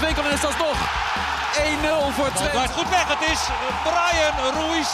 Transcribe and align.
Wolfswinkel 0.00 0.24
en 0.24 0.32
is 0.32 0.40
dat 0.40 0.58
nog 0.58 0.78
1-0 1.52 2.14
voor 2.16 2.32
Twente. 2.32 2.50
blijft 2.50 2.72
goed 2.72 2.88
weg. 2.88 3.08
Het 3.08 3.30
is 3.30 3.40
Brian 3.82 4.36
Ruiz. 4.54 4.88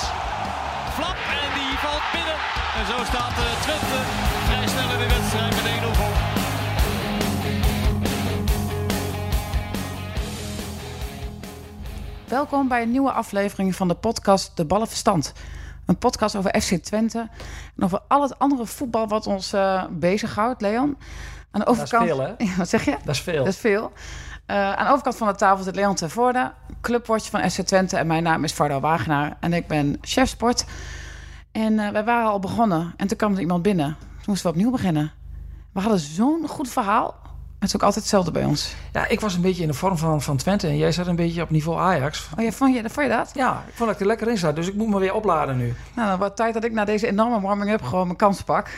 Flap 0.95 1.17
en 1.43 1.51
die 1.55 1.79
valt 1.79 2.03
binnen. 2.13 2.35
En 2.79 2.87
zo 2.87 3.05
staat 3.05 3.33
eh, 3.39 3.61
Twente 3.61 3.99
vrij 4.47 4.67
snel 4.67 4.91
in 4.91 4.99
de 4.99 5.15
wedstrijd 5.15 5.55
met 5.55 5.95
1-0 5.95 5.97
voor. 5.97 6.26
Welkom 12.37 12.69
bij 12.69 12.83
een 12.83 12.91
nieuwe 12.91 13.13
aflevering 13.13 13.75
van 13.75 13.89
de 13.89 13.95
podcast 13.95 14.57
De 14.57 14.65
Ballenverstand. 14.65 15.33
Een 15.87 15.99
podcast 15.99 16.37
over 16.37 16.61
FC 16.61 16.75
Twente 16.75 17.29
en 17.77 17.85
over 17.85 18.01
al 18.09 18.23
het 18.23 18.39
andere 18.39 18.67
voetbal 18.67 19.09
wat 19.09 19.27
ons 19.27 19.53
eh 19.53 19.85
bezighoudt, 19.91 20.61
Leon. 20.61 20.99
Aan 21.51 21.61
de 21.61 21.67
overkant... 21.67 22.07
veel, 22.07 22.21
hè? 22.21 22.33
Ja, 22.45 22.57
wat 22.57 22.69
zeg 22.69 22.85
je? 22.85 22.97
Dat 23.05 23.15
is 23.15 23.21
veel. 23.21 23.45
Dat 23.45 23.53
is 23.53 23.59
veel. 23.59 23.93
Eh, 24.47 24.73
aan 24.73 24.85
de 24.85 24.91
overkant 24.91 25.17
van 25.17 25.27
de 25.27 25.35
tafel 25.35 25.65
zit 25.65 25.75
Leon 25.75 25.95
ten 25.95 26.11
Voorde, 26.11 26.53
clubwatcher 26.81 27.31
van 27.31 27.51
FC 27.51 27.61
Twente. 27.61 27.97
En 27.97 28.07
mijn 28.07 28.23
naam 28.23 28.45
is 28.45 28.53
Vardo 28.53 28.81
Wagenaar 28.81 29.37
en 29.41 29.53
ik 29.53 29.67
ben 29.67 29.99
chef 30.01 30.29
sport. 30.29 30.65
En 31.53 31.79
eh, 31.79 31.91
wij 31.91 32.05
waren 32.05 32.29
al 32.29 32.39
begonnen 32.39 32.95
en 32.97 33.07
toen 33.07 33.17
kwam 33.17 33.33
er 33.33 33.41
iemand 33.41 33.63
binnen. 33.63 33.97
Toen 33.99 34.25
moesten 34.27 34.51
we 34.51 34.57
opnieuw 34.57 34.71
beginnen. 34.71 35.13
We 35.73 35.81
hadden 35.81 36.01
zo'n 36.01 36.49
goed 36.49 36.69
verhaal. 36.69 37.15
Het 37.59 37.69
is 37.69 37.75
ook 37.75 37.83
altijd 37.83 38.01
hetzelfde 38.05 38.31
bij 38.31 38.45
ons. 38.45 38.75
Ja, 38.93 39.07
ik 39.07 39.21
was 39.21 39.35
een 39.35 39.41
beetje 39.41 39.63
in 39.63 39.69
de 39.69 39.75
vorm 39.75 39.99
van, 39.99 40.23
van 40.23 40.37
Twente 40.37 40.67
en 40.67 40.77
jij 40.77 40.93
zat 40.93 41.07
een 41.07 41.17
beetje 41.17 41.43
op 41.43 41.51
niveau 41.51 41.79
Ajax. 41.81 42.29
Oh 42.39 42.45
ja, 42.45 42.51
vond 42.53 42.75
je, 42.75 42.91
vond 42.91 43.07
je 43.07 43.13
dat? 43.13 43.31
Ja, 43.35 43.65
ik 43.69 43.75
vond 43.75 43.89
dat 43.89 43.95
ik 43.95 44.01
er 44.01 44.07
lekker 44.07 44.29
in 44.29 44.39
zat, 44.39 44.57
dus 44.57 44.69
ik 44.69 44.75
moet 44.75 44.89
me 44.89 44.99
weer 44.99 45.15
opladen 45.15 45.57
nu. 45.57 45.75
Nou, 45.95 46.09
dan 46.09 46.19
wordt 46.19 46.37
tijd 46.37 46.55
dat 46.55 46.65
ik 46.65 46.73
na 46.73 46.85
deze 46.85 47.07
enorme 47.07 47.41
warming-up 47.41 47.83
gewoon 47.83 48.07
mijn 48.07 48.19
kans 48.19 48.43
pak. 48.43 48.69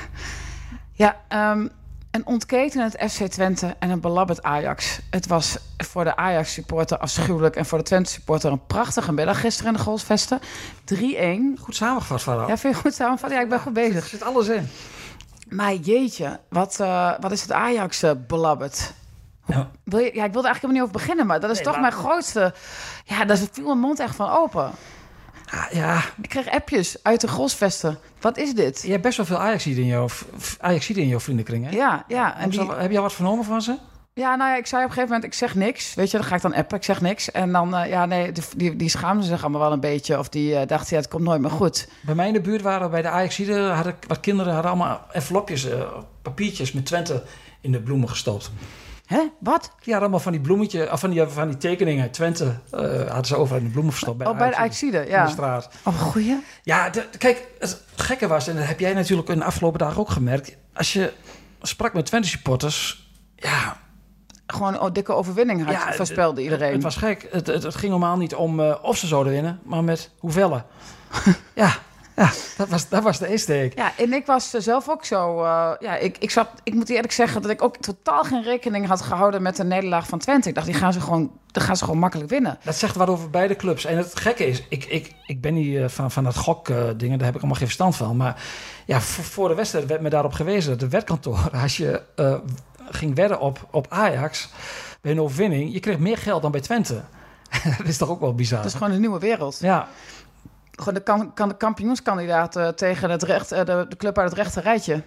Ja, 0.92 1.16
ehm, 1.28 1.66
een 2.10 2.26
ontketen 2.26 2.82
het 2.82 3.12
FC 3.12 3.22
Twente 3.26 3.76
en 3.78 3.90
een 3.90 4.00
belabberd 4.00 4.42
Ajax. 4.42 5.00
Het 5.10 5.26
was 5.26 5.58
voor 5.76 6.04
de 6.04 6.16
Ajax-supporter 6.16 6.98
afschuwelijk... 6.98 7.56
en 7.56 7.66
voor 7.66 7.78
de 7.78 7.84
Twente-supporter 7.84 8.52
een 8.52 8.66
prachtige 8.66 9.12
middag 9.12 9.40
gisteren 9.40 9.72
in 9.72 9.76
de 9.78 9.84
Golfsvesten. 9.84 10.40
3-1. 10.94 11.60
Goed 11.60 11.76
samengevat, 11.76 12.22
Farah. 12.22 12.48
Ja, 12.48 12.56
vind 12.56 12.74
je 12.74 12.80
goed 12.80 12.94
samenvatten? 12.94 13.38
Ja, 13.38 13.44
ik 13.44 13.48
ben 13.50 13.58
goed 13.60 13.76
Er 13.76 13.88
bezig. 13.88 14.06
zit 14.06 14.22
alles 14.22 14.48
in. 14.48 14.68
Maar 15.48 15.74
jeetje, 15.74 16.40
wat, 16.48 16.80
eh, 16.80 17.12
wat 17.20 17.32
is 17.32 17.42
het 17.42 17.52
Ajax 17.52 18.02
eh, 18.02 18.10
belabberd? 18.26 18.92
Ja. 19.46 19.70
Wil 19.84 19.98
je, 19.98 20.04
ja, 20.04 20.24
ik 20.24 20.32
wilde 20.32 20.48
eigenlijk 20.48 20.60
helemaal 20.60 20.72
niet 20.72 20.82
over 20.82 20.92
beginnen... 20.92 21.26
maar 21.26 21.40
dat 21.40 21.50
is 21.50 21.56
Nee, 21.56 21.64
toch 21.64 21.72
laat 21.72 21.82
mijn 21.82 22.02
grootste... 22.04 22.54
Ja, 23.04 23.24
daar 23.24 23.36
viel 23.52 23.64
mijn 23.64 23.78
mond 23.78 24.00
echt 24.00 24.14
van 24.14 24.30
open. 24.30 24.70
Ah, 25.50 25.70
ja, 25.70 26.02
Ik 26.22 26.28
kreeg 26.28 26.50
appjes 26.50 26.96
uit 27.02 27.20
de 27.20 27.28
Golfsvesten. 27.28 27.98
Wat 28.20 28.36
is 28.36 28.54
dit? 28.54 28.82
je 28.82 28.90
hebt 28.90 29.02
best 29.02 29.16
wel 29.16 29.26
veel 29.26 29.38
Ajaxiden 29.38 29.82
in 29.82 29.88
jouw, 29.88 30.08
Ajaxiden 30.60 31.02
in 31.02 31.08
jouw 31.08 31.20
vriendenkring, 31.20 31.64
hè? 31.64 31.70
Ja, 31.70 32.04
ja. 32.08 32.34
En 32.34 32.40
Heb, 32.40 32.52
je 32.52 32.58
die, 32.58 32.68
al, 32.68 32.76
heb 32.76 32.90
je 32.90 32.96
al 32.96 33.02
wat 33.02 33.12
vernomen 33.12 33.44
van 33.44 33.62
ze? 33.62 33.76
Ja, 34.18 34.36
nou 34.36 34.50
ja, 34.50 34.56
ik 34.56 34.66
zei 34.66 34.82
op 34.82 34.88
een 34.88 34.94
gegeven 34.94 35.14
moment, 35.14 35.32
ik 35.32 35.38
zeg 35.38 35.54
niks. 35.54 35.94
Weet 35.94 36.10
je, 36.10 36.16
dan 36.16 36.26
ga 36.26 36.34
ik 36.34 36.42
dan 36.42 36.54
appen, 36.54 36.76
ik 36.76 36.84
zeg 36.84 37.00
niks. 37.00 37.30
En 37.30 37.52
dan, 37.52 37.76
eh, 37.76 37.88
ja, 37.88 38.06
nee, 38.06 38.32
die, 38.32 38.44
die, 38.56 38.76
die 38.76 38.88
schaamden 38.88 39.26
zich 39.26 39.42
allemaal 39.42 39.60
wel 39.60 39.72
een 39.72 39.80
beetje. 39.80 40.18
Of 40.18 40.28
die 40.28 40.54
eh, 40.56 40.66
dachten, 40.66 40.96
ja, 40.96 41.02
het 41.02 41.10
komt 41.10 41.24
nooit 41.24 41.40
meer 41.40 41.50
goed. 41.50 41.88
Bij 42.00 42.14
mij 42.14 42.26
in 42.26 42.32
de 42.32 42.40
buurt 42.40 42.62
waren 42.62 42.90
bij 42.90 43.02
de 43.02 43.08
Ajaxiden, 43.08 43.74
hadden 43.74 43.96
wat 44.06 44.20
kinderen 44.20 44.52
hadden 44.52 44.70
allemaal 44.70 45.06
envelopjes, 45.12 45.68
eh, 45.68 45.82
papiertjes 46.22 46.72
met 46.72 46.86
Twente 46.86 47.22
in 47.60 47.72
de 47.72 47.80
bloemen 47.80 48.08
gestopt. 48.08 48.50
Hè? 49.06 49.20
Wat? 49.38 49.62
Die 49.62 49.92
hadden 49.92 50.00
allemaal 50.00 50.20
van 50.20 50.32
die 50.32 50.40
bloemetjes, 50.40 50.90
of 50.90 51.00
van 51.00 51.10
die, 51.10 51.26
van 51.26 51.48
die 51.48 51.56
tekeningen, 51.56 52.10
Twente, 52.10 52.54
eh, 52.70 52.80
hadden 53.06 53.26
ze 53.26 53.36
overal 53.36 53.58
in 53.58 53.66
de 53.66 53.72
bloemen 53.72 53.92
gestopt. 53.92 54.18
Bij 54.18 54.26
oh, 54.26 54.38
bij 54.38 54.50
de 54.50 54.56
Ajaxide, 54.56 54.98
In 54.98 55.04
de 55.04 55.10
ja. 55.10 55.26
straat. 55.26 55.68
Oh, 55.84 55.98
goeie. 55.98 56.44
Ja, 56.62 56.90
de- 56.90 57.08
kijk, 57.18 57.46
het 57.58 57.82
gekke 57.96 58.26
was, 58.26 58.48
en 58.48 58.56
dat 58.56 58.66
heb 58.66 58.80
jij 58.80 58.94
natuurlijk 58.94 59.28
in 59.28 59.38
de 59.38 59.44
afgelopen 59.44 59.78
dagen 59.78 60.00
ook 60.00 60.10
gemerkt. 60.10 60.56
Als 60.74 60.92
je 60.92 61.12
sprak 61.62 61.92
met 61.92 62.06
Twente 62.06 62.28
supporters, 62.28 63.10
ja, 63.36 63.76
Gewoon 64.54 64.82
een 64.82 64.92
dikke 64.92 65.12
overwinning 65.12 65.64
had, 65.64 65.74
Ja, 65.74 65.92
voorspelde 65.92 66.42
iedereen. 66.42 66.72
Het 66.72 66.82
was 66.82 66.96
gek. 66.96 67.28
Het, 67.30 67.46
het, 67.46 67.62
het 67.62 67.74
ging 67.74 67.90
normaal 67.90 68.16
niet 68.16 68.34
om 68.34 68.60
eh, 68.60 68.74
of 68.82 68.96
ze 68.96 69.06
zouden 69.06 69.32
winnen, 69.32 69.60
maar 69.62 69.84
met 69.84 70.10
hoeveel. 70.18 70.50
ja, 71.54 71.72
ja 72.16 72.30
dat, 72.56 72.68
was, 72.68 72.88
dat 72.88 73.02
was 73.02 73.18
de 73.18 73.28
insteek. 73.28 73.78
Ja, 73.78 73.92
en 73.96 74.12
ik 74.12 74.26
was 74.26 74.50
zelf 74.50 74.88
ook 74.88 75.04
zo. 75.04 75.38
eh, 75.44 75.70
ja, 75.78 75.96
ik, 75.96 76.18
ik, 76.18 76.30
zat, 76.30 76.48
ik 76.62 76.74
moet 76.74 76.88
eerlijk 76.88 77.12
zeggen 77.12 77.42
dat 77.42 77.50
ik 77.50 77.62
ook 77.62 77.76
totaal 77.76 78.24
geen 78.24 78.42
rekening 78.42 78.86
had 78.86 79.00
gehouden 79.02 79.42
met 79.42 79.56
de 79.56 79.64
nederlaag 79.64 80.06
van 80.06 80.18
Twente. 80.18 80.48
Ik 80.48 80.54
dacht, 80.54 80.66
die 80.66 80.76
gaan 80.76 80.92
ze 80.92 81.00
gewoon, 81.00 81.30
die 81.46 81.62
gaan 81.62 81.76
ze 81.76 81.84
gewoon 81.84 82.00
makkelijk 82.00 82.30
winnen. 82.30 82.58
Dat 82.64 82.76
zegt 82.76 82.96
wat 82.96 83.08
over 83.08 83.30
beide 83.30 83.56
clubs. 83.56 83.84
En 83.84 83.96
het 83.96 84.20
gekke 84.20 84.46
is, 84.46 84.62
ik, 84.68 84.84
ik, 84.84 85.14
ik 85.26 85.40
ben 85.40 85.54
niet 85.54 85.76
eh, 85.76 85.88
van, 85.88 86.10
van 86.10 86.24
dat 86.24 86.36
gok-dingen, 86.36 87.18
daar 87.18 87.26
heb 87.26 87.34
ik 87.34 87.40
allemaal 87.40 87.56
geen 87.58 87.66
verstand 87.66 87.96
van. 87.96 88.16
Maar 88.16 88.42
ja, 88.86 89.00
voor, 89.00 89.24
voor 89.24 89.48
de 89.48 89.54
wedstrijd 89.54 89.86
werd 89.86 90.00
me 90.00 90.08
daarop 90.10 90.32
gewezen 90.32 90.70
dat 90.70 90.80
de 90.80 90.88
wetkantoor, 90.88 91.50
als 91.62 91.76
je 91.76 92.02
ging 92.90 93.14
wedden 93.14 93.40
op, 93.40 93.66
op 93.70 93.86
Ajax 93.88 94.48
bij 95.00 95.12
een 95.12 95.20
overwinning, 95.20 95.72
je 95.72 95.80
kreeg 95.80 95.98
meer 95.98 96.18
geld 96.18 96.42
dan 96.42 96.50
bij 96.50 96.60
Twente. 96.60 97.02
dat 97.78 97.86
is 97.86 97.96
toch 97.96 98.08
ook 98.08 98.20
wel 98.20 98.34
bizar. 98.34 98.58
Dat 98.62 98.66
is 98.66 98.74
gewoon 98.74 98.92
een 98.92 99.00
nieuwe 99.00 99.18
wereld. 99.18 99.58
Ja, 99.60 99.88
Gewoon 100.72 100.94
de, 100.94 101.00
kan, 101.02 101.34
kan 101.34 101.48
de 101.48 101.56
kampioenskandidaat 101.56 102.56
eh, 102.56 102.68
tegen 102.68 103.10
het 103.10 103.22
recht, 103.22 103.52
eh, 103.52 103.64
de, 103.64 103.86
de 103.88 103.96
club 103.96 104.18
uit 104.18 104.28
het 104.30 104.38
rechte 104.38 104.60
rijtje. 104.60 105.02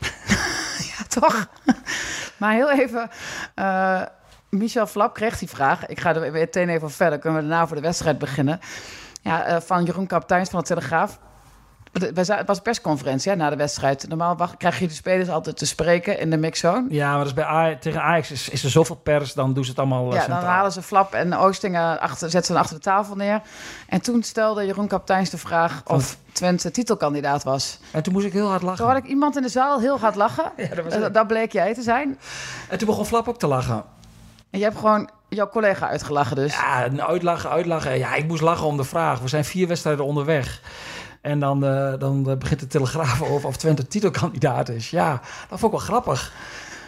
ja, 0.90 1.04
toch? 1.08 1.48
maar 2.38 2.52
heel 2.52 2.70
even. 2.70 3.10
eh, 3.54 4.02
Michel 4.50 4.86
Flap 4.86 5.14
kreeg 5.14 5.38
die 5.38 5.48
vraag. 5.48 5.86
Ik 5.86 6.00
ga 6.00 6.14
er 6.14 6.32
meteen 6.32 6.68
even 6.68 6.90
verder. 6.90 7.18
Kunnen 7.18 7.42
we 7.42 7.48
daarna 7.48 7.66
voor 7.66 7.76
de 7.76 7.82
wedstrijd 7.82 8.18
beginnen? 8.18 8.60
Ja, 9.22 9.60
van 9.60 9.84
Jeroen 9.84 10.06
Kapteins 10.06 10.48
van 10.50 10.58
de 10.60 10.66
Telegraaf. 10.66 11.18
Het 12.02 12.46
was 12.46 12.56
een 12.56 12.62
persconferentie 12.62 13.30
hè, 13.30 13.36
na 13.36 13.50
de 13.50 13.56
wedstrijd. 13.56 14.08
Normaal 14.08 14.36
wacht, 14.36 14.56
krijg 14.56 14.78
je 14.78 14.86
de 14.86 14.94
spelers 14.94 15.28
altijd 15.28 15.56
te 15.56 15.66
spreken 15.66 16.18
in 16.18 16.30
de 16.30 16.36
mixzone. 16.36 16.86
Ja, 16.88 17.08
maar 17.08 17.18
dat 17.18 17.26
is 17.26 17.34
bij 17.34 17.76
tegen 17.80 18.02
Ajax 18.02 18.30
is, 18.30 18.48
is 18.48 18.64
er 18.64 18.70
zoveel 18.70 18.96
pers, 18.96 19.34
dan 19.34 19.52
doen 19.52 19.64
ze 19.64 19.70
het 19.70 19.78
allemaal 19.78 20.10
eh, 20.10 20.20
Ja, 20.20 20.26
dan 20.26 20.42
halen 20.42 20.72
ze 20.72 20.82
Flap 20.82 21.12
en 21.12 21.34
Oostingen 21.34 22.00
achter, 22.00 22.30
zetten 22.30 22.44
ze 22.44 22.52
dan 22.52 22.60
achter 22.60 22.76
de 22.76 22.82
tafel 22.82 23.16
neer. 23.16 23.40
En 23.88 24.00
toen 24.00 24.22
stelde 24.22 24.66
Jeroen 24.66 24.88
Kapteins 24.88 25.30
de 25.30 25.38
vraag 25.38 25.82
of 25.84 26.16
Twente 26.32 26.70
titelkandidaat 26.70 27.42
was. 27.42 27.78
En 27.90 28.02
toen 28.02 28.12
moest 28.12 28.26
ik 28.26 28.32
heel 28.32 28.48
hard 28.48 28.62
lachen. 28.62 28.78
Toen 28.78 28.94
had 28.94 29.04
ik 29.04 29.08
iemand 29.08 29.36
in 29.36 29.42
de 29.42 29.48
zaal 29.48 29.80
heel 29.80 29.98
hard 29.98 30.14
lachen. 30.14 30.52
Ja, 30.56 30.74
dat 30.74 30.84
was 30.84 31.12
dat 31.12 31.26
bleek 31.26 31.52
jij 31.52 31.74
te 31.74 31.82
zijn. 31.82 32.18
En 32.68 32.78
toen 32.78 32.86
begon 32.86 33.06
Flap 33.06 33.28
ook 33.28 33.38
te 33.38 33.46
lachen. 33.46 33.84
En 34.50 34.58
je 34.58 34.64
hebt 34.64 34.78
gewoon 34.78 35.10
jouw 35.28 35.48
collega 35.48 35.88
uitgelachen 35.88 36.36
dus. 36.36 36.54
Ja, 36.54 36.84
een 36.84 37.02
uitlachen, 37.02 37.50
uitlachen. 37.50 37.98
Ja, 37.98 38.14
ik 38.14 38.26
moest 38.26 38.42
lachen 38.42 38.66
om 38.66 38.76
de 38.76 38.84
vraag. 38.84 39.20
We 39.20 39.28
zijn 39.28 39.44
vier 39.44 39.68
wedstrijden 39.68 40.04
onderweg. 40.04 40.60
En 41.24 41.38
dan, 41.38 41.64
eh, 41.64 41.92
dan 41.98 42.30
eh, 42.30 42.36
begint 42.36 42.60
de 42.60 42.66
Telegraaf 42.66 43.22
over 43.30 43.48
of 43.48 43.56
Twente 43.56 43.86
titelkandidaat 43.86 44.68
is. 44.68 44.90
Ja, 44.90 45.20
dat 45.48 45.58
vond 45.58 45.72
ik 45.72 45.78
wel 45.78 45.88
grappig. 45.88 46.32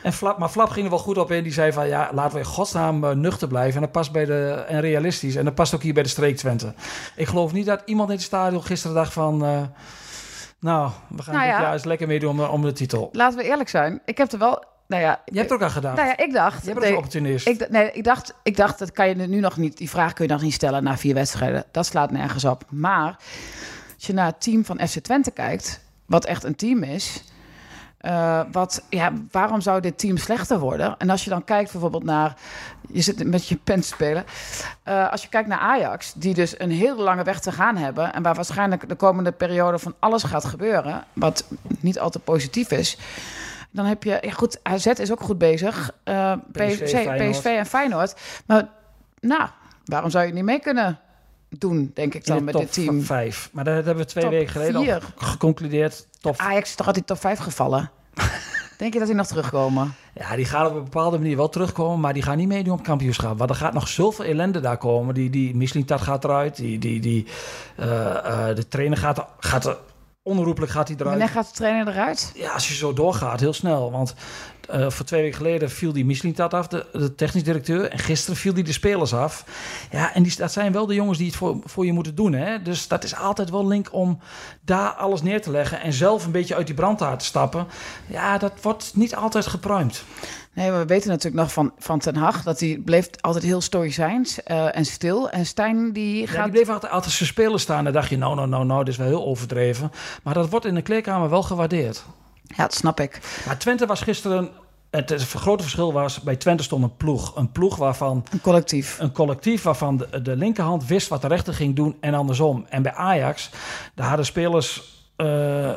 En 0.02 0.12
Flap, 0.12 0.38
maar 0.38 0.48
Flap 0.48 0.68
ging 0.68 0.84
er 0.84 0.90
wel 0.90 1.00
goed 1.00 1.18
op 1.18 1.30
in. 1.30 1.42
Die 1.42 1.52
zei 1.52 1.72
van, 1.72 1.88
ja, 1.88 2.10
laten 2.12 2.32
we 2.32 2.38
in 2.38 2.44
godsnaam 2.44 3.04
eh, 3.04 3.10
nuchter 3.10 3.48
blijven. 3.48 3.74
En 3.74 3.80
dat 3.80 3.92
past 3.92 4.12
bij 4.12 4.24
de, 4.24 4.64
en 4.68 4.80
realistisch. 4.80 5.36
En 5.36 5.44
dat 5.44 5.54
past 5.54 5.74
ook 5.74 5.82
hier 5.82 5.94
bij 5.94 6.02
de 6.02 6.08
streek 6.08 6.36
Twente. 6.36 6.72
Ik 7.14 7.26
geloof 7.26 7.52
niet 7.52 7.66
dat 7.66 7.82
iemand 7.84 8.08
in 8.08 8.14
het 8.14 8.24
stadion 8.24 8.64
gisteren 8.64 8.96
dacht 8.96 9.12
van... 9.12 9.38
nou, 10.60 10.90
we 11.08 11.22
gaan 11.22 11.34
Nou 11.34 11.46
dit 11.46 11.54
ja. 11.54 11.60
jaar 11.60 11.72
eens 11.72 11.84
lekker 11.84 12.06
meedoen 12.06 12.30
om, 12.30 12.40
om 12.40 12.62
de 12.62 12.72
titel. 12.72 13.08
Laten 13.12 13.38
we 13.38 13.44
eerlijk 13.44 13.68
zijn. 13.68 14.00
Ik 14.04 14.18
heb 14.18 14.32
er 14.32 14.38
wel... 14.38 14.64
Nou 14.86 15.02
ja, 15.02 15.20
Je 15.24 15.38
hebt 15.38 15.50
er 15.50 15.56
ook 15.56 15.62
aan 15.62 15.70
gedaan. 15.70 15.94
nou 15.94 16.06
ja 16.06 16.16
ik 16.16 16.32
dacht... 16.32 16.60
Je 16.60 16.66
bent 16.66 16.78
nee, 16.78 16.90
een 16.90 16.96
opportunist. 16.96 17.48
ik, 17.48 17.70
nee, 17.70 17.92
ik 17.92 18.04
dacht, 18.04 18.34
ik 18.42 18.56
dacht, 18.56 18.78
dat 18.78 18.92
kan 18.92 19.08
je 19.08 19.14
nu 19.14 19.40
nog 19.40 19.56
niet... 19.56 19.76
Die 19.76 19.90
vraag 19.90 20.12
kun 20.12 20.26
je 20.26 20.32
nog 20.32 20.42
niet 20.42 20.52
stellen 20.52 20.82
na 20.82 20.96
vier 20.96 21.14
wedstrijden. 21.14 21.64
Dat 21.70 21.86
slaat 21.86 22.10
nergens 22.10 22.44
op. 22.44 22.64
Maar 22.68 23.16
je 24.06 24.12
naar 24.12 24.26
het 24.26 24.40
team 24.40 24.64
van 24.64 24.88
FC 24.88 24.98
Twente 24.98 25.30
kijkt... 25.30 25.80
wat 26.06 26.24
echt 26.24 26.44
een 26.44 26.56
team 26.56 26.82
is... 26.82 27.24
eh, 27.98 28.40
wat, 28.52 28.84
ja, 28.90 29.12
waarom 29.30 29.60
zou 29.60 29.80
dit 29.80 29.98
team 29.98 30.16
slechter 30.16 30.58
worden? 30.58 30.94
En 30.98 31.10
als 31.10 31.24
je 31.24 31.30
dan 31.30 31.44
kijkt 31.44 31.72
bijvoorbeeld 31.72 32.04
naar... 32.04 32.36
Je 32.88 33.00
zit 33.00 33.24
met 33.24 33.48
je 33.48 33.56
pen 33.56 33.80
te 33.80 33.86
spelen. 33.86 34.24
Eh, 34.82 35.10
als 35.10 35.22
je 35.22 35.28
kijkt 35.28 35.48
naar 35.48 35.58
Ajax, 35.58 36.12
die 36.12 36.34
dus 36.34 36.60
een 36.60 36.70
hele 36.70 37.02
lange 37.02 37.22
weg 37.22 37.40
te 37.40 37.52
gaan 37.52 37.76
hebben... 37.76 38.12
en 38.12 38.22
waar 38.22 38.34
waarschijnlijk 38.34 38.88
de 38.88 38.94
komende 38.94 39.32
periode 39.32 39.78
van 39.78 39.94
alles 39.98 40.22
gaat 40.22 40.44
gebeuren... 40.44 41.04
wat 41.12 41.44
niet 41.80 41.98
altijd 41.98 42.24
positief 42.24 42.70
is... 42.70 42.98
Dan 43.70 43.84
heb 43.84 44.02
je, 44.02 44.18
ja 44.20 44.30
goed, 44.30 44.58
AZ 44.62 44.86
is 44.86 45.12
ook 45.12 45.20
goed 45.20 45.38
bezig. 45.38 45.90
Eh, 46.04 46.32
PSV. 46.52 47.30
PSV 47.30 47.44
en 47.44 47.66
Feyenoord. 47.66 48.14
Maar 48.46 48.68
nou, 49.20 49.48
waarom 49.84 50.10
zou 50.10 50.26
je 50.26 50.32
niet 50.32 50.44
mee 50.44 50.60
kunnen 50.60 50.98
doen, 51.48 51.90
denk 51.94 52.14
ik 52.14 52.26
dan 52.26 52.36
de 52.36 52.42
met 52.42 52.54
dit 52.54 52.72
team? 52.72 53.02
5. 53.02 53.48
Maar 53.52 53.64
dat 53.64 53.74
hebben 53.74 53.96
we 53.96 54.04
twee 54.04 54.24
Top 54.24 54.32
weken 54.32 54.52
geleden 54.52 54.82
vier. 54.82 54.94
al 54.94 55.26
geconcludeerd. 55.26 56.06
Top 56.20 56.36
Ajax 56.36 56.68
is 56.68 56.74
toch 56.74 56.86
altijd 56.86 57.06
top 57.06 57.20
5 57.20 57.38
gevallen? 57.38 57.90
denk 58.78 58.92
je 58.92 58.98
dat 58.98 59.08
die 59.08 59.16
nog 59.16 59.26
terugkomen? 59.26 59.94
Ja, 60.14 60.36
die 60.36 60.44
gaan 60.44 60.66
op 60.66 60.74
een 60.74 60.84
bepaalde 60.84 61.18
manier 61.18 61.36
wel 61.36 61.48
terugkomen, 61.48 62.00
maar 62.00 62.12
die 62.12 62.22
gaan 62.22 62.36
niet 62.36 62.48
meedoen 62.48 62.72
op 62.72 62.78
het 62.78 62.88
kampioenschap. 62.88 63.38
Want 63.38 63.50
er 63.50 63.56
gaat 63.56 63.72
nog 63.72 63.88
zoveel 63.88 64.24
ellende 64.24 64.60
daar 64.60 64.78
komen. 64.78 65.14
Die, 65.14 65.30
die 65.30 65.56
Mislintat 65.56 66.00
gaat 66.00 66.24
eruit, 66.24 66.56
die, 66.56 66.78
die, 66.78 67.00
die, 67.00 67.26
eh, 67.76 68.48
eh, 68.48 68.56
de 68.56 68.68
trainer 68.68 68.98
gaat, 68.98 69.26
gaat 69.38 69.64
er, 69.64 69.76
onherroepelijk 70.22 70.72
gaat 70.72 70.88
hij 70.88 70.96
eruit. 70.96 71.18
Wanneer 71.18 71.34
gaat 71.34 71.46
de 71.46 71.54
trainer 71.54 71.88
eruit? 71.88 72.32
Ja, 72.34 72.52
als 72.52 72.68
je 72.68 72.74
zo 72.74 72.92
doorgaat, 72.92 73.40
heel 73.40 73.52
snel. 73.52 73.90
Want 73.90 74.14
Eh, 74.68 74.90
voor 74.90 75.06
twee 75.06 75.22
weken 75.22 75.36
geleden 75.36 75.70
viel 75.70 75.92
die 75.92 76.04
Mislintat 76.04 76.54
af, 76.54 76.68
de, 76.68 76.86
de 76.92 77.14
technisch 77.14 77.44
directeur. 77.44 77.90
En 77.90 77.98
gisteren 77.98 78.36
viel 78.36 78.54
die 78.54 78.64
de 78.64 78.72
spelers 78.72 79.14
af. 79.14 79.44
Ja, 79.90 80.14
en 80.14 80.22
die, 80.22 80.36
dat 80.36 80.52
zijn 80.52 80.72
wel 80.72 80.86
de 80.86 80.94
jongens 80.94 81.18
die 81.18 81.26
het 81.26 81.36
voor, 81.36 81.56
voor 81.64 81.86
je 81.86 81.92
moeten 81.92 82.14
doen. 82.14 82.32
Hè? 82.32 82.62
Dus 82.62 82.88
dat 82.88 83.04
is 83.04 83.16
altijd 83.16 83.50
wel 83.50 83.66
link 83.66 83.88
om 83.92 84.18
daar 84.64 84.90
alles 84.90 85.22
neer 85.22 85.42
te 85.42 85.50
leggen. 85.50 85.80
En 85.80 85.92
zelf 85.92 86.24
een 86.24 86.30
beetje 86.30 86.54
uit 86.54 86.66
die 86.66 86.74
brandhaard 86.74 87.18
te 87.18 87.24
stappen. 87.24 87.66
Ja, 88.06 88.38
dat 88.38 88.52
wordt 88.62 88.92
niet 88.94 89.14
altijd 89.14 89.46
gepruimd. 89.46 90.04
Nee, 90.56 90.70
maar 90.70 90.80
we 90.80 90.86
weten 90.86 91.08
natuurlijk 91.08 91.42
nog 91.42 91.52
van, 91.52 91.72
van 91.78 91.98
Ten 91.98 92.16
Hag 92.16 92.42
dat 92.42 92.60
hij 92.60 92.80
bleef 92.84 93.08
altijd 93.20 93.44
heel 93.44 93.60
stoïcijns 93.60 94.38
uh, 94.46 94.76
en 94.76 94.84
stil. 94.84 95.30
En 95.30 95.46
Stijn 95.46 95.92
die 95.92 96.26
gaat... 96.26 96.36
Ja, 96.36 96.42
die 96.42 96.52
bleef 96.52 96.68
altijd, 96.68 96.92
altijd 96.92 97.12
zijn 97.12 97.28
spelen 97.28 97.60
staan. 97.60 97.78
En 97.78 97.84
dan 97.84 97.92
dacht 97.92 98.08
je, 98.08 98.18
nou, 98.18 98.34
nou, 98.34 98.48
nou, 98.48 98.64
nou, 98.64 98.84
dit 98.84 98.92
is 98.92 98.98
wel 98.98 99.06
heel 99.06 99.24
overdreven. 99.24 99.92
Maar 100.22 100.34
dat 100.34 100.48
wordt 100.48 100.66
in 100.66 100.74
de 100.74 100.82
kleedkamer 100.82 101.30
wel 101.30 101.42
gewaardeerd. 101.42 102.04
Ja, 102.46 102.62
dat 102.62 102.74
snap 102.74 103.00
ik. 103.00 103.42
Maar 103.46 103.58
Twente 103.58 103.86
was 103.86 104.00
gisteren... 104.00 104.50
Het, 104.90 105.08
het 105.08 105.22
grote 105.22 105.62
verschil 105.62 105.92
was, 105.92 106.20
bij 106.20 106.36
Twente 106.36 106.62
stond 106.62 106.82
een 106.82 106.96
ploeg. 106.96 107.36
Een 107.36 107.52
ploeg 107.52 107.76
waarvan... 107.76 108.24
Een 108.30 108.40
collectief. 108.40 108.98
Een 108.98 109.12
collectief 109.12 109.62
waarvan 109.62 109.96
de, 109.96 110.22
de 110.22 110.36
linkerhand 110.36 110.86
wist 110.86 111.08
wat 111.08 111.22
de 111.22 111.28
rechter 111.28 111.54
ging 111.54 111.76
doen 111.76 111.96
en 112.00 112.14
andersom. 112.14 112.66
En 112.68 112.82
bij 112.82 112.92
Ajax, 112.92 113.50
daar 113.94 114.06
hadden 114.08 114.26
spelers 114.26 114.82
uh, 115.16 115.26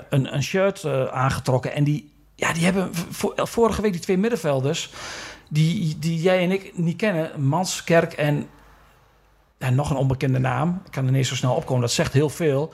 een, 0.09 0.33
een 0.33 0.43
shirt 0.43 0.83
uh, 0.83 1.05
aangetrokken. 1.05 1.73
En 1.73 1.83
die, 1.83 2.13
ja, 2.35 2.53
die 2.53 2.63
hebben 2.63 2.91
vorige 3.35 3.81
week 3.81 3.91
die 3.91 4.01
twee 4.01 4.17
middenvelders... 4.17 4.89
Die, 5.51 5.99
die 5.99 6.21
jij 6.21 6.43
en 6.43 6.51
ik 6.51 6.77
niet 6.77 6.97
kennen, 6.97 7.43
Manskerk 7.43 8.13
en 8.13 8.47
en 9.59 9.75
nog 9.75 9.89
een 9.89 9.95
onbekende 9.95 10.39
naam. 10.39 10.81
Ik 10.85 10.91
kan 10.91 11.05
er 11.05 11.11
niet 11.11 11.27
zo 11.27 11.35
snel 11.35 11.53
opkomen. 11.53 11.81
Dat 11.81 11.91
zegt 11.91 12.13
heel 12.13 12.29
veel. 12.29 12.73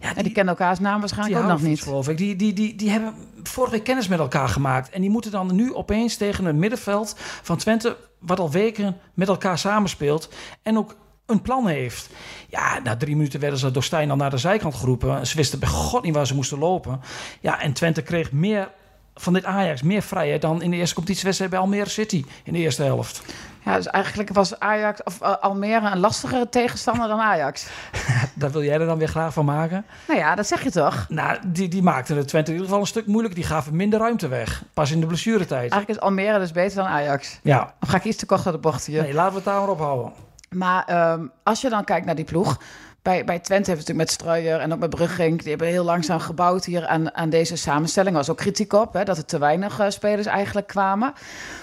Ja, 0.00 0.08
die, 0.08 0.16
en 0.16 0.22
die 0.22 0.32
kennen 0.32 0.56
elkaars 0.56 0.78
naam 0.78 1.00
waarschijnlijk 1.00 1.42
ook 1.42 1.48
nog 1.48 1.62
niet. 1.62 1.82
Geloof 1.82 2.08
ik. 2.08 2.16
Die, 2.16 2.36
die, 2.36 2.52
die, 2.52 2.76
die 2.76 2.90
hebben 2.90 3.14
vorige 3.42 3.72
week 3.74 3.84
kennis 3.84 4.08
met 4.08 4.18
elkaar 4.18 4.48
gemaakt. 4.48 4.90
En 4.90 5.00
die 5.00 5.10
moeten 5.10 5.30
dan 5.30 5.54
nu 5.54 5.74
opeens 5.74 6.16
tegen 6.16 6.44
een 6.44 6.58
middenveld 6.58 7.14
van 7.42 7.56
Twente... 7.56 7.96
wat 8.18 8.40
al 8.40 8.50
weken 8.50 8.96
met 9.14 9.28
elkaar 9.28 9.58
samenspeelt. 9.58 10.28
En 10.62 10.78
ook 10.78 10.96
een 11.26 11.42
plan 11.42 11.66
heeft. 11.66 12.10
Ja, 12.48 12.78
na 12.78 12.96
drie 12.96 13.16
minuten 13.16 13.40
werden 13.40 13.58
ze 13.58 13.70
door 13.70 13.82
Stijn 13.82 14.10
al 14.10 14.16
naar 14.16 14.30
de 14.30 14.38
zijkant 14.38 14.74
geroepen. 14.74 15.26
Ze 15.26 15.36
wisten 15.36 15.58
bij 15.58 15.68
god 15.68 16.02
niet 16.02 16.14
waar 16.14 16.26
ze 16.26 16.34
moesten 16.34 16.58
lopen. 16.58 17.00
Ja, 17.40 17.60
en 17.60 17.72
Twente 17.72 18.02
kreeg 18.02 18.32
meer 18.32 18.70
van 19.14 19.32
dit 19.32 19.44
Ajax 19.44 19.82
meer 19.82 20.02
vrijheid 20.02 20.42
dan 20.42 20.62
in 20.62 20.70
de 20.70 20.76
eerste 20.76 20.94
competitiewedstrijd 20.94 21.52
bij 21.52 21.60
Almere 21.60 21.88
City 21.88 22.24
in 22.44 22.52
de 22.52 22.58
eerste 22.58 22.82
helft. 22.82 23.22
Ja, 23.64 23.76
dus 23.76 23.86
eigenlijk 23.86 24.32
was 24.32 24.58
Ajax 24.58 25.02
of 25.02 25.22
uh, 25.22 25.36
Almere 25.40 25.90
een 25.90 25.98
lastigere 25.98 26.48
tegenstander 26.48 27.08
dan 27.08 27.20
Ajax. 27.20 27.66
Daar 28.34 28.50
wil 28.50 28.62
jij 28.62 28.78
er 28.78 28.86
dan 28.86 28.98
weer 28.98 29.08
graag 29.08 29.32
van 29.32 29.44
maken? 29.44 29.84
Nou 30.08 30.20
ja, 30.20 30.34
dat 30.34 30.46
zeg 30.46 30.62
je 30.62 30.70
toch? 30.70 31.06
Nou, 31.08 31.38
die, 31.46 31.68
die 31.68 31.82
maakten 31.82 32.16
de 32.16 32.24
Twente 32.24 32.50
in 32.50 32.56
ieder 32.56 32.68
geval 32.68 32.80
een 32.80 32.90
stuk 32.90 33.06
moeilijk. 33.06 33.34
Die 33.34 33.44
gaven 33.44 33.76
minder 33.76 33.98
ruimte 33.98 34.28
weg. 34.28 34.62
Pas 34.74 34.90
in 34.90 35.00
de 35.00 35.06
blessuretijd. 35.06 35.70
Eigenlijk 35.72 35.88
is 35.88 36.00
Almere 36.00 36.38
dus 36.38 36.52
beter 36.52 36.76
dan 36.76 36.86
Ajax. 36.86 37.38
Ja. 37.42 37.74
Of 37.80 37.88
ga 37.88 37.96
ik 37.96 38.04
iets 38.04 38.16
te 38.16 38.26
kort 38.26 38.44
naar 38.44 38.52
de 38.52 38.58
bocht 38.58 38.86
hier? 38.86 39.02
Nee, 39.02 39.14
laten 39.14 39.30
we 39.30 39.36
het 39.36 39.44
daar 39.44 39.60
maar 39.60 39.68
ophouden. 39.68 40.12
Maar 40.50 41.12
um, 41.12 41.30
als 41.42 41.60
je 41.60 41.68
dan 41.68 41.84
kijkt 41.84 42.06
naar 42.06 42.14
die 42.14 42.24
ploeg 42.24 42.60
bij, 43.02 43.24
bij 43.24 43.38
Twente 43.38 43.70
hebben 43.70 43.86
we 43.86 43.92
natuurlijk 43.92 43.98
met 43.98 44.10
Struijer 44.10 44.60
en 44.60 44.72
ook 44.72 44.78
met 44.78 44.90
Brugging... 44.90 45.38
die 45.40 45.48
hebben 45.48 45.68
heel 45.68 45.84
langzaam 45.84 46.18
gebouwd 46.18 46.64
hier 46.64 46.86
aan, 46.86 47.14
aan 47.14 47.30
deze 47.30 47.56
samenstelling. 47.56 48.12
Er 48.12 48.18
was 48.18 48.30
ook 48.30 48.36
kritiek 48.36 48.72
op, 48.72 48.92
hè, 48.92 49.04
dat 49.04 49.16
er 49.16 49.24
te 49.24 49.38
weinig 49.38 49.80
uh, 49.80 49.88
spelers 49.88 50.26
eigenlijk 50.26 50.66
kwamen. 50.66 51.12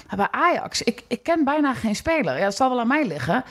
Maar 0.08 0.18
bij 0.18 0.28
Ajax, 0.32 0.82
ik, 0.82 1.04
ik 1.08 1.24
ken 1.24 1.44
bijna 1.44 1.74
geen 1.74 1.96
speler. 1.96 2.38
Ja, 2.38 2.44
dat 2.44 2.56
zal 2.56 2.70
wel 2.70 2.80
aan 2.80 2.88
mij 2.88 3.08
liggen. 3.08 3.44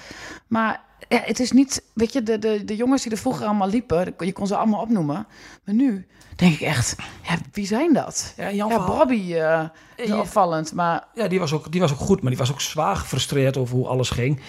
Maar 0.47 0.81
ja, 1.09 1.21
het 1.25 1.41
is 1.41 1.53
niet... 1.53 1.83
Weet 1.93 2.13
je, 2.13 2.23
de, 2.23 2.39
de, 2.39 2.65
de 2.65 2.77
jongens 2.77 3.03
die 3.03 3.13
er 3.13 3.19
vroeger 3.19 3.47
allemaal 3.47 3.69
liepen... 3.69 4.15
je 4.19 4.33
kon 4.33 4.47
ze 4.47 4.57
allemaal 4.57 4.81
opnoemen. 4.81 5.27
Maar 5.65 5.75
nu 5.75 6.07
denk 6.37 6.55
ik 6.55 6.61
echt, 6.61 6.97
ja, 7.23 7.35
wie 7.53 7.67
zijn 7.67 7.93
dat? 7.93 8.35
Ja, 8.37 8.53
Jan 8.53 8.69
ja 8.69 8.87
Bobby, 8.87 9.35
uh, 9.35 9.63
is 9.97 10.11
opvallend, 10.11 10.73
maar... 10.73 11.05
Ja, 11.15 11.29
die 11.29 11.39
was, 11.39 11.53
ook, 11.53 11.73
die 11.73 11.81
was 11.81 11.93
ook 11.93 11.99
goed, 11.99 12.21
maar 12.21 12.31
die 12.31 12.39
was 12.39 12.51
ook 12.51 12.61
zwaar 12.61 12.97
gefrustreerd 12.97 13.57
over 13.57 13.77
hoe 13.77 13.87
alles 13.87 14.11
ging. 14.11 14.41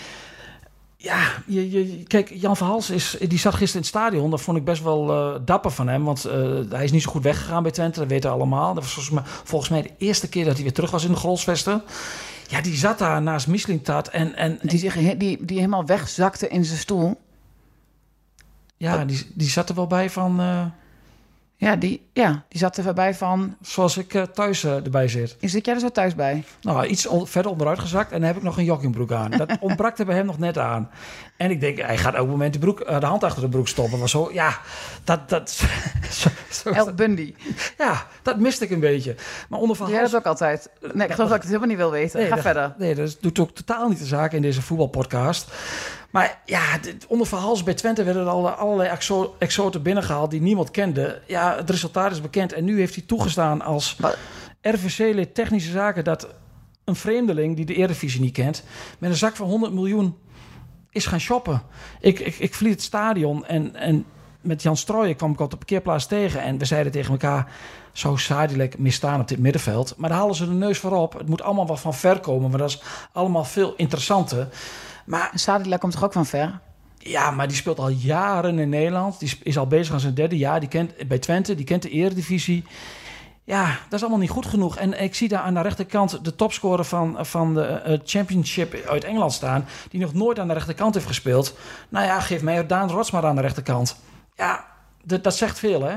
Ja, 1.00 1.44
je, 1.46 1.72
je, 1.72 2.04
kijk, 2.04 2.32
Jan 2.34 2.58
Verhals 2.58 2.90
is, 2.90 3.18
die 3.20 3.40
zat 3.40 3.54
gisteren 3.54 3.72
in 3.74 3.78
het 3.80 3.88
stadion. 3.88 4.30
Dat 4.30 4.42
vond 4.42 4.58
ik 4.58 4.64
best 4.64 4.84
wel 4.84 5.10
uh, 5.10 5.40
dapper 5.46 5.72
van 5.72 5.88
hem. 5.88 6.04
Want 6.04 6.26
uh, 6.26 6.32
hij 6.70 6.84
is 6.84 6.92
niet 6.92 7.02
zo 7.02 7.12
goed 7.12 7.24
weggegaan 7.24 7.64
bij 7.64 7.72
Twente, 7.72 8.00
dat 8.00 8.10
weten 8.10 8.30
we 8.30 8.36
allemaal. 8.36 8.74
Dat 8.74 8.84
was 8.84 8.94
volgens 8.94 9.16
mij, 9.16 9.24
volgens 9.44 9.70
mij 9.70 9.82
de 9.82 9.92
eerste 9.98 10.30
keer 10.30 10.46
dat 10.46 10.54
hij 10.54 10.64
weer 10.64 10.74
terug 10.74 10.92
was 10.92 11.04
in 11.04 11.12
de 11.12 11.18
Grolsvesten. 11.18 11.84
Ja, 12.48 12.62
die 12.62 12.76
zat 12.76 12.98
daar 12.98 13.22
naast 13.22 13.48
Mislintat. 13.48 14.08
En, 14.08 14.36
en, 14.36 14.60
die, 14.62 14.80
zich, 14.80 14.96
die, 15.18 15.46
die 15.46 15.58
helemaal 15.58 15.86
wegzakte 15.86 16.48
in 16.48 16.66
zijn 16.66 16.80
stoel. 16.80 17.22
Ja, 18.78 19.06
die, 19.06 19.32
die 19.34 19.50
zat 19.50 19.70
er 19.70 19.76
wel 19.76 19.88
bij 19.88 20.10
van... 20.10 20.42
Uh, 20.42 20.66
ja, 21.60 21.76
die, 21.76 22.08
ja, 22.14 22.46
die 22.50 22.60
zat 22.60 22.78
er 22.78 22.84
voorbij 22.84 23.14
van... 23.16 23.58
Zoals 23.62 23.98
ik 23.98 24.14
uh, 24.14 24.22
thuis 24.22 24.64
uh, 24.64 24.76
erbij 24.76 25.08
zit. 25.08 25.36
Zit 25.42 25.66
jij 25.66 25.76
er 25.76 25.80
zo 25.80 25.90
thuis 25.90 26.16
bij? 26.16 26.44
Nou, 26.62 26.86
iets 26.86 27.06
on 27.06 27.28
verder 27.28 27.52
onderuit 27.52 27.80
gezakt 27.80 28.12
en 28.12 28.18
dan 28.18 28.28
heb 28.28 28.38
ik 28.38 28.44
nog 28.44 28.58
een 28.58 28.64
joggingbroek 28.64 29.12
aan. 29.12 29.32
Dat 29.32 29.58
ontbrak 29.60 29.98
er 29.98 30.06
bij 30.06 30.16
hem 30.16 30.26
nog 30.26 30.40
net 30.40 30.58
aan. 30.58 30.90
En 31.38 31.52
ik 31.52 31.60
denk, 31.60 31.78
hij 31.78 31.98
gaat 31.98 32.14
elk 32.14 32.28
moment 32.28 32.54
de, 32.54 32.60
broek, 32.60 32.80
uh, 32.80 33.00
de 33.00 33.06
hand 33.06 33.24
achter 33.24 33.42
de 33.42 33.50
broek 33.50 33.68
stoppen. 33.68 34.00
Maar 34.00 34.10
zo, 34.10 34.30
ja, 34.34 34.60
dat... 35.04 35.30
dat 35.30 35.50
zo, 36.10 36.30
zo 36.52 36.70
El 36.70 36.94
Bundy. 36.94 37.34
Ja, 37.78 38.08
dat 38.22 38.40
miste 38.40 38.64
ik 38.64 38.70
een 38.70 38.80
beetje. 38.80 39.16
Maar 39.50 39.60
onder 39.60 39.76
Van 39.76 39.90
Jij 39.90 40.02
dat 40.02 40.16
ook 40.16 40.26
altijd. 40.26 40.70
Nee, 40.94 41.08
ik 41.08 41.14
geloof 41.14 41.30
dat 41.30 41.38
ik 41.38 41.44
het 41.44 41.52
helemaal 41.52 41.68
niet 41.68 41.78
wil 41.78 41.92
weten. 41.92 42.20
Nee, 42.20 42.28
Ga 42.28 42.36
dat, 42.36 42.44
verder. 42.44 42.76
Nee, 42.78 42.96
dat 42.96 43.18
doet 43.22 43.40
ook 43.40 43.52
totaal 43.52 43.90
niet 43.90 44.00
de 44.00 44.06
zaak 44.06 44.32
in 44.32 44.42
deze 44.42 44.62
voetbalpodcast. 44.62 45.52
Maar 46.18 46.42
ja, 46.46 46.80
onder 47.08 47.28
Verhals 47.28 47.64
bij 47.64 47.74
Twente 47.74 48.04
werden 48.04 48.22
er 48.22 48.30
al 48.30 48.50
allerlei 48.50 48.90
exo 48.90 49.36
exoten 49.40 49.82
binnengehaald 49.82 50.32
die 50.32 50.42
niemand 50.42 50.72
kende. 50.72 51.22
Ja, 51.28 51.56
het 51.56 51.70
resultaat 51.70 52.12
is 52.12 52.22
bekend. 52.22 52.54
En 52.54 52.64
nu 52.64 52.80
heeft 52.80 52.96
hij 52.96 53.04
toegestaan 53.08 53.62
als 53.62 53.98
RVC-lid 54.62 55.36
technische 55.36 55.72
zaken 55.72 56.04
dat 56.04 56.28
een 56.84 56.96
vreemdeling 56.96 57.56
die 57.56 57.66
de 57.66 57.76
Eredivisie 57.76 58.22
niet 58.22 58.34
kent, 58.34 58.64
met 59.00 59.10
een 59.10 59.16
zak 59.16 59.36
van 59.36 59.48
100 59.48 59.74
miljoen 59.74 60.18
is 60.90 61.06
gaan 61.06 61.20
shoppen. 61.20 61.62
Ik, 62.00 62.20
ik, 62.20 62.36
ik 62.36 62.54
vlieg 62.54 62.72
het 62.72 62.82
stadion 62.82 63.46
en, 63.46 63.76
en 63.76 64.06
met 64.42 64.62
Jan 64.62 64.78
Strooijen 64.78 65.16
kwam 65.16 65.32
ik 65.32 65.40
op 65.40 65.52
de 65.52 65.58
parkeerplaats 65.58 66.06
tegen. 66.06 66.42
En 66.42 66.58
we 66.58 66.66
zeiden 66.66 66.92
tegen 66.92 67.12
elkaar, 67.12 67.52
zou 67.92 68.18
Sadilek 68.18 68.78
misstaan 68.78 69.20
op 69.20 69.28
dit 69.28 69.40
middenveld? 69.40 69.94
Maar 69.98 70.10
daar 70.10 70.20
halen 70.20 70.36
ze 70.36 70.46
de 70.46 70.54
neus 70.54 70.78
voorop. 70.78 71.14
Het 71.14 71.30
moet 71.30 71.42
allemaal 71.42 71.68
wat 71.68 71.80
van 71.80 71.94
ver 71.94 72.20
komen, 72.20 72.50
maar 72.50 72.60
dat 72.60 72.70
is 72.70 72.82
allemaal 73.12 73.46
veel 73.46 73.74
interessanter. 73.76 74.48
Maar 75.08 75.32
Sadilek 75.34 75.80
komt 75.80 75.94
toch 75.94 76.04
ook 76.04 76.14
van 76.14 76.26
ver? 76.26 76.60
Ja, 76.98 77.32
maar 77.32 77.48
die 77.48 77.58
speelt 77.58 77.80
al 77.80 77.90
jaren 77.90 78.60
in 78.60 78.70
Nederland. 78.70 79.20
Die 79.20 79.38
is 79.44 79.58
al 79.58 79.68
bezig 79.68 79.94
aan 79.94 80.00
zijn 80.00 80.14
derde 80.14 80.38
jaar. 80.38 80.60
Die 80.60 80.70
kent 80.70 81.08
bij 81.08 81.20
Twente, 81.20 81.56
die 81.56 81.66
kent 81.66 81.82
de 81.82 81.90
Eredivisie. 81.90 82.64
Ja, 83.44 83.66
dat 83.66 83.94
is 83.94 84.02
allemaal 84.02 84.20
niet 84.20 84.30
goed 84.30 84.46
genoeg. 84.46 84.78
En 84.78 85.02
ik 85.02 85.16
zie 85.16 85.28
daar 85.28 85.42
aan 85.42 85.54
de 85.54 85.62
rechterkant 85.62 86.26
de 86.26 86.36
topscorer 86.36 86.86
van, 86.86 87.26
van 87.26 87.54
de 87.54 87.84
uh, 87.88 87.98
Championship 88.04 88.86
uit 88.90 89.04
Engeland 89.04 89.34
staan... 89.34 89.66
die 89.90 90.00
nog 90.00 90.14
nooit 90.14 90.40
aan 90.40 90.48
de 90.48 90.54
rechterkant 90.54 90.94
heeft 90.94 91.08
gespeeld. 91.08 91.58
Nou 91.90 92.06
ja, 92.06 92.20
geef 92.20 92.42
mij 92.42 92.66
Daan 92.66 92.90
Rots 92.90 93.12
maar 93.12 93.26
aan 93.26 93.36
de 93.36 93.42
rechterkant. 93.42 94.00
Ja, 94.36 94.66
dat 95.04 95.36
zegt 95.36 95.60
veel, 95.60 95.84
hè? 95.84 95.96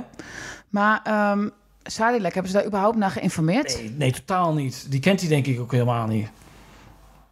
Maar 0.68 1.30
um, 1.32 1.50
Sadilek, 1.82 2.34
hebben 2.34 2.52
ze 2.52 2.56
daar 2.58 2.66
überhaupt 2.66 2.96
naar 2.96 3.10
geïnformeerd? 3.10 3.76
Nee, 3.78 3.90
nee, 3.90 4.12
totaal 4.12 4.54
niet. 4.54 4.86
Die 4.90 5.00
kent 5.00 5.20
hij 5.20 5.28
denk 5.28 5.46
ik 5.46 5.60
ook 5.60 5.72
helemaal 5.72 6.06
niet. 6.06 6.30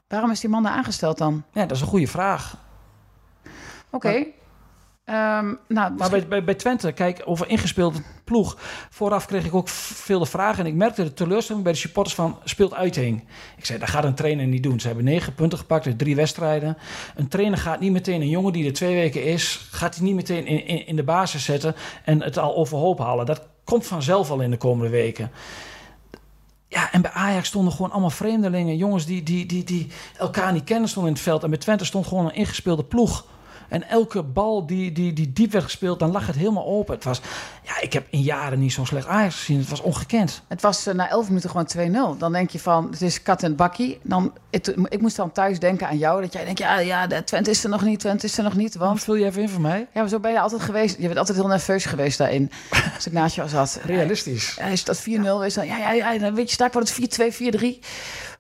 Waarom 0.09 0.31
is 0.31 0.41
die 0.41 0.51
man 0.51 0.63
daar 0.63 0.73
aangesteld 0.73 1.19
dan? 1.19 1.45
Ja, 1.53 1.61
dat 1.61 1.77
is 1.77 1.81
een 1.81 1.87
goede 1.87 2.07
vraag. 2.07 2.57
Oké. 3.91 4.07
Okay. 4.07 4.33
Um, 5.39 5.59
nou, 5.69 5.95
maar 5.97 6.11
bij, 6.11 6.29
bij, 6.29 6.45
bij, 6.45 6.55
Twente, 6.55 6.93
kijk, 6.93 7.23
over 7.25 7.49
ingespeelde 7.49 7.99
ploeg. 8.25 8.57
Vooraf 8.91 9.27
kreeg 9.27 9.45
ik 9.45 9.55
ook 9.55 9.69
veel 9.69 10.19
de 10.19 10.27
vragen. 10.27 10.65
En 10.65 10.71
ik 10.71 10.77
merkte 10.77 11.03
de 11.03 11.15
teleurstelling 11.15 11.65
bij 11.65 11.73
de 11.73 11.79
supporters 11.79 12.15
van 12.15 12.39
speelt 12.45 12.75
uiteen. 12.75 13.29
Ik 13.57 13.65
zei, 13.65 13.79
dat 13.79 13.89
gaat 13.89 14.05
een 14.05 14.15
trainer 14.15 14.47
niet 14.47 14.63
doen. 14.63 14.81
Ze 14.81 14.87
hebben 14.87 15.05
negen 15.05 15.35
punten 15.35 15.59
gepakt 15.59 15.87
uit 15.87 15.99
drie 15.99 16.17
wedstrijden. 16.17 16.77
Een 17.17 17.29
trainer 17.29 17.59
gaat 17.59 17.81
niet 17.81 17.93
meteen, 17.93 18.21
een 18.21 18.29
jongen 18.29 18.53
die 18.53 18.67
er 18.67 18.73
twee 18.73 18.95
weken 18.95 19.25
is... 19.25 19.69
gaat 19.71 19.95
hij 19.95 20.05
niet 20.05 20.15
meteen 20.15 20.47
in, 20.47 20.67
in, 20.67 20.87
in 20.87 20.97
de 20.97 21.05
basis 21.05 21.45
zetten 21.45 21.75
en 22.05 22.23
het 22.23 22.39
al 22.39 22.57
overhoop 22.57 22.99
halen. 22.99 23.27
Dat 23.27 23.43
komt 23.65 23.87
vanzelf 23.87 24.31
al 24.31 24.41
in 24.41 24.51
de 24.51 24.57
komende 24.57 24.91
weken. 24.91 25.31
Ja, 26.69 26.93
en 26.93 27.03
bij 27.03 27.11
Ajax 27.11 27.49
stonden 27.49 27.73
gewoon 27.73 27.91
allemaal 27.91 28.11
vreemdelingen. 28.11 28.77
Jongens 28.77 29.07
die, 29.07 29.23
die, 29.23 29.47
die, 29.47 29.65
die 29.65 29.87
elkaar 30.19 30.53
niet 30.53 30.65
kennen 30.65 30.89
stonden 30.89 31.11
in 31.11 31.17
het 31.17 31.27
veld. 31.27 31.43
En 31.43 31.51
bij 31.51 31.59
Twente 31.59 31.85
stond 31.85 32.07
gewoon 32.07 32.25
een 32.25 32.35
ingespeelde 32.35 32.85
ploeg. 32.85 33.25
En 33.69 33.89
elke 33.89 34.23
bal 34.23 34.67
die, 34.67 34.93
die, 34.93 35.13
die 35.13 35.33
diep 35.33 35.53
werd 35.53 35.65
gespeeld, 35.65 35.99
dan 35.99 36.11
lag 36.11 36.27
het 36.27 36.37
helemaal 36.37 36.67
open. 36.67 36.95
Het 36.95 37.05
was, 37.05 37.21
ja, 37.63 37.81
ik 37.81 37.93
heb 37.93 38.07
in 38.11 38.21
jaren 38.21 38.59
niet 38.59 38.73
zo'n 38.73 38.87
slecht 38.87 39.07
Ajax 39.07 39.39
gezien. 39.39 39.59
Het 39.59 39.69
was 39.69 39.81
ongekend. 39.81 40.43
Het 40.49 40.61
was 40.61 40.87
uh, 40.87 40.95
na 40.95 41.09
11 41.09 41.29
minuten 41.29 41.51
gewoon 41.51 42.15
2-0. 42.15 42.19
Dan 42.19 42.33
denk 42.33 42.51
je 42.51 42.59
van, 42.59 42.91
het 42.91 43.03
is 43.03 43.23
kat 43.23 43.43
en 43.43 43.57
bakkie. 43.57 44.01
Dan, 44.03 44.33
het, 44.51 44.75
ik 44.89 45.01
moest 45.01 45.17
dan 45.17 45.33
thuis 45.33 45.59
denken 45.59 45.89
aan 45.89 45.99
jou. 45.99 46.21
Dat 46.21 46.33
jij 46.33 46.45
denkt, 46.45 46.59
ja, 46.59 46.79
ja 46.79 47.23
Twente 47.23 47.51
is 47.51 47.65
er 47.65 47.71
nog 47.71 47.83
niet, 47.83 48.01
Twente 48.01 48.27
is 48.27 48.39
er 48.39 48.45
nog 48.45 48.57
niet. 48.57 48.75
Want... 48.75 49.03
Vul 49.03 49.15
je 49.15 49.25
even 49.25 49.43
in 49.43 49.49
voor 49.49 49.61
mij? 49.61 49.79
Ja, 49.79 50.01
maar 50.01 50.09
zo 50.09 50.21
ben 50.21 50.33
je 50.33 50.41
altijd 50.41 50.63
geweest. 50.63 50.97
Je 50.99 51.07
bent 51.07 51.19
altijd 51.19 51.39
heel 51.39 51.47
nerveus 51.47 51.85
geweest 51.85 52.19
daarin. 52.19 52.51
Als 52.95 53.07
ik 53.07 53.13
naast 53.13 53.35
jou 53.35 53.49
zat. 53.49 53.81
Realistisch. 53.85 54.57
Hij 54.61 54.73
is 54.73 54.85
dat 54.85 55.01
4-0 55.01 55.03
is 55.45 55.55
dan, 55.55 55.67
ja, 55.67 55.79
ja, 55.79 55.93
ja, 55.93 56.19
dan 56.19 56.35
weet 56.35 56.49
je, 56.49 56.55
sta 56.55 56.71
wordt 56.73 56.97
het 56.97 57.21
4-2, 57.21 57.35
4-3. 57.35 57.67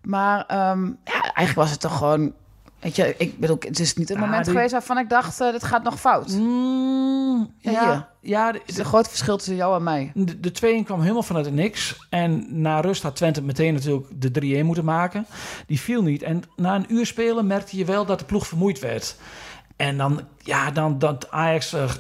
Maar 0.02 0.70
um, 0.70 0.98
ja, 1.04 1.22
eigenlijk 1.22 1.54
was 1.54 1.70
het 1.70 1.80
toch 1.80 1.96
gewoon 1.96 2.32
Weet 2.80 2.96
je, 2.96 3.14
ik 3.18 3.38
bedoel, 3.38 3.56
het 3.60 3.78
is 3.78 3.94
niet 3.94 4.10
een 4.10 4.18
moment 4.18 4.48
geweest 4.48 4.72
waarvan 4.72 4.98
ik 4.98 5.08
dacht, 5.08 5.40
uh, 5.40 5.52
dit 5.52 5.64
gaat 5.64 5.82
nog 5.82 6.00
fout. 6.00 6.28
Mm, 6.28 7.54
Ja, 7.58 7.70
ja, 7.70 8.08
ja, 8.20 8.52
de, 8.52 8.58
Het 8.58 8.68
is 8.68 8.78
een 8.78 8.84
groot 8.84 9.08
verschil 9.08 9.36
tussen 9.36 9.56
jou 9.56 9.76
en 9.76 9.82
mij. 9.82 10.10
de, 10.14 10.40
de 10.40 10.80
2-1 10.82 10.84
kwam 10.84 11.00
helemaal 11.00 11.22
vanuit 11.22 11.44
het 11.44 11.54
niks. 11.54 12.06
En 12.10 12.46
na 12.62 12.80
rust 12.80 13.02
had 13.02 13.16
Twente 13.16 13.42
meteen 13.42 13.74
natuurlijk 13.74 14.06
de 14.34 14.60
3-1 14.62 14.64
moeten 14.64 14.84
maken. 14.84 15.26
Die 15.66 15.80
viel 15.80 16.02
niet. 16.02 16.22
En 16.22 16.42
na 16.56 16.74
een 16.74 16.92
uur 16.92 17.06
spelen 17.06 17.46
merkte 17.46 17.76
je 17.76 17.84
wel 17.84 18.04
dat 18.06 18.18
de 18.18 18.24
ploeg 18.24 18.46
vermoeid 18.46 18.78
werd. 18.78 19.16
En 19.76 19.96
dan, 19.96 20.20
ja, 20.42 20.70
dan 20.70 20.98
dat 20.98 21.30
Ajax 21.30 21.72
eh, 21.72 21.90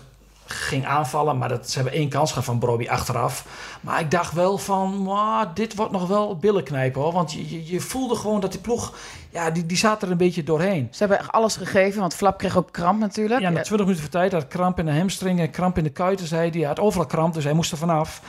ging 0.50 0.86
aanvallen. 0.86 1.38
Maar 1.38 1.48
dat, 1.48 1.70
ze 1.70 1.78
hebben 1.78 1.96
één 1.96 2.08
kans 2.08 2.30
gehad 2.30 2.44
van 2.44 2.58
Broby 2.58 2.88
achteraf. 2.88 3.44
Maar 3.80 4.00
ik 4.00 4.10
dacht 4.10 4.32
wel 4.32 4.58
van, 4.58 4.96
"Mwah, 4.96 5.46
dit 5.54 5.74
wordt 5.74 5.92
nog 5.92 6.06
wel 6.08 6.36
billen 6.36 6.64
knijpen 6.64 7.00
hoor. 7.00 7.12
Want 7.12 7.32
je, 7.32 7.50
je, 7.50 7.72
je 7.72 7.80
voelde 7.80 8.14
gewoon 8.14 8.40
dat 8.40 8.52
die 8.52 8.60
ploeg, 8.60 8.96
ja, 9.30 9.50
die, 9.50 9.66
die 9.66 9.76
zat 9.76 10.02
er 10.02 10.10
een 10.10 10.16
beetje 10.16 10.42
doorheen. 10.42 10.88
Ze 10.90 10.98
hebben 10.98 11.18
echt 11.18 11.32
alles 11.32 11.56
gegeven, 11.56 12.00
want 12.00 12.14
Flap 12.14 12.38
kreeg 12.38 12.56
ook 12.56 12.72
kramp 12.72 13.00
natuurlijk. 13.00 13.40
Ja, 13.40 13.50
na 13.50 13.62
20 13.62 13.78
minuten 13.78 14.00
voor 14.00 14.10
tijd 14.12 14.32
had 14.32 14.48
kramp 14.48 14.78
in 14.78 14.86
de 14.86 14.96
hamstring 14.96 15.40
en 15.40 15.50
kramp 15.50 15.78
in 15.78 15.84
de 15.84 15.90
kuiten, 15.90 16.26
zei 16.26 16.50
hij. 16.50 16.58
Hij 16.58 16.68
had 16.68 16.80
overal 16.80 17.06
kramp, 17.06 17.34
dus 17.34 17.44
hij 17.44 17.52
moest 17.52 17.72
er 17.72 17.78
vanaf. 17.78 18.22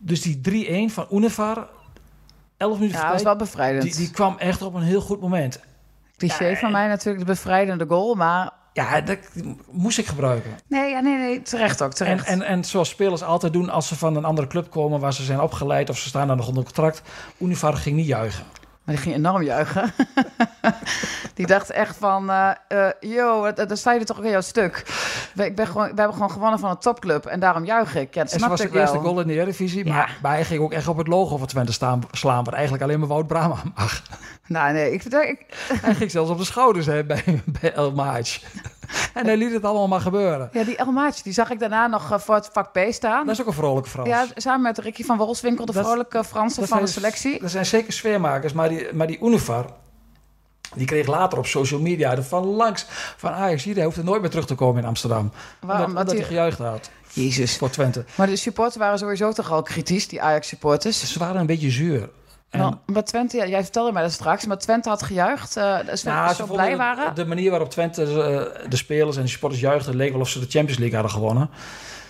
Dus 0.00 0.20
die 0.22 0.88
3-1 0.88 0.92
van 0.92 1.06
Univar, 1.10 1.68
11 2.56 2.78
minuten 2.78 3.00
Ja, 3.00 3.12
was 3.12 3.22
wel 3.22 3.36
bevrijdend. 3.36 3.82
die, 3.82 3.94
die 3.94 4.10
kwam 4.10 4.36
echt 4.38 4.62
op 4.62 4.74
een 4.74 4.82
heel 4.82 5.00
goed 5.00 5.20
moment. 5.20 5.60
Cliché 6.16 6.44
Ja, 6.46 6.56
van 6.56 6.72
mij 6.72 6.88
natuurlijk, 6.88 7.26
de 7.26 7.32
bevrijdende 7.32 7.86
goal. 7.88 8.14
Maar 8.14 8.50
Ja, 8.74 9.00
dat 9.00 9.18
moest 9.70 9.98
ik 9.98 10.06
gebruiken. 10.06 10.50
nee, 10.68 10.90
ja, 10.90 11.00
nee, 11.00 11.16
nee, 11.18 11.42
terecht 11.42 11.82
ook, 11.82 11.90
En, 11.90 11.96
terecht. 11.96 12.26
en, 12.26 12.42
en 12.42 12.64
zoals 12.64 12.88
spelers 12.88 13.22
altijd 13.22 13.52
doen 13.52 13.70
als 13.70 13.88
ze 13.88 13.96
van 13.96 14.16
een 14.16 14.24
andere 14.24 14.46
club 14.46 14.70
komen 14.70 15.00
waar 15.00 15.12
ze 15.12 15.22
zijn 15.22 15.40
opgeleid 15.40 15.90
of 15.90 15.98
ze 15.98 16.08
staan 16.08 16.26
dan 16.28 16.36
nog 16.36 16.48
onder 16.48 16.64
contract. 16.64 17.02
Univar 17.38 17.74
ging 17.74 17.96
niet 17.96 18.06
juichen. 18.06 18.44
Maar 18.84 18.94
die 18.94 19.04
ging 19.04 19.14
enorm 19.14 19.42
juichen. 19.42 19.92
die 21.34 21.46
dacht 21.46 21.70
echt 21.70 21.96
van, 21.96 22.30
eh 22.30 22.50
eh, 22.68 22.88
yo, 23.00 23.52
dat- 23.52 23.68
dan 23.68 23.76
sta 23.76 23.92
je 23.92 24.00
er 24.00 24.06
toch 24.06 24.18
ook 24.18 24.24
in 24.24 24.30
jouw 24.30 24.40
stuk. 24.40 24.82
We, 25.34 25.44
ik 25.44 25.56
ben 25.56 25.66
gewoon, 25.66 25.82
we 25.88 25.94
hebben 25.94 26.12
gewoon 26.12 26.30
gewonnen 26.30 26.58
van 26.58 26.70
een 26.70 26.78
topclub 26.78 27.26
en 27.26 27.40
daarom 27.40 27.64
juich 27.64 27.94
ik. 27.96 28.14
Ja, 28.14 28.22
dat 28.22 28.32
En 28.32 28.40
ze 28.40 28.48
was 28.48 28.60
de 28.60 28.78
eerste 28.78 28.98
goal 28.98 29.20
in 29.20 29.26
de 29.26 29.32
Eredivisie, 29.32 29.84
Ja. 29.86 29.92
maar, 29.94 30.18
maar 30.22 30.32
hij 30.32 30.44
ging 30.44 30.60
ook 30.60 30.72
echt 30.72 30.88
op 30.88 30.96
het 30.96 31.06
logo 31.06 31.36
van 31.36 31.46
Twente 31.46 31.72
staan, 31.72 32.02
slaan, 32.10 32.44
wat 32.44 32.54
eigenlijk 32.54 32.82
alleen 32.84 32.98
maar 32.98 33.08
Wout 33.08 33.26
Brama 33.26 33.56
mag. 33.74 34.02
Nou, 34.46 34.72
nee, 34.72 34.92
ik, 34.92 35.04
ik, 35.04 35.46
Hij 35.82 35.94
ging 35.94 36.10
zelfs 36.10 36.30
op 36.30 36.38
de 36.38 36.44
schouders 36.44 36.86
hè, 36.86 37.04
bij, 37.04 37.42
bij 37.44 37.72
El 37.72 37.92
Maaj. 37.92 38.22
En 39.14 39.26
hij 39.26 39.36
liet 39.36 39.52
het 39.52 39.64
allemaal 39.64 39.88
maar 39.88 40.00
gebeuren. 40.00 40.48
ja, 40.52 40.64
die 40.64 40.76
Elmaatje, 40.76 41.22
die 41.22 41.32
zag 41.32 41.50
ik 41.50 41.58
daarna 41.58 41.86
nog 41.86 42.10
eh, 42.12 42.18
voor 42.18 42.34
het 42.34 42.48
vak 42.52 42.72
B 42.72 42.78
staan. 42.90 43.26
Dat 43.26 43.34
is 43.34 43.40
ook 43.40 43.46
een 43.46 43.52
vrolijke 43.52 43.88
Frans. 43.88 44.08
Ja, 44.08 44.26
samen 44.36 44.62
met 44.62 44.78
Ricky 44.78 45.04
van 45.04 45.16
Wolfswinkel, 45.16 45.64
de 45.66 45.72
Dat- 45.72 45.84
vrolijke 45.84 46.24
Franse 46.24 46.66
van 46.66 46.80
de 46.80 46.86
selectie. 46.86 47.40
Dat 47.40 47.50
zijn 47.50 47.66
zeker 47.66 47.92
sfeermakers, 47.92 48.52
maar 48.52 48.68
die, 48.68 48.86
maar 48.92 49.06
die 49.06 49.18
Univar, 49.22 49.66
die 50.74 50.86
kreeg 50.86 51.06
later 51.06 51.38
op 51.38 51.46
social 51.46 51.80
media 51.80 52.10
er 52.10 52.24
van 52.24 52.44
langs 52.44 52.86
van 53.16 53.32
Ajax. 53.32 53.64
Hier, 53.64 53.74
hij 53.74 53.84
hoeft 53.84 53.96
er 53.96 54.04
nooit 54.04 54.20
meer 54.20 54.30
terug 54.30 54.46
te 54.46 54.54
komen 54.54 54.82
in 54.82 54.88
Amsterdam. 54.88 55.30
Waarom? 55.60 55.86
omdat, 55.86 56.00
omdat 56.00 56.08
die- 56.14 56.18
hij 56.18 56.28
gejuicht 56.28 56.58
had 56.58 56.90
Jezus. 57.12 57.56
voor 57.56 57.70
Twente. 57.70 58.04
Maar 58.14 58.26
de 58.26 58.36
supporters 58.36 58.76
waren 58.76 58.98
sowieso 58.98 59.32
toch 59.32 59.50
al 59.52 59.62
kritisch, 59.62 60.08
die 60.08 60.22
Ajax-supporters. 60.22 61.12
Ze 61.12 61.18
waren 61.18 61.40
een 61.40 61.46
beetje 61.46 61.70
zuur. 61.70 62.08
En, 62.54 62.60
En, 62.60 62.80
maar 62.86 63.04
Twente, 63.04 63.48
jij 63.48 63.62
vertelde 63.62 63.92
mij 63.92 64.02
dat 64.02 64.12
straks, 64.12 64.46
maar 64.46 64.58
Twente 64.58 64.88
had 64.88 65.02
gejuicht. 65.02 65.52
ze 65.52 66.00
Nou, 66.04 66.34
zo 66.34 66.46
blij 66.46 66.76
waren. 66.76 67.14
De 67.14 67.26
manier 67.26 67.50
waarop 67.50 67.70
Twente 67.70 68.02
eh, 68.02 68.68
de 68.70 68.76
spelers 68.76 69.16
en 69.16 69.22
de 69.22 69.28
supporters 69.28 69.62
juichten, 69.62 69.96
leek 69.96 70.12
wel 70.12 70.20
of 70.20 70.28
ze 70.28 70.38
de 70.38 70.46
Champions 70.48 70.78
League 70.78 70.98
hadden 70.98 71.14
gewonnen. 71.14 71.50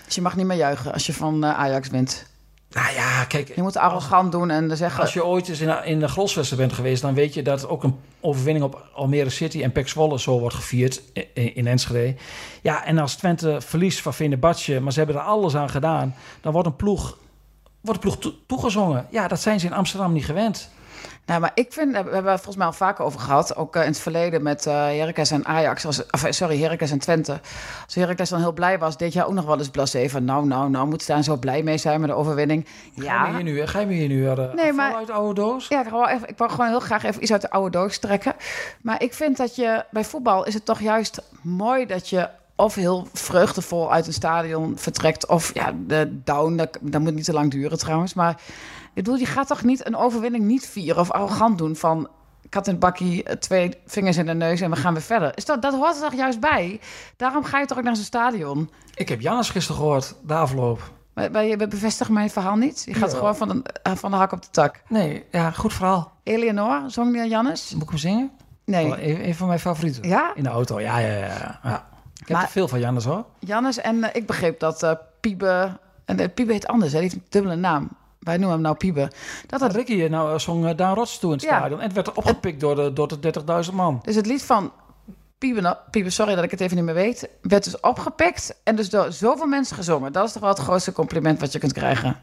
Dus 0.05 0.15
je 0.15 0.21
mag 0.21 0.37
niet 0.37 0.47
meer 0.47 0.57
juichen 0.57 0.93
als 0.93 1.07
je 1.07 1.13
van 1.13 1.45
eh, 1.45 1.59
Ajax 1.59 1.89
wint. 1.89 2.27
Nou 2.71 2.95
ja, 2.95 3.25
kijk, 3.25 3.55
Je 3.55 3.63
moet 3.63 3.77
arrogant 3.77 4.33
doen 4.33 4.51
en 4.51 4.77
zeggen... 4.77 5.01
Als 5.01 5.13
je 5.13 5.25
ooit 5.25 5.49
eens 5.49 5.61
in, 5.61 5.85
in 5.85 6.01
de 6.01 6.09
Grosvesten 6.09 6.57
bent 6.57 6.73
geweest, 6.73 7.03
dan 7.03 7.15
weet 7.15 7.35
je 7.35 7.43
dat 7.43 7.69
ook 7.69 7.83
een 7.83 7.97
overwinning 8.21 8.65
op 8.65 8.87
Almere 8.95 9.31
City 9.31 9.63
en 9.63 9.73
Pek 9.73 9.89
Zwolle 9.89 10.19
zo 10.19 10.39
wordt 10.39 10.55
gevierd 10.55 11.03
in, 11.13 11.55
in 11.55 11.67
Enschede. 11.67 12.15
Ja, 12.63 12.85
en 12.85 12.99
als 12.99 13.15
Twente 13.15 13.61
verliest 13.61 14.01
van 14.01 14.15
Fenerbahce, 14.15 14.81
maar 14.81 14.93
ze 14.93 14.99
hebben 14.99 15.17
er 15.17 15.23
alles 15.23 15.57
aan 15.57 15.71
gedaan, 15.71 16.15
dan 16.41 16.53
wordt 16.53 16.69
een 16.69 16.77
ploeg, 16.77 17.19
wordt 17.85 18.05
een 18.05 18.11
ploeg 18.11 18.19
toe- 18.23 18.35
toegezongen. 18.47 19.07
Ja, 19.11 19.29
dat 19.29 19.41
zijn 19.41 19.61
ze 19.61 19.67
in 19.67 19.73
Amsterdam 19.73 20.13
niet 20.13 20.25
gewend. 20.25 20.69
Nou, 21.27 21.41
maar 21.41 21.51
ik 21.55 21.73
vind, 21.73 21.91
we 21.91 21.97
hebben 21.97 22.15
het 22.25 22.35
volgens 22.35 22.57
mij 22.57 22.67
al 22.67 22.73
vaker 22.73 23.05
over 23.05 23.21
gehad, 23.21 23.57
ook 23.57 23.77
eh, 23.77 23.83
in 23.83 23.89
het 23.89 23.99
verleden 24.01 24.43
met 24.43 24.67
eh 24.67 24.73
Heracles 24.75 25.31
en 25.31 25.47
Ajax, 25.47 25.87
als, 25.87 26.07
of, 26.11 26.25
eh, 26.25 26.31
sorry, 26.33 26.61
Heracles 26.63 26.91
en 26.91 26.99
Twente. 26.99 27.41
Als 27.85 27.95
Heracles 27.95 28.29
dan 28.29 28.39
heel 28.41 28.53
blij 28.53 28.79
was, 28.79 28.97
deed 28.97 29.13
jij 29.13 29.25
ook 29.25 29.33
nog 29.33 29.45
wel 29.45 29.59
eens 29.59 29.69
blasé 29.71 30.09
van, 30.09 30.25
nou, 30.25 30.47
nou, 30.47 30.71
nou, 30.71 30.87
moet 30.87 31.03
ze 31.03 31.13
daar 31.13 31.23
zo 31.23 31.37
blij 31.37 31.63
mee 31.63 31.79
zijn 31.79 32.01
met 32.01 32.09
de 32.09 32.15
overwinning. 32.17 32.65
Ga 32.67 32.91
je 32.95 33.03
Ja, 33.05 33.27
me 33.27 33.35
hier 33.35 33.43
nu, 33.43 33.67
ga 33.67 33.81
je 33.81 33.87
me 33.87 33.93
hier 33.93 34.09
nu 34.09 34.23
uh, 34.25 34.37
Nee, 34.37 34.49
nee, 34.55 34.73
maar- 34.73 34.95
uit 34.95 35.07
de 35.07 35.13
oude 35.13 35.41
doos? 35.41 35.69
ja 35.69 35.85
ik, 35.85 35.89
wou 35.91 36.09
even, 36.09 36.29
ik 36.29 36.39
wou 36.39 36.51
gewoon 36.51 36.69
heel 36.69 36.81
graag 36.81 37.05
even 37.05 37.23
iets 37.23 37.33
uit 37.33 37.41
de 37.43 37.51
oude 37.51 37.71
doos 37.71 37.99
trekken. 37.99 38.35
Maar 38.83 39.03
ik 39.03 39.15
vind 39.15 39.37
dat 39.37 39.57
je, 39.57 39.85
bij 39.91 40.05
voetbal 40.05 40.45
is 40.47 40.55
het 40.55 40.65
toch 40.65 40.81
juist 40.81 41.23
mooi 41.43 41.87
dat 41.87 42.09
je 42.09 42.29
of 42.57 42.75
heel 42.75 43.09
vreugdevol 43.13 43.93
uit 43.93 44.07
een 44.07 44.13
stadion 44.13 44.79
vertrekt, 44.79 45.27
of 45.27 45.55
ja, 45.55 45.73
de 45.87 46.21
down, 46.25 46.57
dat, 46.57 46.79
dat 46.81 47.01
moet 47.01 47.15
niet 47.15 47.25
te 47.25 47.33
lang 47.33 47.51
duren 47.51 47.79
trouwens, 47.79 48.15
maar 48.15 48.31
ik 48.85 48.95
bedoel, 49.05 49.15
je 49.17 49.27
gaat 49.27 49.47
toch 49.47 49.63
niet 49.63 49.87
een 49.87 49.97
overwinning 49.97 50.45
niet 50.45 50.67
vieren 50.67 51.01
of 51.01 51.11
arrogant 51.11 51.59
doen 51.59 51.77
van 51.77 52.09
kat 52.49 52.67
in 52.67 52.79
bakkie, 52.79 53.23
eh, 53.23 53.37
twee 53.37 53.75
vingers 53.87 54.17
in 54.17 54.27
de 54.27 54.35
neus 54.35 54.61
en 54.61 54.71
we 54.71 54.77
gaan 54.77 54.93
weer 54.93 55.03
verder. 55.03 55.33
Is 55.37 55.45
dat, 55.45 55.63
dat 55.63 55.75
hoort 55.75 55.95
er 55.97 56.03
toch 56.03 56.15
juist 56.15 56.41
bij? 56.41 56.81
Daarom 57.17 57.45
ga 57.45 57.59
je 57.59 57.67
toch 57.67 57.79
ook 57.79 57.85
naar 57.85 57.97
zo'n 57.97 58.05
stadion? 58.05 58.71
Ik 58.95 59.09
heb 59.09 59.21
Jannes 59.21 59.51
gisteren 59.51 59.81
gehoord, 59.81 60.15
de 60.23 60.35
afloop. 60.35 60.93
Maar, 61.15 61.31
maar 61.31 61.45
je 61.45 61.57
bevestigt 61.57 62.11
mijn 62.11 62.31
verhaal 62.31 62.57
niet? 62.57 62.83
Je 62.87 62.95
gaat 62.95 63.11
Ja. 63.11 63.17
gewoon 63.17 63.37
van, 63.37 63.51
een, 63.51 63.65
eh, 63.83 63.93
van 63.93 64.11
de 64.11 64.17
hak 64.17 64.33
op 64.33 64.43
de 64.43 64.49
tak. 64.51 64.83
Nee, 64.89 65.25
ja, 65.31 65.51
goed 65.51 65.73
verhaal. 65.73 66.13
Eleonore, 66.23 66.89
zong 66.89 67.13
die 67.13 67.21
aan 67.21 67.29
Jannes? 67.29 67.73
Moet 67.75 67.83
ik 67.83 67.89
hem 67.89 67.99
zingen? 67.99 68.31
Nee. 68.65 68.85
Een, 68.85 69.27
een 69.27 69.35
van 69.35 69.47
mijn 69.47 69.61
favorieten. 69.61 70.09
Ja? 70.09 70.33
In 70.35 70.43
de 70.43 70.49
auto, 70.49 70.81
ja, 70.81 70.99
ja, 70.99 71.17
ja. 71.17 71.61
ja. 71.63 71.87
Ik 72.25 72.35
heb 72.35 72.43
er 72.43 72.49
veel 72.49 72.69
van 72.69 72.81
Jannes 72.81 73.05
hoor. 73.05 73.25
Jannes 73.39 73.79
en 73.79 74.05
eh, 74.05 74.11
ik 74.13 74.27
begreep 74.27 74.61
dat 74.61 74.83
eh 74.83 74.93
Piebe... 75.21 75.77
En 76.05 76.21
uh, 76.21 76.27
Piebe 76.35 76.53
heet 76.53 76.67
anders, 76.67 76.93
hè? 76.93 76.99
die 77.01 77.09
heeft 77.09 77.23
een 77.23 77.27
dubbele 77.29 77.57
naam. 77.57 77.89
Wij 78.19 78.35
noemen 78.35 78.53
hem 78.53 78.61
nou 78.61 78.77
Piebe. 78.77 79.11
Dat 79.47 79.61
had, 79.61 79.75
Ricky 79.75 80.07
nou 80.07 80.39
zong 80.41 80.75
Daan 80.75 80.95
Rots 80.95 81.19
toe 81.19 81.31
in 81.31 81.37
het 81.37 81.45
Ja. 81.47 81.57
stadion. 81.57 81.79
En 81.81 81.85
het 81.87 81.95
werd 81.95 82.13
opgepikt 82.13 82.61
door 82.61 82.75
de, 82.75 82.93
door 82.93 83.21
de 83.21 83.65
30.000 83.69 83.75
man. 83.75 84.01
dus 84.05 84.15
het 84.15 84.27
lied 84.27 84.43
van 84.43 84.73
Piebe, 85.39 85.61
nou, 85.61 85.77
Piebe, 85.91 86.11
sorry 86.11 86.35
dat 86.35 86.45
ik 86.45 86.51
het 86.51 86.61
even 86.61 86.77
niet 86.77 86.85
meer 86.85 86.95
weet... 86.95 87.29
werd 87.43 87.65
dus 87.65 87.81
opgepikt 87.81 88.55
en 88.65 88.77
dus 88.77 88.91
door 88.91 89.13
zoveel 89.13 89.47
mensen 89.47 89.77
gezongen. 89.77 90.13
Dat 90.13 90.27
is 90.27 90.33
toch 90.33 90.43
wel 90.43 90.51
het 90.51 90.61
grootste 90.61 90.93
compliment 90.93 91.41
wat 91.41 91.53
je 91.53 91.59
kunt 91.59 91.73
krijgen. 91.73 92.17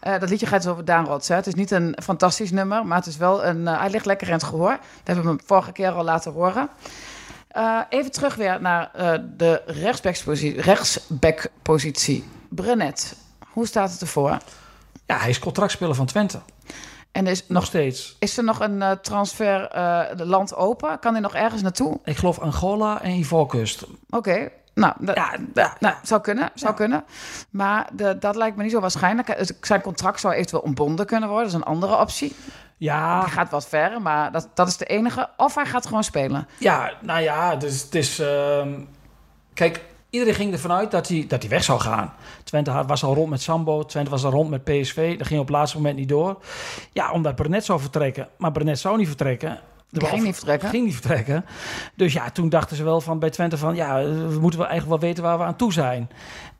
Eh, 0.00 0.18
dat 0.20 0.30
liedje 0.30 0.46
gaat 0.46 0.62
dus 0.62 0.70
over 0.70 0.84
Daan 0.84 1.04
Rots. 1.06 1.28
Hè. 1.28 1.34
Het 1.34 1.46
is 1.46 1.54
niet 1.54 1.70
een 1.70 1.96
fantastisch 2.02 2.50
nummer, 2.50 2.86
maar 2.86 2.96
het 2.98 3.06
is 3.06 3.16
wel 3.16 3.44
een... 3.44 3.68
eh, 3.68 3.78
hij 3.78 3.90
ligt 3.90 4.06
lekker 4.06 4.26
in 4.26 4.32
het 4.32 4.42
gehoor. 4.42 4.70
Dat 4.70 4.80
hebben 5.04 5.24
we 5.24 5.30
hem 5.30 5.40
vorige 5.44 5.72
keer 5.72 5.90
al 5.90 6.04
laten 6.04 6.32
horen. 6.32 6.68
Eh, 7.56 7.80
even 7.88 8.10
terug 8.10 8.34
weer 8.34 8.60
naar 8.60 8.90
eh, 8.94 9.12
de 9.36 9.62
rechtsbackpositie. 9.66 10.60
rechtsbackpositie. 10.60 12.24
Brenet, 12.48 13.16
hoe 13.52 13.66
staat 13.66 13.90
het 13.90 14.00
ervoor? 14.00 14.38
Ja, 15.06 15.16
hij 15.18 15.28
is 15.30 15.38
contractspeler 15.38 15.94
van 15.94 16.06
Twente. 16.06 16.40
En 17.12 17.26
is, 17.26 17.44
Nog 17.48 17.64
steeds. 17.64 18.16
is 18.18 18.36
er 18.38 18.44
nog 18.44 18.60
een 18.60 18.82
eh, 18.82 18.90
transfer 18.90 19.68
land 20.24 20.54
open? 20.54 20.98
Kan 20.98 21.12
hij 21.12 21.20
nog 21.20 21.34
ergens 21.34 21.62
naartoe? 21.62 22.00
Ik 22.04 22.16
geloof 22.16 22.38
Angola 22.38 23.02
en 23.02 23.10
Ivoorkust. 23.10 23.84
Oké, 24.10 24.48
nou, 24.74 24.94
da- 24.98 25.14
Ja, 25.54 25.76
nou, 25.80 25.94
zou 26.02 26.20
kunnen, 26.20 26.50
zou 26.54 26.70
Ja. 26.70 26.76
kunnen. 26.76 27.04
Maar 27.50 27.88
de, 27.92 28.18
dat 28.18 28.36
lijkt 28.36 28.56
me 28.56 28.62
niet 28.62 28.72
zo 28.72 28.80
waarschijnlijk. 28.80 29.52
Zijn 29.60 29.80
contract 29.80 30.20
zou 30.20 30.34
eventueel 30.34 30.62
ontbonden 30.62 31.06
kunnen 31.06 31.28
worden. 31.28 31.46
Dat 31.50 31.54
is 31.60 31.66
een 31.66 31.72
andere 31.72 31.96
optie. 31.96 32.34
Ja, 32.78 33.20
Die 33.20 33.30
gaat 33.30 33.50
wat 33.50 33.68
verder, 33.68 34.02
maar 34.02 34.32
dat, 34.32 34.48
dat 34.54 34.68
is 34.68 34.76
de 34.76 34.84
enige. 34.84 35.28
Of 35.36 35.54
hij 35.54 35.66
gaat 35.66 35.86
gewoon 35.86 36.04
spelen. 36.04 36.48
ja, 36.58 36.92
nou 37.00 37.20
ja, 37.20 37.56
dus 37.56 37.82
het 37.82 37.94
is... 37.94 38.18
ehm, 38.18 38.80
kijk, 39.54 39.80
iedereen 40.10 40.34
ging 40.34 40.52
ervan 40.52 40.72
uit 40.72 40.90
dat 40.90 41.08
hij, 41.08 41.24
dat 41.28 41.40
hij 41.40 41.50
weg 41.50 41.64
zou 41.64 41.80
gaan. 41.80 42.12
Twente 42.44 42.84
was 42.86 43.04
al 43.04 43.14
rond 43.14 43.30
met 43.30 43.42
Sambo, 43.42 43.84
Twente 43.84 44.10
was 44.10 44.24
al 44.24 44.30
rond 44.30 44.50
met 44.50 44.64
PSV. 44.64 45.18
Dat 45.18 45.26
ging 45.26 45.40
op 45.40 45.46
het 45.46 45.56
laatste 45.56 45.76
moment 45.76 45.96
niet 45.96 46.08
door. 46.08 46.38
Ja, 46.92 47.12
omdat 47.12 47.34
Brenet 47.36 47.64
zou 47.64 47.80
vertrekken. 47.80 48.28
Maar 48.38 48.52
Brenet 48.52 48.78
zou 48.78 48.96
niet 48.96 49.06
vertrekken. 49.06 49.58
Die 49.90 50.06
ging 50.08 50.22
niet 50.22 50.34
vertrekken. 50.34 50.68
Ging 50.68 50.84
niet 50.84 50.94
vertrekken. 50.94 51.44
Dus 51.94 52.12
ja, 52.12 52.30
toen 52.30 52.48
dachten 52.48 52.76
ze 52.76 52.84
wel 52.84 53.00
van 53.00 53.18
bij 53.18 53.30
Twente 53.30 53.58
van... 53.58 53.74
ja, 53.74 54.02
we 54.04 54.38
moeten 54.40 54.60
wel 54.60 54.68
eigenlijk 54.68 55.00
wel 55.00 55.08
weten 55.08 55.22
waar 55.22 55.38
we 55.38 55.44
aan 55.44 55.56
toe 55.56 55.72
zijn. 55.72 56.10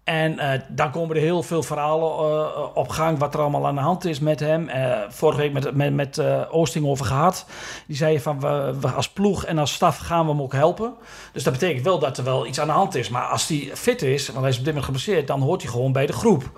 En 0.04 0.38
eh, 0.38 0.60
dan 0.68 0.90
komen 0.90 1.16
er 1.16 1.22
heel 1.22 1.42
veel 1.42 1.62
verhalen 1.62 2.10
eh, 2.10 2.76
op 2.76 2.88
gang... 2.88 3.18
wat 3.18 3.34
er 3.34 3.40
allemaal 3.40 3.66
aan 3.66 3.74
de 3.74 3.80
hand 3.80 4.04
is 4.04 4.20
met 4.20 4.40
hem. 4.40 4.68
Eh, 4.68 4.98
vorige 5.08 5.40
week 5.40 5.52
met, 5.52 5.74
met, 5.74 5.94
met 5.94 6.20
Oosting 6.50 6.86
over 6.86 7.06
gehad. 7.06 7.46
Die 7.86 7.96
zei 7.96 8.20
van, 8.20 8.40
we, 8.40 8.74
we 8.80 8.88
als 8.88 9.08
ploeg 9.08 9.44
en 9.44 9.58
als 9.58 9.72
staf 9.72 9.98
gaan 9.98 10.24
we 10.24 10.30
hem 10.30 10.42
ook 10.42 10.52
helpen. 10.52 10.94
Dus 11.32 11.42
dat 11.42 11.52
betekent 11.52 11.84
wel 11.84 11.98
dat 11.98 12.18
er 12.18 12.24
wel 12.24 12.46
iets 12.46 12.60
aan 12.60 12.66
de 12.66 12.72
hand 12.72 12.94
is. 12.94 13.08
Maar 13.08 13.26
als 13.26 13.48
hij 13.48 13.70
fit 13.74 14.02
is, 14.02 14.26
want 14.26 14.40
hij 14.40 14.48
is 14.48 14.58
op 14.58 14.64
dit 14.64 14.74
moment 14.74 14.84
geblesseerd... 14.84 15.26
dan 15.26 15.40
hoort 15.40 15.62
hij 15.62 15.70
gewoon 15.70 15.92
bij 15.92 16.06
de 16.06 16.12
groep. 16.12 16.50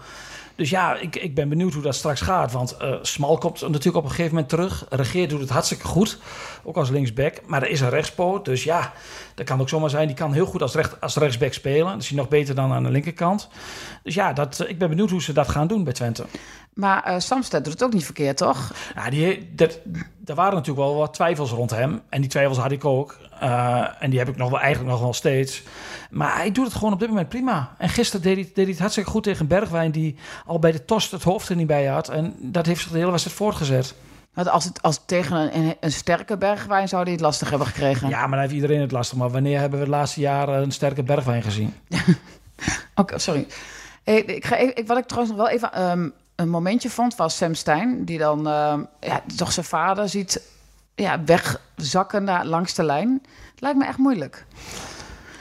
Dus 0.58 0.70
ja, 0.70 0.96
ik, 0.96 1.16
ik 1.16 1.34
ben 1.34 1.48
benieuwd 1.48 1.72
hoe 1.72 1.82
dat 1.82 1.94
straks 1.94 2.20
gaat. 2.20 2.52
Want 2.52 2.76
eh 2.76 2.94
Smal 3.02 3.38
komt 3.38 3.60
natuurlijk 3.60 3.96
op 3.96 4.02
een 4.02 4.10
gegeven 4.10 4.32
moment 4.32 4.48
terug. 4.48 4.86
Regeert 4.88 5.30
doet 5.30 5.40
het 5.40 5.48
hartstikke 5.48 5.86
goed. 5.86 6.18
Ook 6.64 6.76
als 6.76 6.90
linksback. 6.90 7.40
Maar 7.46 7.62
er 7.62 7.68
is 7.68 7.80
een 7.80 7.90
rechtspoot. 7.90 8.44
Dus 8.44 8.64
ja, 8.64 8.92
dat 9.34 9.46
kan 9.46 9.60
ook 9.60 9.68
zomaar 9.68 9.90
zijn. 9.90 10.06
Die 10.06 10.16
kan 10.16 10.32
heel 10.32 10.46
goed 10.46 10.62
als, 10.62 10.74
recht, 10.74 11.00
als 11.00 11.16
rechtsback 11.16 11.52
spelen. 11.52 11.92
Dat 11.92 12.02
is 12.02 12.08
hij 12.08 12.18
nog 12.18 12.28
beter 12.28 12.54
dan 12.54 12.72
aan 12.72 12.82
de 12.82 12.90
linkerkant. 12.90 13.48
Dus 14.02 14.14
ja, 14.14 14.32
dat, 14.32 14.64
ik 14.68 14.78
ben 14.78 14.88
benieuwd 14.88 15.10
hoe 15.10 15.22
ze 15.22 15.32
dat 15.32 15.48
gaan 15.48 15.66
doen 15.66 15.84
bij 15.84 15.92
Twente. 15.92 16.24
Maar 16.78 17.02
eh 17.02 17.18
Samsted 17.18 17.64
doet 17.64 17.72
het 17.72 17.82
ook 17.82 17.92
niet 17.92 18.04
verkeerd, 18.04 18.36
toch? 18.36 18.72
Ja, 18.94 19.10
die, 19.10 19.50
dat, 19.54 19.80
er 20.24 20.34
waren 20.34 20.54
natuurlijk 20.54 20.86
wel 20.86 20.96
wat 20.96 21.14
twijfels 21.14 21.50
rond 21.50 21.70
hem. 21.70 22.00
En 22.08 22.20
die 22.20 22.30
twijfels 22.30 22.58
had 22.58 22.72
ik 22.72 22.84
ook. 22.84 23.18
Eh, 23.40 23.86
en 23.98 24.10
die 24.10 24.18
heb 24.18 24.28
ik 24.28 24.36
nog 24.36 24.50
wel, 24.50 24.60
eigenlijk 24.60 24.90
nog 24.92 25.00
wel 25.00 25.12
steeds. 25.12 25.62
Maar 26.10 26.36
hij 26.36 26.52
doet 26.52 26.64
het 26.64 26.74
gewoon 26.74 26.92
op 26.92 26.98
dit 26.98 27.08
moment 27.08 27.28
prima. 27.28 27.74
En 27.78 27.88
gisteren 27.88 28.22
deed 28.22 28.34
hij, 28.34 28.44
deed 28.44 28.54
hij 28.56 28.64
het 28.64 28.78
hartstikke 28.78 29.10
goed 29.10 29.22
tegen 29.22 29.46
Bergwijn... 29.46 29.90
die 29.90 30.16
al 30.46 30.58
bij 30.58 30.72
de 30.72 30.84
tost 30.84 31.10
het 31.10 31.22
hoofd 31.22 31.48
er 31.48 31.56
niet 31.56 31.66
bij 31.66 31.86
had. 31.86 32.08
En 32.08 32.34
dat 32.38 32.66
heeft 32.66 32.80
zich 32.80 32.90
de 32.90 32.98
hele 32.98 33.10
wedstrijd 33.10 33.38
voortgezet. 33.38 33.94
Want 34.34 34.48
als 34.48 34.64
het 34.64 34.82
als 34.82 35.00
tegen 35.06 35.56
een, 35.56 35.76
een, 35.80 35.92
sterke 35.92 36.36
bergwijn 36.36 36.88
zou 36.88 37.02
hij 37.02 37.12
het 37.12 37.20
lastig 37.20 37.50
hebben 37.50 37.68
gekregen. 37.68 38.08
Ja, 38.08 38.20
maar 38.20 38.30
dan 38.30 38.40
heeft 38.40 38.52
iedereen 38.52 38.80
het 38.80 38.92
lastig. 38.92 39.18
Maar 39.18 39.30
wanneer 39.30 39.60
hebben 39.60 39.78
we 39.78 39.84
de 39.84 39.90
laatste 39.90 40.20
jaren 40.20 40.62
een 40.62 40.72
sterke 40.72 41.02
Bergwijn 41.02 41.42
gezien? 41.42 41.74
Oké, 42.94 43.18
sorry. 43.18 43.46
Hey, 44.04 44.20
ik 44.20 44.46
ga 44.46 44.56
even, 44.56 44.76
ik, 44.76 44.86
wat 44.86 44.98
ik 44.98 45.06
trouwens 45.06 45.36
nog 45.36 45.46
wel 45.46 45.54
even 45.54 45.72
ehm, 45.72 46.08
een 46.38 46.48
momentje 46.48 46.90
vond, 46.90 47.16
was 47.16 47.36
Sam 47.36 47.54
Stein. 47.54 48.04
Die 48.04 48.18
dan 48.18 48.48
ehm, 48.48 48.82
ja, 49.00 49.22
toch 49.36 49.52
zijn 49.52 49.66
vader 49.66 50.08
ziet 50.08 50.42
ja, 50.94 51.24
wegzakken 51.24 52.24
naar, 52.24 52.46
langs 52.46 52.74
de 52.74 52.82
lijn. 52.82 53.22
Het 53.50 53.60
lijkt 53.60 53.78
me 53.78 53.84
echt 53.84 53.98
moeilijk. 53.98 54.46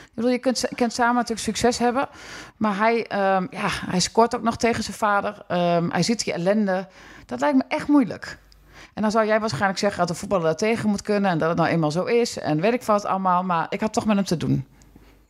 Ik 0.04 0.14
bedoel, 0.14 0.30
je 0.30 0.38
kunt, 0.38 0.60
je 0.60 0.74
kunt 0.74 0.92
samen 0.92 1.14
natuurlijk 1.14 1.40
succes 1.40 1.78
hebben. 1.78 2.08
Maar 2.56 2.76
hij, 2.76 3.06
ehm, 3.06 3.46
ja, 3.50 3.68
hij 3.68 4.00
scoort 4.00 4.36
ook 4.36 4.42
nog 4.42 4.56
tegen 4.56 4.82
zijn 4.82 4.96
vader. 4.96 5.44
Ehm, 5.48 5.90
hij 5.90 6.02
ziet 6.02 6.24
die 6.24 6.32
ellende. 6.32 6.88
Dat 7.26 7.40
lijkt 7.40 7.56
me 7.56 7.64
echt 7.68 7.88
moeilijk. 7.88 8.38
En 8.94 9.02
dan 9.02 9.10
zou 9.10 9.26
jij 9.26 9.40
waarschijnlijk 9.40 9.78
zeggen 9.78 9.98
dat 9.98 10.08
de 10.08 10.14
voetballer 10.14 10.44
daar 10.44 10.56
tegen 10.56 10.88
moet 10.88 11.02
kunnen. 11.02 11.30
En 11.30 11.38
dat 11.38 11.48
het 11.48 11.58
nou 11.58 11.70
eenmaal 11.70 11.90
zo 11.90 12.04
is. 12.04 12.38
En 12.38 12.60
weet 12.60 12.72
ik 12.72 12.82
wat 12.82 13.04
allemaal. 13.04 13.42
Maar 13.42 13.66
ik 13.68 13.80
had 13.80 13.92
toch 13.92 14.06
met 14.06 14.16
hem 14.16 14.24
te 14.24 14.36
doen. 14.36 14.66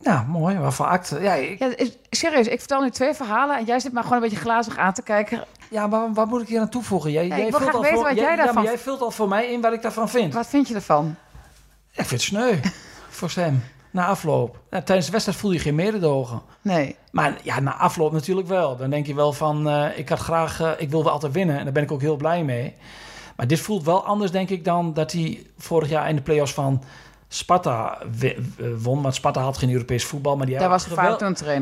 Ja, 0.01 0.25
mooi. 0.27 0.57
Waarvan 0.57 0.87
acte. 0.87 1.19
Ja, 1.21 1.33
ik- 1.33 1.59
Ja, 1.59 1.73
serieus, 2.09 2.47
ik 2.47 2.59
vertel 2.59 2.81
nu 2.81 2.89
twee 2.89 3.13
verhalen 3.13 3.57
en 3.57 3.65
jij 3.65 3.79
zit 3.79 3.91
maar 3.93 4.03
gewoon 4.03 4.17
een 4.17 4.29
beetje 4.29 4.43
glazig 4.43 4.77
aan 4.77 4.93
te 4.93 5.01
kijken. 5.01 5.43
ja 5.69 5.87
maar 5.87 6.13
wat 6.13 6.27
moet 6.27 6.41
ik 6.41 6.47
hier 6.47 6.59
aan 6.59 6.69
toevoegen? 6.69 7.11
Jij, 7.11 7.23
ik 7.25 7.29
jij 7.29 7.37
wil 7.41 7.49
vult 7.49 7.61
graag 7.61 7.73
al 7.73 7.81
weten 7.81 7.97
voor, 7.97 8.07
wat 8.07 8.15
jij 8.17 8.29
ja, 8.29 8.35
daarvan- 8.35 8.55
maar 8.55 8.63
jij 8.63 8.77
vult 8.77 9.01
al 9.01 9.11
voor 9.11 9.27
mij 9.27 9.51
in 9.51 9.61
wat 9.61 9.73
ik 9.73 9.81
daarvan 9.81 10.09
vind. 10.09 10.33
Wat 10.33 10.47
vind 10.47 10.67
je 10.67 10.73
ervan? 10.75 11.15
Ik 11.91 12.05
vind 12.05 12.09
het 12.09 12.21
sneu 12.21 12.55
voor 13.09 13.29
Sam. 13.29 13.61
Na 13.91 14.05
afloop. 14.05 14.59
Ja, 14.69 14.81
tijdens 14.81 15.05
de 15.05 15.11
wedstrijd 15.11 15.39
voel 15.39 15.51
je 15.51 15.59
geen 15.59 15.75
mededogen. 15.75 16.41
Nee. 16.61 16.95
Maar 17.11 17.37
ja, 17.43 17.59
na 17.59 17.75
afloop 17.77 18.11
natuurlijk 18.11 18.47
wel. 18.47 18.77
Dan 18.77 18.89
denk 18.89 19.05
je 19.05 19.13
wel 19.15 19.33
van, 19.33 19.69
eh, 19.69 19.97
ik 19.97 20.09
had 20.09 20.19
graag, 20.19 20.61
eh, 20.61 20.71
ik 20.77 20.89
wilde 20.89 21.09
altijd 21.09 21.33
winnen. 21.33 21.57
En 21.57 21.63
daar 21.63 21.73
ben 21.73 21.83
ik 21.83 21.91
ook 21.91 22.01
heel 22.01 22.15
blij 22.15 22.43
mee. 22.43 22.75
Maar 23.35 23.47
dit 23.47 23.59
voelt 23.59 23.83
wel 23.83 24.05
anders, 24.05 24.31
denk 24.31 24.49
ik, 24.49 24.65
dan 24.65 24.93
dat 24.93 25.11
hij 25.11 25.45
vorig 25.57 25.89
jaar 25.89 26.09
in 26.09 26.15
de 26.15 26.21
play-offs 26.21 26.53
van 26.53 26.83
Sparta 27.31 27.97
won. 28.81 29.01
Want 29.01 29.15
Sparta 29.15 29.41
had 29.41 29.57
geen 29.57 29.71
Europees 29.71 30.05
voetbal. 30.05 30.37
Maar 30.37 30.45
die 30.45 30.57
Daar 30.61 30.69
was. 30.69 30.83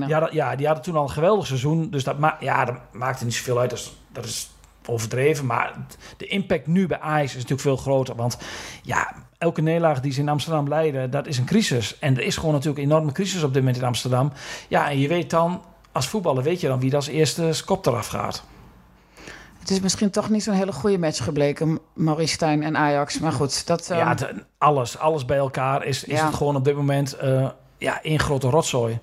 Ja, 0.07 0.19
dat- 0.19 0.31
ja, 0.31 0.55
die 0.55 0.65
hadden 0.65 0.83
toen 0.83 0.95
al 0.95 1.03
een 1.03 1.09
geweldig 1.09 1.45
seizoen. 1.45 1.89
Dus 1.89 2.03
dat, 2.03 2.17
ma 2.19 2.37
ja, 2.39 2.65
dat 2.65 2.75
maakte 2.91 3.23
niet 3.25 3.33
zoveel 3.35 3.59
uit. 3.59 3.69
Dat 3.69 3.79
is, 3.79 3.93
dat 4.11 4.25
is 4.25 4.49
overdreven. 4.85 5.45
Maar 5.45 5.73
de 6.17 6.25
impact 6.27 6.67
nu 6.67 6.87
bij 6.87 6.99
Ajax 6.99 7.27
is 7.29 7.33
natuurlijk 7.35 7.61
veel 7.61 7.77
groter. 7.77 8.15
Want 8.15 8.37
ja, 8.83 9.13
elke 9.37 9.61
nederlaag 9.61 10.01
die 10.01 10.11
ze 10.11 10.19
in 10.19 10.29
Amsterdam 10.29 10.67
leiden, 10.67 11.11
dat 11.11 11.27
is 11.27 11.37
een 11.37 11.45
crisis. 11.45 11.99
En 11.99 12.17
er 12.17 12.23
is 12.23 12.37
gewoon 12.37 12.51
natuurlijk 12.53 12.77
een 12.79 12.89
enorme 12.91 13.11
crisis 13.11 13.43
op 13.43 13.53
dit 13.53 13.61
moment 13.63 13.81
in 13.81 13.87
Amsterdam. 13.87 14.31
Ja, 14.67 14.89
en 14.89 14.99
je 14.99 15.07
weet 15.07 15.29
dan, 15.29 15.61
als 15.91 16.07
voetballer 16.07 16.43
weet 16.43 16.61
je 16.61 16.67
dan 16.67 16.79
wie 16.79 16.89
er 16.89 16.95
als 16.95 17.07
eerste 17.07 17.51
kop 17.65 17.85
eraf 17.85 18.07
gaat. 18.07 18.43
Het 19.67 19.75
is 19.75 19.81
misschien 19.81 20.09
toch 20.09 20.29
niet 20.29 20.43
zo'n 20.43 20.53
hele 20.53 20.71
goede 20.71 20.97
match 20.97 21.23
gebleken, 21.23 21.79
Maurice 21.93 22.33
Stijn 22.33 22.63
en 22.63 22.77
Ajax. 22.77 23.19
Maar 23.19 23.31
goed, 23.31 23.67
dat... 23.67 23.89
ehm, 23.89 23.99
ja, 23.99 24.09
het- 24.09 24.33
alles, 24.57 24.97
alles 24.97 25.25
bij 25.25 25.37
elkaar 25.37 25.85
is, 25.85 26.03
is 26.03 26.19
Ja. 26.19 26.25
het 26.25 26.35
gewoon 26.35 26.55
op 26.55 26.63
dit 26.63 26.75
moment 26.75 27.13
eh, 27.13 27.49
ja, 27.77 28.01
één 28.03 28.19
grote 28.19 28.49
rotzooi. 28.49 28.99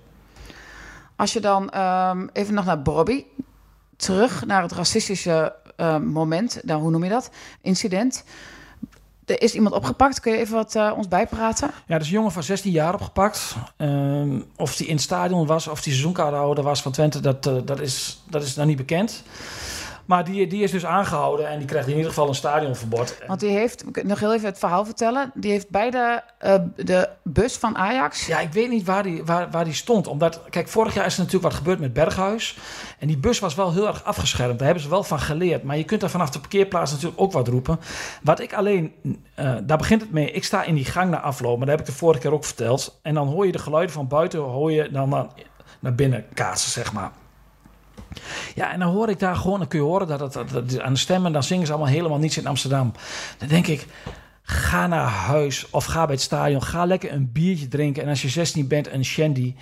Als 1.16 1.33
je 1.33 1.40
dan 1.40 1.71
ehm, 1.71 2.26
even 2.33 2.54
nog 2.54 2.64
naar 2.64 2.83
Bobby, 2.83 3.25
terug 3.97 4.47
naar 4.47 4.62
het 4.62 4.73
racistische 4.73 5.54
ehm, 5.76 6.04
moment, 6.06 6.61
nou, 6.62 6.80
hoe 6.80 6.90
noem 6.90 7.04
je 7.04 7.11
dat? 7.11 7.30
Incident. 7.62 8.25
Er 9.25 9.42
is 9.42 9.54
iemand 9.54 9.75
opgepakt, 9.75 10.21
kun 10.21 10.33
je 10.33 10.38
even 10.38 10.54
wat 10.54 10.75
eh, 10.75 10.92
ons 10.97 11.09
bijpraten? 11.09 11.71
Ja, 11.87 11.94
er 11.94 12.00
is 12.00 12.06
een 12.06 12.12
jongen 12.12 12.33
van 12.33 12.42
16 12.42 12.73
jaar 12.73 12.94
opgepakt. 12.94 13.54
Ehm, 13.76 14.40
of 14.56 14.76
die 14.76 14.87
in 14.87 14.94
het 14.94 15.02
stadion 15.04 15.47
was, 15.47 15.66
of 15.68 15.83
die 15.83 15.92
seizoenkaarthouder 15.92 16.64
was 16.64 16.83
van 16.83 16.92
Twente, 16.92 17.21
dat, 17.21 17.47
eh, 17.47 17.54
dat, 17.64 17.80
is, 17.80 18.23
dat 18.30 18.42
is 18.42 18.54
nou 18.54 18.68
niet 18.68 18.76
bekend. 18.76 19.23
Maar 20.06 20.25
die, 20.25 20.46
die 20.46 20.62
is 20.62 20.70
dus 20.70 20.87
aangehouden 20.87 21.49
en 21.49 21.58
die 21.58 21.66
krijgt 21.66 21.88
in 21.88 21.94
ieder 21.94 22.08
geval 22.08 22.28
een 22.28 22.34
stadionverbod. 22.34 23.18
Want 23.26 23.40
die 23.40 23.50
heeft, 23.50 23.84
nog 24.02 24.20
heel 24.20 24.34
even 24.34 24.46
het 24.46 24.58
verhaal 24.58 24.84
vertellen, 24.84 25.30
die 25.34 25.50
heeft 25.50 25.70
bij 25.70 25.90
de, 25.90 26.20
eh, 26.38 26.54
de 26.76 27.08
bus 27.23 27.56
van 27.56 27.76
Ajax... 27.76 28.26
Ja, 28.26 28.40
ik 28.40 28.52
weet 28.52 28.70
niet 28.70 28.84
waar 28.84 29.02
die, 29.02 29.25
waar, 29.25 29.50
waar 29.50 29.64
die 29.64 29.75
stond. 29.75 30.06
Omdat, 30.06 30.40
kijk, 30.50 30.68
vorig 30.68 30.94
jaar 30.94 31.06
is 31.06 31.14
er 31.14 31.18
natuurlijk 31.18 31.52
wat 31.52 31.54
gebeurd 31.54 31.80
met 31.80 31.92
Berghuis. 31.92 32.56
En 32.99 33.06
die 33.06 33.18
bus 33.18 33.38
was 33.38 33.54
wel 33.54 33.73
heel 33.73 33.87
erg 33.87 34.04
afgeschermd. 34.04 34.59
Daar 34.59 34.66
hebben 34.66 34.85
ze 34.85 34.90
wel 34.90 35.02
van 35.02 35.20
geleerd. 35.20 35.62
Maar 35.62 35.76
je 35.76 35.85
kunt 35.85 36.00
daar 36.00 36.11
vanaf 36.11 36.31
de 36.31 36.40
parkeerplaats 36.40 36.92
natuurlijk 36.92 37.20
ook 37.20 37.33
wat 37.33 37.48
roepen. 37.48 37.81
Wat 38.22 38.40
ik 38.40 38.55
alleen, 38.55 38.92
eh, 39.35 39.55
daar 39.62 39.79
begint 39.79 40.00
het 40.00 40.12
mee. 40.12 40.31
Ik 40.31 40.44
sta 40.44 40.62
in 40.62 40.74
die 40.74 40.85
gang 40.85 41.11
naar 41.11 41.20
afloop. 41.20 41.57
Maar 41.57 41.66
dat 41.66 41.79
heb 41.79 41.87
ik 41.87 41.92
de 41.92 41.98
vorige 41.98 42.20
keer 42.20 42.33
ook 42.33 42.44
verteld. 42.44 42.98
En 43.02 43.14
dan 43.14 43.29
hoor 43.29 43.46
je 43.46 43.52
de 43.52 43.59
geluiden 43.59 43.94
van 43.94 44.09
buiten, 44.09 44.40
hoor 44.40 44.72
je 44.72 44.90
dan 44.90 45.09
naar, 45.09 45.26
naar 45.81 45.94
binnen 45.94 46.24
kaatsen, 46.35 46.70
zeg 46.70 46.92
maar. 46.92 47.11
Ja, 48.54 48.72
en 48.72 48.78
dan 48.78 48.88
hoor 48.92 49.09
ik 49.09 49.18
daar 49.18 49.37
gewoon, 49.37 49.59
dan 49.59 49.68
kun 49.68 49.78
je 49.78 49.85
horen 49.85 50.07
dat 50.07 50.20
het 50.20 50.33
dat, 50.33 50.50
dat- 50.50 50.80
aan 50.80 50.92
de 50.92 50.98
stemmen, 50.98 51.33
dan 51.33 51.42
zingen 51.42 51.66
ze 51.66 51.72
allemaal 51.72 51.92
helemaal 51.92 52.18
niets 52.18 52.37
in 52.38 52.46
Amsterdam. 52.46 52.92
Dan 53.38 53.48
denk 53.48 53.66
ik, 53.66 53.87
ga 54.42 54.87
naar 54.87 55.07
huis 55.09 55.70
of 55.70 55.85
ga 55.85 56.04
bij 56.04 56.14
het 56.14 56.22
stadion, 56.24 56.62
ga 56.62 56.85
lekker 56.85 57.12
een 57.12 57.33
biertje 57.33 57.68
drinken. 57.68 58.02
En 58.02 58.09
als 58.09 58.22
je 58.22 58.28
16 58.28 58.68
bent, 58.68 58.92
een 58.92 59.04
shandy. 59.04 59.54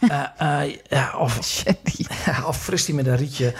Eh, 0.00 0.22
eh, 0.62 0.74
ja, 0.88 1.14
of, 1.18 1.62
ja, 2.26 2.44
of 2.48 2.62
fris 2.62 2.84
die 2.84 2.94
met 2.94 3.06
een 3.06 3.16
rietje. 3.16 3.54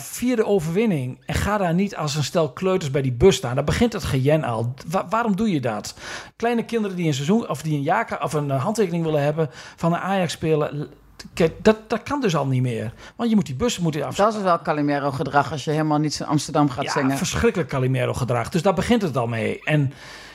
Vierde, 0.00 0.46
overwinning. 0.46 1.18
En 1.26 1.34
ga 1.34 1.58
daar 1.58 1.74
niet 1.74 1.96
als 1.96 2.14
een 2.14 2.24
stel 2.24 2.52
kleuters 2.52 2.90
bij 2.90 3.02
die 3.02 3.12
bus 3.12 3.36
staan. 3.36 3.54
Daar 3.54 3.64
begint 3.64 3.92
het 3.92 4.04
gejen 4.04 4.44
al. 4.44 4.74
Wa- 4.86 5.06
waarom 5.08 5.36
doe 5.36 5.50
je 5.50 5.60
dat? 5.60 5.94
Kleine 6.36 6.64
kinderen 6.64 6.96
die 6.96 7.06
een 7.06 7.14
seizoen 7.14 7.48
of 7.48 7.62
die 7.62 7.74
een 7.76 7.82
jaarka 7.82 8.18
of 8.22 8.32
een 8.32 8.50
eh, 8.50 8.62
handtekening 8.62 9.04
willen 9.04 9.22
hebben 9.22 9.50
van 9.76 9.92
een 9.92 9.98
Ajax 9.98 10.32
spelen. 10.32 10.88
Kijk, 11.32 11.52
dat, 11.64 11.76
dat 11.90 12.02
kan 12.02 12.20
dus 12.20 12.36
al 12.36 12.46
niet 12.46 12.62
meer. 12.62 12.92
Want 13.16 13.28
je 13.30 13.34
moet 13.36 13.46
die 13.46 13.54
bussen 13.54 13.82
moeten 13.82 14.02
af. 14.02 14.16
Dat 14.16 14.34
is 14.34 14.42
wel 14.42 14.62
Calimero 14.62 15.10
gedrag 15.10 15.52
als 15.52 15.64
je 15.64 15.70
helemaal 15.70 15.98
niet 15.98 16.20
in 16.20 16.26
Amsterdam 16.26 16.70
gaat 16.70 16.84
Ja, 16.84 16.92
zingen. 16.92 17.16
verschrikkelijk 17.16 17.68
Calimero 17.70 18.14
gedrag. 18.14 18.48
Dus 18.48 18.62
daar 18.62 18.74
begint 18.74 19.02
het 19.02 19.16
al 19.16 19.26
mee. 19.26 19.60
En 19.64 19.92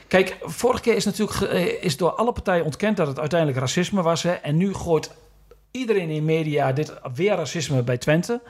kijk, 0.08 0.38
vorige 0.42 0.82
keer 0.82 0.96
is 0.96 1.06
natuurlijk 1.06 1.42
eh, 1.42 1.84
is 1.84 1.98
door 1.98 2.12
alle 2.12 2.32
partijen 2.32 2.66
ontkend 2.66 2.98
dat 2.98 3.08
het 3.08 3.20
uiteindelijk 3.20 3.60
racisme 3.60 4.02
was. 4.02 4.24
Hè. 4.24 4.32
En 4.32 4.58
nu 4.58 4.74
gooit 4.74 5.12
iedereen 5.72 6.10
in 6.10 6.26
media 6.26 6.72
dit 6.72 6.94
weer 7.14 7.36
racisme 7.36 7.84
bij 7.84 7.98
Twente. 7.98 8.42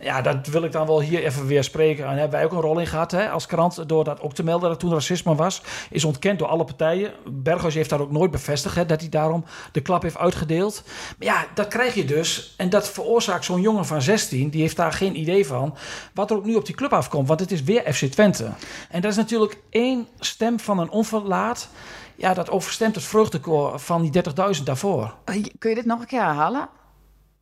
Ja, 0.00 0.22
dat 0.22 0.46
wil 0.46 0.64
ik 0.64 0.72
dan 0.72 0.86
wel 0.86 1.00
hier 1.00 1.24
even 1.24 1.46
weer 1.46 1.64
spreken. 1.64 2.04
En 2.04 2.10
daar 2.10 2.18
hebben 2.18 2.38
wij 2.38 2.44
ook 2.44 2.52
een 2.52 2.60
rol 2.60 2.78
in 2.78 2.86
gehad 2.86 3.10
hè, 3.10 3.30
als 3.30 3.46
krant. 3.46 3.88
Door 3.88 4.04
dat 4.04 4.20
ook 4.20 4.34
te 4.34 4.44
melden 4.44 4.68
dat 4.68 4.80
toen 4.80 4.92
racisme 4.92 5.34
was. 5.34 5.62
Is 5.90 6.04
ontkend 6.04 6.38
door 6.38 6.48
alle 6.48 6.64
partijen. 6.64 7.12
Berghuis 7.26 7.74
heeft 7.74 7.90
daar 7.90 8.00
ook 8.00 8.10
nooit 8.10 8.30
bevestigd. 8.30 8.74
Hè, 8.74 8.86
dat 8.86 9.00
hij 9.00 9.08
daarom 9.08 9.44
de 9.72 9.80
klap 9.80 10.02
heeft 10.02 10.16
uitgedeeld. 10.16 10.82
Maar 11.18 11.28
ja, 11.28 11.46
dat 11.54 11.68
krijg 11.68 11.94
je 11.94 12.04
dus. 12.04 12.54
En 12.56 12.70
dat 12.70 12.90
veroorzaakt 12.90 13.44
zo'n 13.44 13.60
jongen 13.60 13.86
van 13.86 14.02
16. 14.02 14.48
Die 14.48 14.60
heeft 14.60 14.76
daar 14.76 14.92
geen 14.92 15.18
idee 15.18 15.46
van. 15.46 15.76
Wat 16.14 16.30
er 16.30 16.36
ook 16.36 16.44
nu 16.44 16.54
op 16.54 16.66
die 16.66 16.74
club 16.74 16.92
afkomt. 16.92 17.28
Want 17.28 17.40
het 17.40 17.52
is 17.52 17.62
weer 17.62 17.92
FC 17.92 18.04
Twente. 18.04 18.50
En 18.90 19.00
dat 19.00 19.10
is 19.10 19.16
natuurlijk 19.16 19.58
één 19.70 20.08
stem 20.18 20.60
van 20.60 20.78
een 20.78 20.90
onverlaat. 20.90 21.68
Ja, 22.16 22.34
dat 22.34 22.50
overstemt 22.50 22.94
het 22.94 23.04
vreugdekoor 23.04 23.78
van 23.78 24.02
die 24.02 24.10
30.000 24.10 24.62
daarvoor. 24.66 25.14
Eh, 25.24 25.44
Kun 25.58 25.70
je 25.70 25.76
dit 25.76 25.84
nog 25.86 26.00
een 26.00 26.06
keer 26.06 26.22
herhalen? 26.22 26.68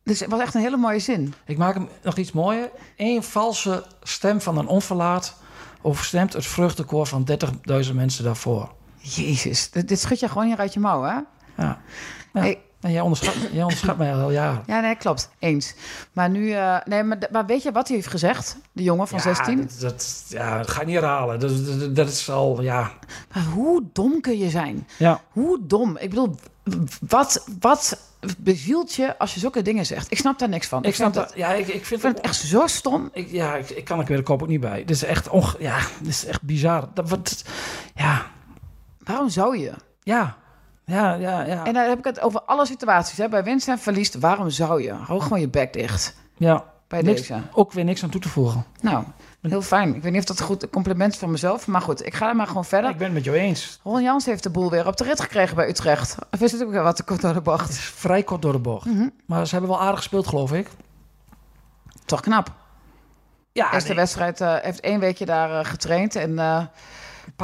Dit 0.03 0.21
is- 0.21 0.27
was 0.27 0.39
echt 0.39 0.53
een 0.53 0.61
hele 0.61 0.77
mooie 0.77 0.99
zin. 0.99 1.33
Ik 1.45 1.57
maak 1.57 1.73
hem 1.73 1.89
nog 2.03 2.17
iets 2.17 2.31
mooier. 2.31 2.69
Eén 2.97 3.23
valse 3.23 3.85
stem 4.01 4.41
van 4.41 4.57
een 4.57 4.67
onverlaat 4.67 5.35
overstemt 5.81 6.33
het 6.33 6.45
vreugdekoor 6.45 7.05
van 7.07 7.23
30.000 7.23 7.95
mensen 7.95 8.23
daarvoor. 8.23 8.71
Jezus, 8.97 9.71
dit, 9.71 9.87
dit 9.87 9.99
schud 9.99 10.19
je 10.19 10.27
gewoon 10.27 10.47
hier 10.47 10.57
uit 10.57 10.73
je 10.73 10.79
mouw, 10.79 11.01
hè? 11.01 11.13
Ja. 11.13 11.25
Ja. 11.57 11.79
Hey. 12.33 12.61
En 12.81 12.91
jij 12.91 13.01
onderschat, 13.01 13.33
jij 13.51 13.63
onderschat 13.63 13.97
mij 13.97 14.15
al 14.15 14.31
jaren. 14.31 14.63
Ja, 14.67 14.79
nee, 14.79 14.95
klopt. 14.95 15.29
Eens. 15.39 15.73
Maar 16.11 16.29
nu, 16.29 16.51
eh, 16.51 16.77
nee, 16.85 17.03
maar, 17.03 17.17
maar 17.31 17.45
weet 17.45 17.63
je 17.63 17.71
wat 17.71 17.87
hij 17.87 17.95
heeft 17.97 18.09
gezegd? 18.09 18.57
De 18.71 18.83
jongen 18.83 19.07
van 19.07 19.19
16? 19.19 19.57
Dat, 19.57 19.79
dat, 19.79 20.25
ja, 20.29 20.57
dat 20.57 20.69
ga 20.69 20.81
ik 20.81 20.87
niet 20.87 20.95
herhalen. 20.95 21.39
Dat, 21.39 21.79
dat, 21.79 21.95
dat 21.95 22.07
is 22.07 22.29
al, 22.29 22.61
ja. 22.61 22.91
Maar 23.33 23.43
hoe 23.43 23.83
dom 23.93 24.21
kun 24.21 24.37
je 24.37 24.49
zijn? 24.49 24.87
Ja, 24.97 25.21
Hoe 25.29 25.59
dom? 25.61 25.97
Ik 25.97 26.09
bedoel, 26.09 26.35
wat, 27.07 27.45
wat 27.59 27.97
bezielt 28.37 28.93
je 28.93 29.17
als 29.17 29.33
je 29.33 29.39
zulke 29.39 29.61
dingen 29.61 29.85
zegt? 29.85 30.11
Ik 30.11 30.17
snap 30.17 30.39
daar 30.39 30.49
niks 30.49 30.67
van. 30.67 30.83
ik 30.83 30.95
snap 30.95 31.13
dat. 31.13 31.31
Ja, 31.35 31.53
ik, 31.53 31.67
ik 31.67 31.73
Ik 31.73 31.85
vind 31.85 32.01
vind 32.01 32.15
het 32.17 32.25
echt 32.25 32.35
zo 32.35 32.67
stom. 32.67 33.09
Ik, 33.13 33.31
ja, 33.31 33.55
ik, 33.55 33.69
ik 33.69 33.85
kan 33.85 33.99
er 33.99 34.05
weer 34.05 34.17
de 34.17 34.23
kop 34.23 34.41
ook 34.41 34.47
niet 34.47 34.59
bij. 34.59 34.77
Dit 34.85 34.95
is 34.95 35.03
echt, 35.03 35.29
onge, 35.29 35.55
ja, 35.59 35.77
dit 35.99 36.07
is 36.07 36.25
echt 36.25 36.41
bizar. 36.41 36.89
Dat, 36.93 37.09
wat, 37.09 37.43
ja, 37.95 38.25
Waarom 39.03 39.29
zou 39.29 39.57
je? 39.57 39.71
ja, 40.03 40.37
ja, 40.91 41.13
ja, 41.13 41.41
ja. 41.45 41.65
En 41.65 41.73
dan 41.73 41.89
heb 41.89 41.97
ik 41.97 42.03
het 42.05 42.19
over 42.21 42.41
alle 42.41 42.65
situaties. 42.65 43.17
Hè? 43.17 43.29
Bij 43.29 43.43
winst 43.43 43.67
en 43.67 43.79
verlies, 43.79 44.15
waarom 44.15 44.49
zou 44.49 44.81
je? 44.83 44.91
Hou 44.93 45.21
gewoon 45.21 45.39
je 45.39 45.49
bek 45.49 45.73
dicht. 45.73 46.15
ja. 46.37 46.69
Bij 46.87 47.01
Niks, 47.01 47.19
deze. 47.27 47.41
ook 47.53 47.71
weer 47.71 47.83
niks 47.83 48.03
aan 48.03 48.09
toe 48.09 48.21
te 48.21 48.29
voegen. 48.29 48.65
Nou, 48.81 49.03
heel 49.41 49.61
fijn. 49.61 49.95
Ik 49.95 50.01
weet 50.01 50.11
niet 50.11 50.21
of 50.21 50.27
dat 50.27 50.39
een 50.39 50.45
goed 50.45 50.69
compliment 50.69 51.13
is 51.13 51.19
van 51.19 51.31
mezelf. 51.31 51.67
Maar 51.67 51.81
goed, 51.81 52.05
ik 52.05 52.13
ga 52.13 52.29
er 52.29 52.35
maar 52.35 52.47
gewoon 52.47 52.65
verder. 52.65 52.89
Ik 52.89 52.97
ben 52.97 53.05
het 53.05 53.13
met 53.15 53.23
jou 53.23 53.37
eens. 53.37 53.79
Ron 53.83 54.01
Jans 54.03 54.25
heeft 54.25 54.43
de 54.43 54.49
boel 54.49 54.69
weer 54.69 54.87
op 54.87 54.97
de 54.97 55.03
rit 55.03 55.19
gekregen 55.21 55.55
bij 55.55 55.69
Utrecht. 55.69 56.15
Of 56.31 56.41
is 56.41 56.51
het 56.51 56.63
ook 56.63 56.71
weer 56.71 56.83
wat 56.83 56.95
te 56.95 57.03
kort 57.03 57.21
door 57.21 57.29
de 57.29 57.35
Het 57.35 57.43
bocht? 57.45 57.69
is 57.69 57.79
vrij 57.79 58.23
kort 58.23 58.41
door 58.41 58.51
de 58.51 58.59
bocht. 58.59 58.85
Mhm. 58.85 59.07
Maar 59.25 59.45
ze 59.47 59.51
hebben 59.51 59.69
wel 59.71 59.81
aardig 59.81 59.97
gespeeld, 59.97 60.27
geloof 60.27 60.53
ik. 60.53 60.69
Toch 62.05 62.21
knap. 62.21 62.51
Ja, 63.51 63.73
Eerste 63.73 63.87
nee, 63.89 63.97
wedstrijd 63.97 64.41
eh, 64.41 64.55
heeft 64.61 64.79
één 64.79 64.99
weekje 64.99 65.25
daar 65.25 65.59
eh, 65.59 65.65
getraind. 65.65 66.15
En 66.15 66.39
eh, 66.39 66.61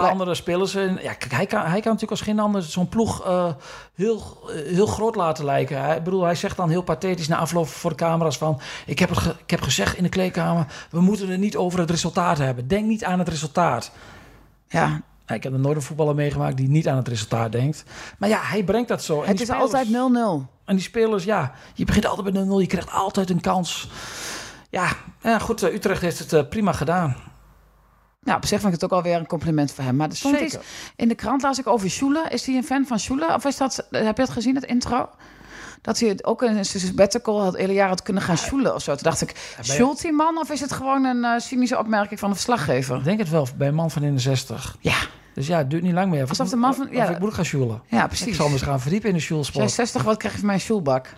paar 0.01 0.11
andere 0.11 0.35
spelers. 0.35 0.75
En, 0.75 0.99
ja, 1.01 1.13
kijk, 1.13 1.31
hij 1.31 1.45
kan, 1.45 1.59
hij 1.59 1.69
kan 1.69 1.91
natuurlijk 1.91 2.11
als 2.11 2.21
geen 2.21 2.39
ander 2.39 2.63
zo'n 2.63 2.89
ploeg 2.89 3.25
eh, 3.25 3.47
heel, 3.95 4.37
eh, 4.49 4.73
heel 4.73 4.85
groot 4.85 5.15
laten 5.15 5.45
lijken. 5.45 5.81
Hij, 5.81 5.97
ik 5.97 6.03
bedoel, 6.03 6.23
hij 6.23 6.35
zegt 6.35 6.57
dan 6.57 6.69
heel 6.69 6.81
pathetisch 6.81 7.27
na 7.27 7.37
afloop 7.37 7.67
voor 7.67 7.89
de 7.89 7.95
camera's 7.95 8.37
van... 8.37 8.59
Ik 8.85 8.99
heb, 8.99 9.09
het 9.09 9.17
ge- 9.17 9.35
ik 9.43 9.49
heb 9.49 9.61
gezegd 9.61 9.95
in 9.97 10.03
de 10.03 10.09
kleedkamer, 10.09 10.65
we 10.89 11.01
moeten 11.01 11.29
het 11.29 11.39
niet 11.39 11.55
over 11.55 11.79
het 11.79 11.89
resultaat 11.89 12.37
hebben. 12.37 12.67
Denk 12.67 12.85
niet 12.85 13.03
aan 13.03 13.19
het 13.19 13.29
resultaat. 13.29 13.91
ja, 14.67 15.01
Ik 15.27 15.43
heb 15.43 15.53
er 15.53 15.59
nooit 15.59 15.75
een 15.75 15.81
voetballer 15.81 16.15
meegemaakt 16.15 16.57
die 16.57 16.69
niet 16.69 16.87
aan 16.87 16.97
het 16.97 17.07
resultaat 17.07 17.51
denkt. 17.51 17.83
Maar 18.17 18.29
ja, 18.29 18.39
hij 18.41 18.63
brengt 18.63 18.87
dat 18.87 19.03
zo. 19.03 19.21
En 19.21 19.27
het 19.27 19.41
is 19.41 19.47
spelers- 19.47 19.63
altijd 19.73 19.87
0-0. 19.87 20.55
En 20.65 20.75
die 20.75 20.83
spelers, 20.83 21.23
ja, 21.23 21.51
je 21.73 21.85
begint 21.85 22.05
altijd 22.05 22.33
met 22.33 22.45
0-0. 22.45 22.49
Je 22.61 22.67
krijgt 22.67 22.91
altijd 22.91 23.29
een 23.29 23.41
kans. 23.41 23.89
Ja, 24.69 24.87
ja 25.21 25.39
goed, 25.39 25.63
eh, 25.63 25.73
Utrecht 25.73 26.01
heeft 26.01 26.31
het 26.31 26.49
prima 26.49 26.71
gedaan. 26.71 27.15
Nou, 28.27 28.39
op 28.39 28.45
zich 28.45 28.59
vind 28.61 28.73
ik 28.73 28.81
het 28.81 28.91
ook 28.91 28.97
alweer 28.97 29.15
een 29.19 29.27
compliment 29.27 29.71
voor 29.71 29.83
hem. 29.83 29.95
Maar 29.95 30.09
er 30.09 30.15
stond 30.15 30.39
iets 30.39 30.57
in 30.95 31.07
de 31.07 31.15
krant, 31.15 31.41
las 31.41 31.59
ik 31.59 31.67
over 31.67 31.89
Schule. 31.89 32.25
Is 32.29 32.45
hij 32.45 32.55
een 32.55 32.63
fan 32.63 32.85
van 32.85 32.99
Schule? 32.99 33.33
Of 33.33 33.45
is 33.45 33.57
dat, 33.57 33.87
heb 33.91 34.15
je 34.17 34.21
het 34.23 34.31
gezien, 34.31 34.55
het 34.55 34.63
intro? 34.63 35.09
Dat 35.81 35.99
hij 35.99 36.09
het 36.09 36.25
ook 36.25 36.41
in 36.43 36.65
zijn 36.65 36.83
sabbatical 36.83 37.41
had, 37.41 37.55
hele 37.57 37.73
jaar 37.73 37.87
had 37.87 38.01
kunnen 38.03 38.23
gaan 38.23 38.37
Schule 38.37 38.73
of 38.73 38.81
zo. 38.81 38.93
Toen 38.93 39.03
dacht 39.03 39.21
ik, 39.21 39.55
schult 39.61 40.01
die 40.01 40.11
man? 40.11 40.37
Of 40.37 40.49
is 40.51 40.59
het 40.61 40.71
gewoon 40.71 41.05
een 41.05 41.23
eh, 41.23 41.39
cynische 41.39 41.77
opmerking 41.77 42.19
van 42.19 42.29
de 42.29 42.35
verslaggever? 42.35 42.97
Ik 42.97 43.03
denk 43.03 43.19
het 43.19 43.29
wel, 43.29 43.47
bij 43.57 43.67
een 43.67 43.75
man 43.75 43.91
van 43.91 44.03
in 44.03 44.13
de 44.15 44.21
60. 44.21 44.75
Ja, 44.79 44.97
Dus 45.33 45.47
ja, 45.47 45.57
het 45.57 45.69
duurt 45.69 45.83
niet 45.83 45.93
lang 45.93 46.09
meer. 46.11 46.23
Of 46.23 46.29
Alsof 46.29 46.45
ik 46.45 46.51
de 46.51 46.57
man 46.57 46.73
van- 46.75 46.87
Of 46.87 46.93
ja. 46.93 47.09
ik 47.09 47.19
moet 47.19 47.33
gaan 47.33 47.45
sjoelen. 47.45 47.81
ja 47.87 48.01
Ik 48.01 48.07
precies. 48.07 48.35
zal 48.35 48.47
me 48.47 48.53
eens 48.53 48.61
gaan 48.61 48.79
verdiepen 48.81 49.09
in 49.09 49.15
de 49.15 49.21
sjoelsport. 49.21 49.71
60 49.71 50.03
wordt, 50.03 50.17
krijg 50.19 50.33
je 50.33 50.39
van 50.39 50.47
mij 50.47 50.57
een 50.57 50.61
sjoelbak. 50.61 51.13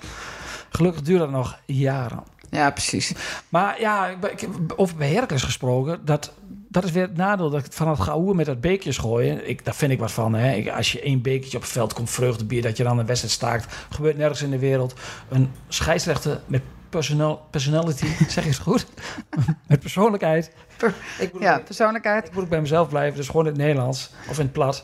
Gelukkig 0.69 1.02
duurt 1.02 1.19
dat 1.19 1.32
nog 1.32 1.60
jaren. 1.65 2.24
Ja, 2.50 2.72
precies. 2.72 3.13
Maar 3.50 3.80
ja, 3.80 4.08
ik 4.08 4.26
ik 4.41 4.50
over 4.76 4.95
bij 4.95 5.10
Heracles 5.10 5.43
gesproken. 5.43 6.06
Dat, 6.06 6.34
dat 6.71 6.84
is 6.84 6.91
weer 6.91 7.03
het 7.03 7.17
nadeel 7.17 7.49
dat 7.49 7.67
van 7.71 7.88
het 7.89 7.99
gehoer 7.99 8.36
met 8.36 8.45
dat 8.45 8.62
beekjes 8.62 8.97
gooien. 8.97 9.49
Ik, 9.49 9.65
daar 9.65 9.75
vind 9.75 9.91
ik 9.91 9.99
wat 9.99 10.12
van. 10.12 10.34
Hè. 10.34 10.53
Ik, 10.53 10.69
als 10.69 10.91
je 10.91 11.01
één 11.01 11.21
bekertje 11.21 11.58
op 11.58 11.63
het 11.63 11.71
veld 11.71 11.93
komt, 11.93 12.10
vreugdebier, 12.10 12.62
dat 12.62 12.77
je 12.77 12.84
dan 12.84 12.99
een 12.99 13.05
wedstrijd 13.05 13.34
staakt. 13.34 13.75
Gebeurt 13.89 14.17
nergens 14.17 14.41
in 14.41 14.49
de 14.49 14.60
wereld. 14.60 14.93
Een 15.29 15.51
scheidsrechter 15.67 16.41
met 16.45 16.62
personal, 16.89 17.47
personality, 17.51 18.05
zeg 18.27 18.43
het 18.43 18.58
goed? 18.58 18.86
met 19.67 19.79
persoonlijkheid. 19.79 20.51
Ik 21.19 21.34
moet, 21.34 21.41
Ja, 21.41 21.60
persoonlijkheid. 21.60 22.27
ik 22.27 22.34
moet 22.34 22.43
ook 22.43 22.49
bij 22.49 22.62
mezelf 22.62 22.89
blijven, 22.89 23.17
dus 23.17 23.27
gewoon 23.27 23.45
in 23.45 23.51
het 23.51 23.62
Nederlands 23.62 24.10
of 24.29 24.38
in 24.38 24.43
het 24.43 24.53
plat. 24.53 24.84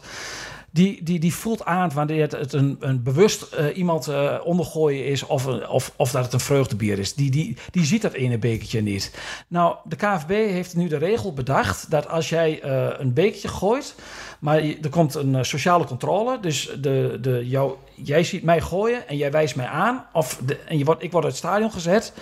Die, 0.76 1.04
die, 1.04 1.20
die 1.20 1.34
voelt 1.34 1.66
aan 1.66 1.92
wanneer 1.94 2.22
het, 2.22 2.32
het 2.32 2.54
een, 2.54 2.78
een 2.80 3.04
bewust 3.04 3.42
eh, 3.42 3.78
iemand 3.78 4.08
eh, 4.08 4.36
ondergooien 4.44 5.06
is 5.06 5.26
of, 5.26 5.48
of, 5.48 5.94
of 5.96 6.12
dat 6.12 6.24
het 6.24 6.34
een 6.34 6.40
vreugdebier 6.40 7.00
is. 7.00 7.14
Die, 7.14 7.32
die, 7.32 7.58
die 7.72 7.86
ziet 7.86 8.02
dat 8.02 8.14
ene 8.14 8.38
bekertje 8.38 8.82
niet. 8.82 9.12
Nou, 9.48 9.76
de 9.84 9.96
KVB 9.96 10.30
heeft 10.30 10.76
nu 10.76 10.88
de 10.88 10.98
regel 10.98 11.34
bedacht 11.34 11.92
dat 11.92 12.08
als 12.08 12.30
jij 12.30 12.62
eh, 12.62 12.88
een 12.98 13.14
bekertje 13.14 13.48
gooit, 13.48 13.96
maar 14.40 14.58
er 14.58 14.90
komt 14.90 15.16
een 15.16 15.46
sociale 15.46 15.86
controle, 15.86 16.40
dus 16.40 16.70
de, 16.82 17.18
de, 17.22 17.48
jou, 17.48 17.74
jij 17.96 18.24
ziet 18.24 18.44
mij 18.44 18.62
gooien 18.62 19.08
en 19.08 19.18
jij 19.18 19.32
wijst 19.32 19.56
mij 19.56 19.68
aan, 19.68 20.06
of 20.14 20.40
de, 20.46 20.58
en 20.58 20.78
je 20.78 20.86
wordt, 20.86 21.04
ik 21.04 21.12
word 21.12 21.24
uit 21.24 21.34
het 21.34 21.44
stadion 21.44 21.72
gezet, 21.72 22.14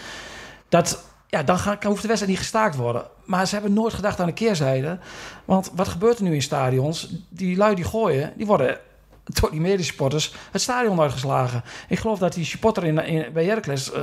dat, 0.69 1.12
ja, 1.33 1.43
dan 1.43 1.57
hoeft 1.57 2.01
de 2.01 2.07
wedstrijd 2.07 2.27
niet 2.27 2.37
gestaakt 2.37 2.75
worden. 2.75 3.05
Maar 3.25 3.47
ze 3.47 3.53
hebben 3.53 3.73
nooit 3.73 3.93
gedacht 3.93 4.19
aan 4.19 4.25
de 4.25 4.33
keerzijde. 4.33 4.97
Want 5.45 5.71
wat 5.75 5.87
gebeurt 5.87 6.17
er 6.17 6.23
nu 6.23 6.33
in 6.33 6.41
stadions? 6.41 7.09
Die 7.29 7.57
lui 7.57 7.75
die 7.75 7.83
gooien, 7.83 8.33
die 8.35 8.45
worden 8.45 8.79
door 9.23 9.51
die 9.51 9.61
medesupporters 9.61 10.33
het 10.51 10.61
stadion 10.61 10.99
uitgeslagen. 10.99 11.63
Ik 11.87 11.99
geloof 11.99 12.19
dat 12.19 12.33
die 12.33 12.45
supporter 12.45 12.83
in, 12.83 13.25
bij 13.33 13.45
Heracles 13.45 13.91
eh, 13.91 14.01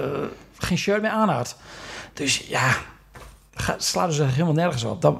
geen 0.58 0.78
shirt 0.78 1.02
meer 1.02 1.10
aan 1.10 1.28
had. 1.28 1.56
Dus 2.12 2.36
ja, 2.36 2.76
slaan 3.76 4.12
ze 4.12 4.24
helemaal 4.24 4.52
nergens 4.52 4.84
op. 4.84 5.02
Dat, 5.02 5.18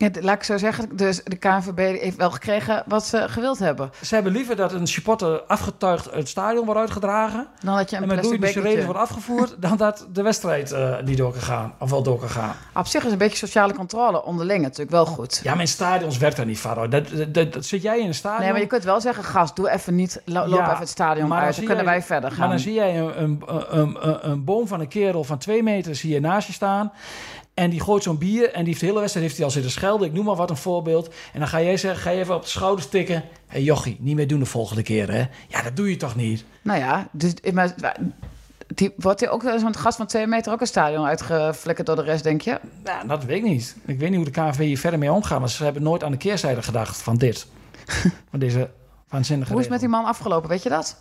Ja, 0.00 0.08
laat 0.20 0.34
ik 0.36 0.42
zo 0.42 0.58
zeggen, 0.58 0.96
dus 0.96 1.20
de 1.24 1.36
KNVB 1.36 2.00
heeft 2.00 2.16
wel 2.16 2.30
gekregen 2.30 2.82
wat 2.86 3.06
ze 3.06 3.24
gewild 3.28 3.58
hebben. 3.58 3.90
ze 4.02 4.14
hebben 4.14 4.32
liever 4.32 4.56
dat 4.56 4.72
een 4.72 4.86
supporter 4.86 5.40
afgetuigd 5.42 6.10
het 6.10 6.28
stadion 6.28 6.64
wordt 6.64 6.80
uitgedragen... 6.80 7.46
Dan 7.64 7.76
dat 7.76 7.90
je 7.90 7.96
een 7.96 8.02
en 8.02 8.08
met 8.08 8.20
plastic 8.20 8.40
boeiende 8.40 8.60
sirenes 8.68 8.84
wordt 8.84 9.00
afgevoerd... 9.00 9.54
dan 9.62 9.76
dat 9.76 10.06
de 10.12 10.22
wedstrijd 10.22 10.72
eh 10.72 10.94
niet 11.04 11.16
door 11.16 11.32
kan 11.32 11.40
gaan. 11.42 11.74
Of 11.78 11.90
wel 11.90 12.02
door 12.02 12.18
kan 12.18 12.28
gaan. 12.28 12.54
Op 12.74 12.86
zich 12.86 13.04
is 13.04 13.12
een 13.12 13.18
beetje 13.18 13.36
sociale 13.36 13.74
controle 13.74 14.24
onderling 14.24 14.62
natuurlijk 14.62 14.90
wel 14.90 15.06
goed. 15.06 15.40
Ja, 15.42 15.52
maar 15.52 15.60
in 15.60 15.68
stadions 15.68 16.18
werkt 16.18 16.36
dat 16.36 16.46
niet, 16.46 16.58
Faro. 16.58 16.88
Dat, 16.88 17.08
dat, 17.08 17.34
dat, 17.34 17.52
dat- 17.52 17.64
zit 17.64 17.82
jij 17.82 18.00
in 18.00 18.06
een 18.06 18.14
stadion... 18.14 18.40
Nee, 18.42 18.52
maar 18.52 18.60
je 18.60 18.66
kunt 18.66 18.84
wel 18.84 19.00
zeggen, 19.00 19.24
gast, 19.24 19.56
doe 19.56 19.70
even 19.70 19.94
niet, 19.94 20.22
lo- 20.24 20.46
loop 20.46 20.58
Ja, 20.58 20.66
even 20.68 20.78
het 20.78 20.88
stadion 20.88 21.28
maar 21.28 21.36
dan 21.38 21.46
uit. 21.46 21.56
Dan 21.56 21.64
kunnen 21.64 21.84
wij 21.84 22.02
verder 22.02 22.28
Maar 22.30 22.38
gaan. 22.38 22.48
dan 22.48 22.58
zie 22.58 22.72
jij 22.74 22.98
een, 22.98 23.22
een, 23.22 23.42
een, 23.70 23.96
een, 24.08 24.30
een 24.30 24.44
boom 24.44 24.66
van 24.68 24.80
een 24.80 24.88
kerel 24.88 25.24
van 25.24 25.38
twee 25.38 25.62
meter 25.62 25.94
zie 25.94 26.12
je 26.12 26.20
naast 26.20 26.46
je 26.46 26.52
staan. 26.52 26.92
En 27.60 27.70
die 27.70 27.80
gooit 27.80 28.02
zo'n 28.02 28.18
bier 28.18 28.52
en 28.52 28.58
die 28.58 28.66
heeft 28.66 28.80
de 28.80 28.86
hele 28.86 28.98
wedstrijd 28.98 29.26
heeft 29.26 29.36
hij 29.36 29.46
al 29.46 29.52
zitten 29.52 29.70
schelden. 29.70 30.06
Ik 30.06 30.12
noem 30.12 30.24
maar 30.24 30.36
wat 30.36 30.50
een 30.50 30.56
voorbeeld. 30.56 31.08
En 31.32 31.38
dan 31.38 31.48
ga 31.48 31.62
jij 31.62 31.76
zeggen, 31.76 32.00
ga 32.00 32.10
je 32.10 32.20
even 32.20 32.34
op 32.34 32.42
de 32.42 32.48
schouders 32.48 32.88
tikken. 32.88 33.14
Hé 33.14 33.22
hey, 33.46 33.62
jochie, 33.62 33.96
niet 34.00 34.14
meer 34.14 34.26
doen 34.26 34.38
de 34.38 34.46
volgende 34.46 34.82
keer 34.82 35.10
hè. 35.10 35.26
Ja, 35.48 35.62
dat 35.62 35.76
doe 35.76 35.90
je 35.90 35.96
toch 35.96 36.16
niet? 36.16 36.44
Nou 36.62 36.78
ja, 36.78 37.08
dus, 37.12 37.34
maar, 37.52 37.96
die, 38.66 38.92
wordt 38.96 39.20
hij 39.20 39.30
ook 39.30 39.42
zo'n 39.42 39.76
gast 39.76 39.96
van 39.96 40.06
twee 40.06 40.26
meter 40.26 40.52
ook 40.52 40.60
een 40.60 40.66
stadion 40.66 41.04
uitgeflikkerd 41.04 41.86
door 41.86 41.96
de 41.96 42.02
rest, 42.02 42.22
denk 42.22 42.40
je? 42.40 42.60
Nou, 42.84 43.06
dat 43.08 43.24
weet 43.24 43.36
ik 43.36 43.42
niet. 43.42 43.76
Ik 43.86 43.98
weet 43.98 44.08
niet 44.08 44.18
hoe 44.18 44.30
de 44.30 44.40
KNVB 44.40 44.58
hier 44.58 44.78
verder 44.78 44.98
mee 44.98 45.12
omgaat. 45.12 45.38
Maar 45.38 45.48
ze 45.48 45.64
hebben 45.64 45.82
nooit 45.82 46.04
aan 46.04 46.12
de 46.12 46.16
keerzijde 46.16 46.62
gedacht 46.62 47.02
van 47.02 47.16
dit. 47.16 47.46
van 48.30 48.38
deze 48.38 48.70
waanzinnige 49.08 49.50
Hoe 49.50 49.60
is 49.60 49.66
het 49.66 49.74
met 49.74 49.82
die 49.82 49.98
man 49.98 50.04
afgelopen, 50.04 50.48
weet 50.48 50.62
je 50.62 50.68
dat? 50.68 50.96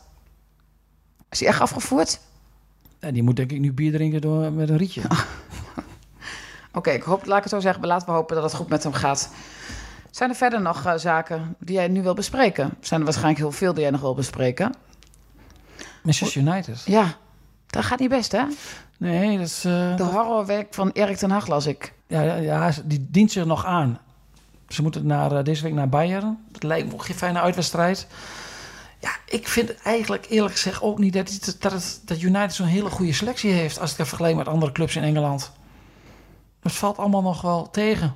Is 1.29 1.39
hij 1.39 1.49
echt 1.49 1.61
afgevoerd? 1.61 2.19
Ja, 2.99 3.11
die 3.11 3.23
moet 3.23 3.35
denk 3.35 3.51
ik 3.51 3.59
nu 3.59 3.73
bier 3.73 3.91
drinken 3.91 4.21
door, 4.21 4.51
met 4.51 4.69
een 4.69 4.77
rietje. 4.77 5.01
Oké, 6.73 6.89
ik 6.91 7.03
hoop, 7.03 7.25
laat 7.25 7.37
ik 7.37 7.43
het 7.43 7.51
zo 7.53 7.59
zeggen, 7.59 7.85
laten 7.87 8.07
we 8.07 8.13
hopen 8.13 8.35
dat 8.35 8.43
het 8.43 8.53
goed 8.53 8.69
met 8.69 8.83
hem 8.83 8.93
gaat. 8.93 9.29
Zijn 10.11 10.29
er 10.29 10.35
verder 10.35 10.61
nog 10.61 10.85
eh, 10.85 10.93
zaken 10.95 11.55
die 11.59 11.75
jij 11.75 11.87
nu 11.87 12.01
wil 12.03 12.13
bespreken? 12.13 12.73
Zijn 12.81 12.99
er 12.99 13.05
waarschijnlijk 13.05 13.39
heel 13.43 13.51
veel 13.51 13.73
die 13.73 13.81
jij 13.81 13.91
nog 13.91 14.01
wil 14.01 14.13
bespreken? 14.15 14.73
Manchester 16.03 16.41
United. 16.41 16.81
Ja, 16.85 17.13
dat 17.67 17.83
gaat 17.85 17.99
niet 17.99 18.09
best, 18.09 18.31
hè? 18.31 18.43
Nee, 18.97 19.37
dat 19.37 19.45
is... 19.47 19.65
eh, 19.65 19.95
De 19.95 20.03
horrorwerk 20.03 20.73
van 20.73 20.89
Erik 20.93 21.17
ten 21.17 21.31
Hag 21.31 21.47
las 21.47 21.65
ik. 21.65 21.93
Ja, 22.07 22.21
ja, 22.21 22.35
ja, 22.35 22.71
die 22.85 23.07
dient 23.11 23.31
zich 23.31 23.45
nog 23.45 23.65
aan. 23.65 23.99
Ze 24.67 24.81
moeten 24.81 25.05
naar, 25.05 25.31
eh, 25.31 25.43
deze 25.43 25.63
week 25.63 25.73
naar 25.73 25.89
Bayern. 25.89 26.37
Dat 26.51 26.63
lijkt 26.63 26.91
me 26.91 26.99
geen 26.99 27.15
fijne 27.15 27.39
uitwedstrijd. 27.41 28.07
Ja, 28.99 29.09
ik 29.25 29.47
vind 29.47 29.75
eigenlijk 29.83 30.25
eerlijk 30.29 30.53
gezegd 30.53 30.81
ook 30.81 30.97
niet 30.99 31.13
dat, 31.13 31.29
het, 31.29 31.55
dat, 31.59 31.99
dat 32.05 32.21
United 32.21 32.53
zo'n 32.53 32.65
hele 32.67 32.89
goede 32.89 33.13
selectie 33.13 33.51
heeft... 33.51 33.79
als 33.79 33.91
ik 33.91 33.97
het 33.97 34.07
vergelijk 34.07 34.35
met 34.35 34.47
andere 34.47 34.71
clubs 34.71 34.95
in 34.95 35.03
Engeland. 35.03 35.51
Het 36.61 36.71
valt 36.71 36.97
allemaal 36.97 37.21
nog 37.21 37.41
wel 37.41 37.69
tegen. 37.69 38.15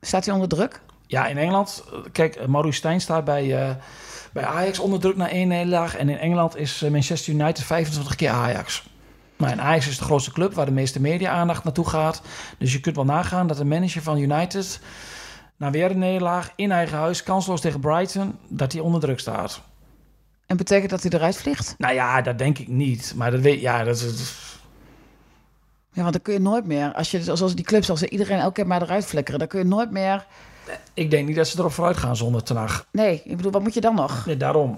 Staat 0.00 0.24
hij 0.24 0.34
onder 0.34 0.48
druk? 0.48 0.80
Ja, 1.06 1.26
in 1.26 1.38
Engeland... 1.38 1.84
Kijk, 2.12 2.46
Maurice 2.46 2.78
Stijn 2.78 3.00
staat 3.00 3.24
bij, 3.24 3.62
eh, 3.62 3.74
bij 4.32 4.44
Ajax 4.44 4.78
onder 4.78 5.00
druk 5.00 5.16
na 5.16 5.28
één 5.28 5.48
nederlaag. 5.48 5.96
En 5.96 6.08
in 6.08 6.18
Engeland 6.18 6.56
is 6.56 6.82
eh, 6.82 6.90
Manchester 6.90 7.32
United 7.32 7.64
25 7.64 8.14
keer 8.14 8.30
Ajax. 8.30 8.90
Nou, 9.36 9.52
en 9.52 9.60
Ajax 9.60 9.88
is 9.88 9.98
de 9.98 10.04
grootste 10.04 10.32
club 10.32 10.54
waar 10.54 10.66
de 10.66 10.72
meeste 10.72 11.00
media-aandacht 11.00 11.64
naartoe 11.64 11.88
gaat. 11.88 12.22
Dus 12.58 12.72
je 12.72 12.80
kunt 12.80 12.96
wel 12.96 13.04
nagaan 13.04 13.46
dat 13.46 13.56
de 13.56 13.64
manager 13.64 14.02
van 14.02 14.18
United... 14.18 14.80
na 15.56 15.70
weer 15.70 15.90
een 15.90 15.98
nederlaag 15.98 16.52
in 16.56 16.72
eigen 16.72 16.98
huis, 16.98 17.22
kansloos 17.22 17.60
tegen 17.60 17.80
Brighton... 17.80 18.38
dat 18.48 18.72
hij 18.72 18.80
onder 18.80 19.00
druk 19.00 19.20
staat. 19.20 19.62
En 20.46 20.56
betekent 20.56 20.90
dat 20.90 21.02
hij 21.02 21.10
eruit 21.10 21.36
vliegt? 21.36 21.74
Nou 21.78 21.94
ja, 21.94 22.22
dat 22.22 22.38
denk 22.38 22.58
ik 22.58 22.68
niet. 22.68 23.12
Maar 23.16 23.30
dat 23.30 23.40
weet 23.40 23.60
ja, 23.60 23.84
dat 23.84 23.96
is... 23.96 24.51
Ja, 25.92 26.00
want 26.02 26.12
dan 26.12 26.22
kun 26.22 26.32
je 26.32 26.40
nooit 26.40 26.66
meer, 26.66 26.92
als 26.92 27.10
je 27.10 27.22
zoals 27.22 27.54
die 27.54 27.64
clubs, 27.64 27.90
als 27.90 28.02
iedereen 28.02 28.38
elke 28.38 28.52
keer 28.54 28.66
maar 28.66 28.82
eruit 28.82 29.04
flikkeren, 29.04 29.38
dan 29.38 29.48
kun 29.48 29.58
je 29.58 29.64
nooit 29.64 29.90
meer. 29.90 30.26
Ik 30.94 31.10
denk 31.10 31.26
niet 31.26 31.36
dat 31.36 31.48
ze 31.48 31.58
erop 31.58 31.72
vooruit 31.72 31.96
gaan 31.96 32.16
zonder 32.16 32.42
Ten 32.42 32.56
Hag. 32.56 32.86
Nee, 32.92 33.22
ik 33.24 33.36
bedoel, 33.36 33.52
wat 33.52 33.62
moet 33.62 33.74
je 33.74 33.80
dan 33.80 33.94
nog? 33.94 34.26
Nee, 34.26 34.36
daarom. 34.36 34.70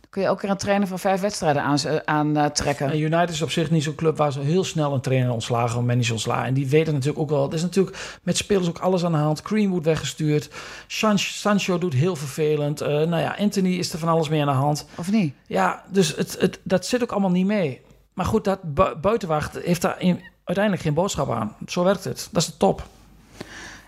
Dan 0.00 0.10
kun 0.10 0.22
je 0.22 0.28
elke 0.28 0.40
keer 0.40 0.50
een 0.50 0.56
trainer 0.56 0.88
van 0.88 0.98
vijf 0.98 1.20
wedstrijden 1.20 1.62
aan, 1.62 1.78
aan 2.04 2.52
trekken. 2.52 2.90
En 2.90 3.00
United 3.00 3.30
is 3.30 3.42
op 3.42 3.50
zich 3.50 3.70
niet 3.70 3.82
zo'n 3.82 3.94
club 3.94 4.16
waar 4.16 4.32
ze 4.32 4.40
heel 4.40 4.64
snel 4.64 4.94
een 4.94 5.00
trainer 5.00 5.30
ontslagen, 5.32 5.78
een 5.78 5.86
manager 5.86 6.12
ontslagen. 6.12 6.44
En 6.46 6.54
die 6.54 6.68
weten 6.68 6.92
natuurlijk 6.92 7.18
ook 7.20 7.30
wel. 7.30 7.48
Er 7.48 7.54
is 7.54 7.62
natuurlijk 7.62 8.18
met 8.22 8.36
spelers 8.36 8.68
ook 8.68 8.78
alles 8.78 9.04
aan 9.04 9.12
de 9.12 9.18
hand. 9.18 9.40
Greenwood 9.42 9.84
weggestuurd. 9.84 10.50
San- 10.86 11.18
Sancho 11.18 11.78
doet 11.78 11.94
heel 11.94 12.16
vervelend. 12.16 12.80
Eh, 12.80 12.88
nou 12.88 13.16
ja, 13.22 13.36
Anthony 13.38 13.74
is 13.74 13.92
er 13.92 13.98
van 13.98 14.08
alles 14.08 14.28
mee 14.28 14.40
aan 14.40 14.46
de 14.46 14.52
hand. 14.52 14.86
Of 14.96 15.10
niet? 15.10 15.34
Ja, 15.46 15.82
dus 15.90 16.16
het, 16.16 16.36
het, 16.40 16.60
dat 16.62 16.86
zit 16.86 17.02
ook 17.02 17.10
allemaal 17.12 17.30
niet 17.30 17.46
mee. 17.46 17.80
Maar 18.14 18.26
goed, 18.26 18.44
dat 18.44 18.58
bu- 18.74 18.94
buitenwacht 19.00 19.58
heeft 19.62 19.82
daar 19.82 20.00
in- 20.00 20.20
uiteindelijk 20.48 20.84
geen 20.84 20.94
boodschap 20.94 21.30
aan. 21.30 21.56
Zo 21.66 21.84
werkt 21.84 22.04
het. 22.04 22.28
Dat 22.32 22.42
is 22.42 22.48
de 22.48 22.56
top. 22.56 22.86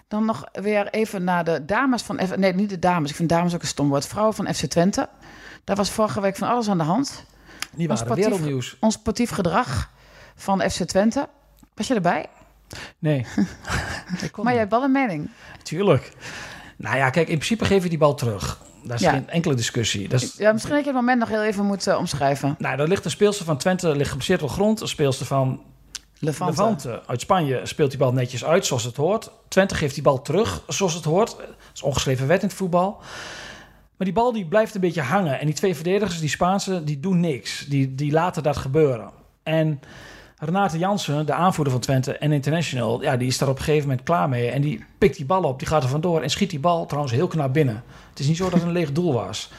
Dan 0.09 0.25
nog 0.25 0.45
weer 0.53 0.89
even 0.91 1.25
naar 1.25 1.45
de 1.45 1.65
dames 1.65 2.03
van... 2.03 2.21
F- 2.27 2.37
Nee, 2.37 2.55
niet 2.55 2.69
de 2.71 2.79
dames. 2.79 3.11
Ik 3.11 3.17
vind 3.17 3.29
dames 3.29 3.55
ook 3.55 3.61
een 3.63 3.67
stom 3.69 3.89
woord. 3.89 4.07
Vrouwen 4.07 4.35
van 4.35 4.55
FC 4.55 4.65
Twente. 4.65 5.09
Daar 5.65 5.77
was 5.77 5.91
vorige 5.91 6.21
week 6.21 6.37
van 6.37 6.49
alles 6.49 6.69
aan 6.69 6.79
de 6.79 6.85
hand. 6.85 7.25
Die 7.73 7.89
Ons 7.91 8.01
sportief- 8.01 8.25
wereldnieuws. 8.25 8.77
Ons 8.81 8.95
sportief 8.95 9.31
gedrag 9.31 9.91
van 10.37 10.61
FC 10.71 10.83
Twente. 10.83 11.29
Was 11.75 11.87
je 11.87 11.95
erbij? 11.95 12.27
Nee. 12.99 13.27
Maar 13.37 14.27
jij 14.37 14.45
niet. 14.45 14.55
hebt 14.59 14.71
wel 14.71 14.83
een 14.83 14.93
mening. 14.93 15.31
Tuurlijk. 15.63 16.13
Nou 16.77 16.97
ja, 16.97 17.11
kijk, 17.11 17.29
in 17.29 17.35
principe 17.35 17.65
geef 17.65 17.83
je 17.83 17.89
die 17.89 17.99
bal 17.99 18.15
terug. 18.15 18.61
Daar 18.85 18.95
is 18.97 19.03
Ja. 19.03 19.11
geen 19.11 19.29
enkele 19.29 19.55
discussie. 19.55 20.09
Dat 20.09 20.23
is, 20.23 20.35
Ja, 20.37 20.53
misschien 20.53 20.75
dat 20.75 20.85
je 20.85 20.91
het 20.91 21.01
moment 21.01 21.19
nog 21.19 21.29
heel 21.29 21.43
even 21.43 21.65
moet 21.67 21.87
eh, 21.87 21.97
omschrijven. 21.99 22.55
Nou, 22.59 22.77
daar 22.77 22.89
ligt 22.89 23.05
een 23.05 23.11
speelster 23.11 23.45
van 23.45 23.57
Twente 23.59 23.97
ligt 23.97 24.09
geblesseerd 24.09 24.43
op 24.43 24.51
grond. 24.51 24.81
Een 24.81 24.89
speelster 24.89 25.27
van 25.27 25.61
Levante. 26.21 27.03
Uit 27.07 27.21
Spanje 27.21 27.61
speelt 27.63 27.91
die 27.91 27.99
bal 27.99 28.13
netjes 28.13 28.45
uit 28.45 28.67
zoals 28.67 28.85
het 28.85 28.97
hoort. 28.97 29.31
Twente 29.49 29.75
geeft 29.75 29.95
die 29.95 30.03
bal 30.03 30.23
terug 30.23 30.63
zoals 30.69 30.95
het 30.95 31.05
hoort. 31.05 31.37
Dat 31.37 31.47
is 31.75 31.83
ongeschreven 31.83 32.27
wet 32.27 32.43
in 32.43 32.49
het 32.49 32.57
voetbal. 32.57 33.01
Maar 33.97 34.07
die 34.07 34.13
bal 34.13 34.33
die 34.33 34.47
blijft 34.47 34.75
een 34.75 34.81
beetje 34.81 35.01
hangen. 35.01 35.41
En 35.41 35.47
die 35.47 35.55
twee 35.55 35.75
verdedigers, 35.75 36.21
die 36.21 36.29
Spaanse, 36.29 36.85
die 36.85 37.01
doen 37.01 37.21
niks. 37.21 37.67
Die, 37.69 37.95
die 37.95 38.13
laten 38.13 38.43
dat 38.43 38.57
gebeuren. 38.57 39.11
En 39.43 39.81
Renate 40.37 40.79
Jansen, 40.79 41.27
de 41.27 41.33
aanvoerder 41.33 41.73
van 41.73 41.83
Twente 41.83 42.19
en 42.19 42.33
International... 42.33 43.03
Ja, 43.03 43.17
die 43.17 43.29
is 43.29 43.39
daar 43.39 43.49
op 43.49 43.59
een 43.59 43.65
gegeven 43.65 43.89
moment 43.89 44.07
klaar 44.07 44.29
mee. 44.29 44.51
En 44.51 44.61
die 44.63 44.85
pikt 44.99 45.17
die 45.17 45.27
bal 45.27 45.43
op, 45.43 45.59
die 45.59 45.69
gaat 45.69 45.83
er 45.83 45.89
vandoor... 45.89 46.23
en 46.23 46.31
schiet 46.31 46.51
die 46.51 46.61
bal 46.61 46.87
trouwens 46.87 47.15
heel 47.15 47.27
knap 47.27 47.53
binnen. 47.53 47.83
Het 48.11 48.19
is 48.19 48.27
niet 48.27 48.37
zo 48.37 48.45
dat 48.45 48.53
het 48.53 48.63
een 48.63 48.73
leeg 48.73 48.93
doel 48.93 49.13
was. 49.13 49.51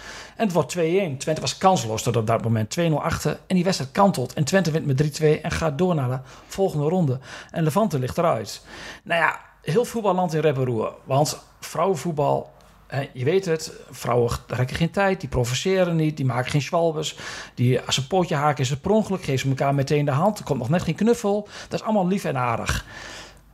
En 0.42 0.48
het 0.48 0.56
wordt 0.56 0.78
2-1. 0.78 0.80
Twente 1.18 1.42
was 1.42 1.58
kansloos 1.58 2.04
tot 2.04 2.16
op 2.16 2.28
dat 2.28 2.44
moment. 2.44 2.80
2-0 2.80 2.94
achter. 2.94 3.40
En 3.48 3.56
die 3.56 3.64
wedstrijd 3.64 3.92
kantelt. 3.92 4.34
En 4.34 4.44
Twente 4.44 4.72
wint 4.72 4.86
met 4.86 5.22
3-2 5.22 5.42
en 5.42 5.52
gaat 5.52 5.78
door 5.78 5.96
naar 5.96 6.10
de 6.10 6.20
volgende 6.48 6.90
ronde. 6.90 7.20
En 7.52 7.64
Levante 7.64 8.00
ligt 8.00 8.18
eruit. 8.18 8.66
Nou 9.04 9.22
ja, 9.22 9.40
heel 9.62 9.86
voetballand 9.86 10.34
in 10.34 10.42
rep 10.42 10.58
en 10.58 10.66
roer. 10.66 10.94
Want 11.04 11.40
vrouwenvoetbal, 11.60 12.52
je 13.14 13.24
weet 13.24 13.46
het, 13.46 13.72
vrouwen 13.90 14.32
rekken 14.48 14.76
geen 14.76 14.92
tijd, 14.92 15.20
die 15.20 15.30
provoceren 15.30 15.96
niet, 15.96 16.18
die 16.18 16.26
maken 16.26 16.52
geen 16.52 16.62
schwalbes. 16.62 17.18
Die, 17.56 17.82
als 17.82 17.98
een 17.98 18.08
pootje 18.08 18.36
haken 18.36 18.64
is 18.64 18.70
het 18.70 18.82
per 18.82 18.92
ongeluk, 18.92 19.24
geven 19.24 19.40
ze 19.40 19.48
elkaar 19.48 19.76
meteen 19.76 20.06
de 20.06 20.12
hand. 20.12 20.40
Er 20.40 20.46
komt 20.46 20.60
nog 20.60 20.70
net 20.70 20.82
geen 20.82 20.96
knuffel. 20.96 21.48
Dat 21.68 21.80
is 21.80 21.86
allemaal 21.86 22.08
lief 22.08 22.24
en 22.24 22.38
aardig. 22.38 22.86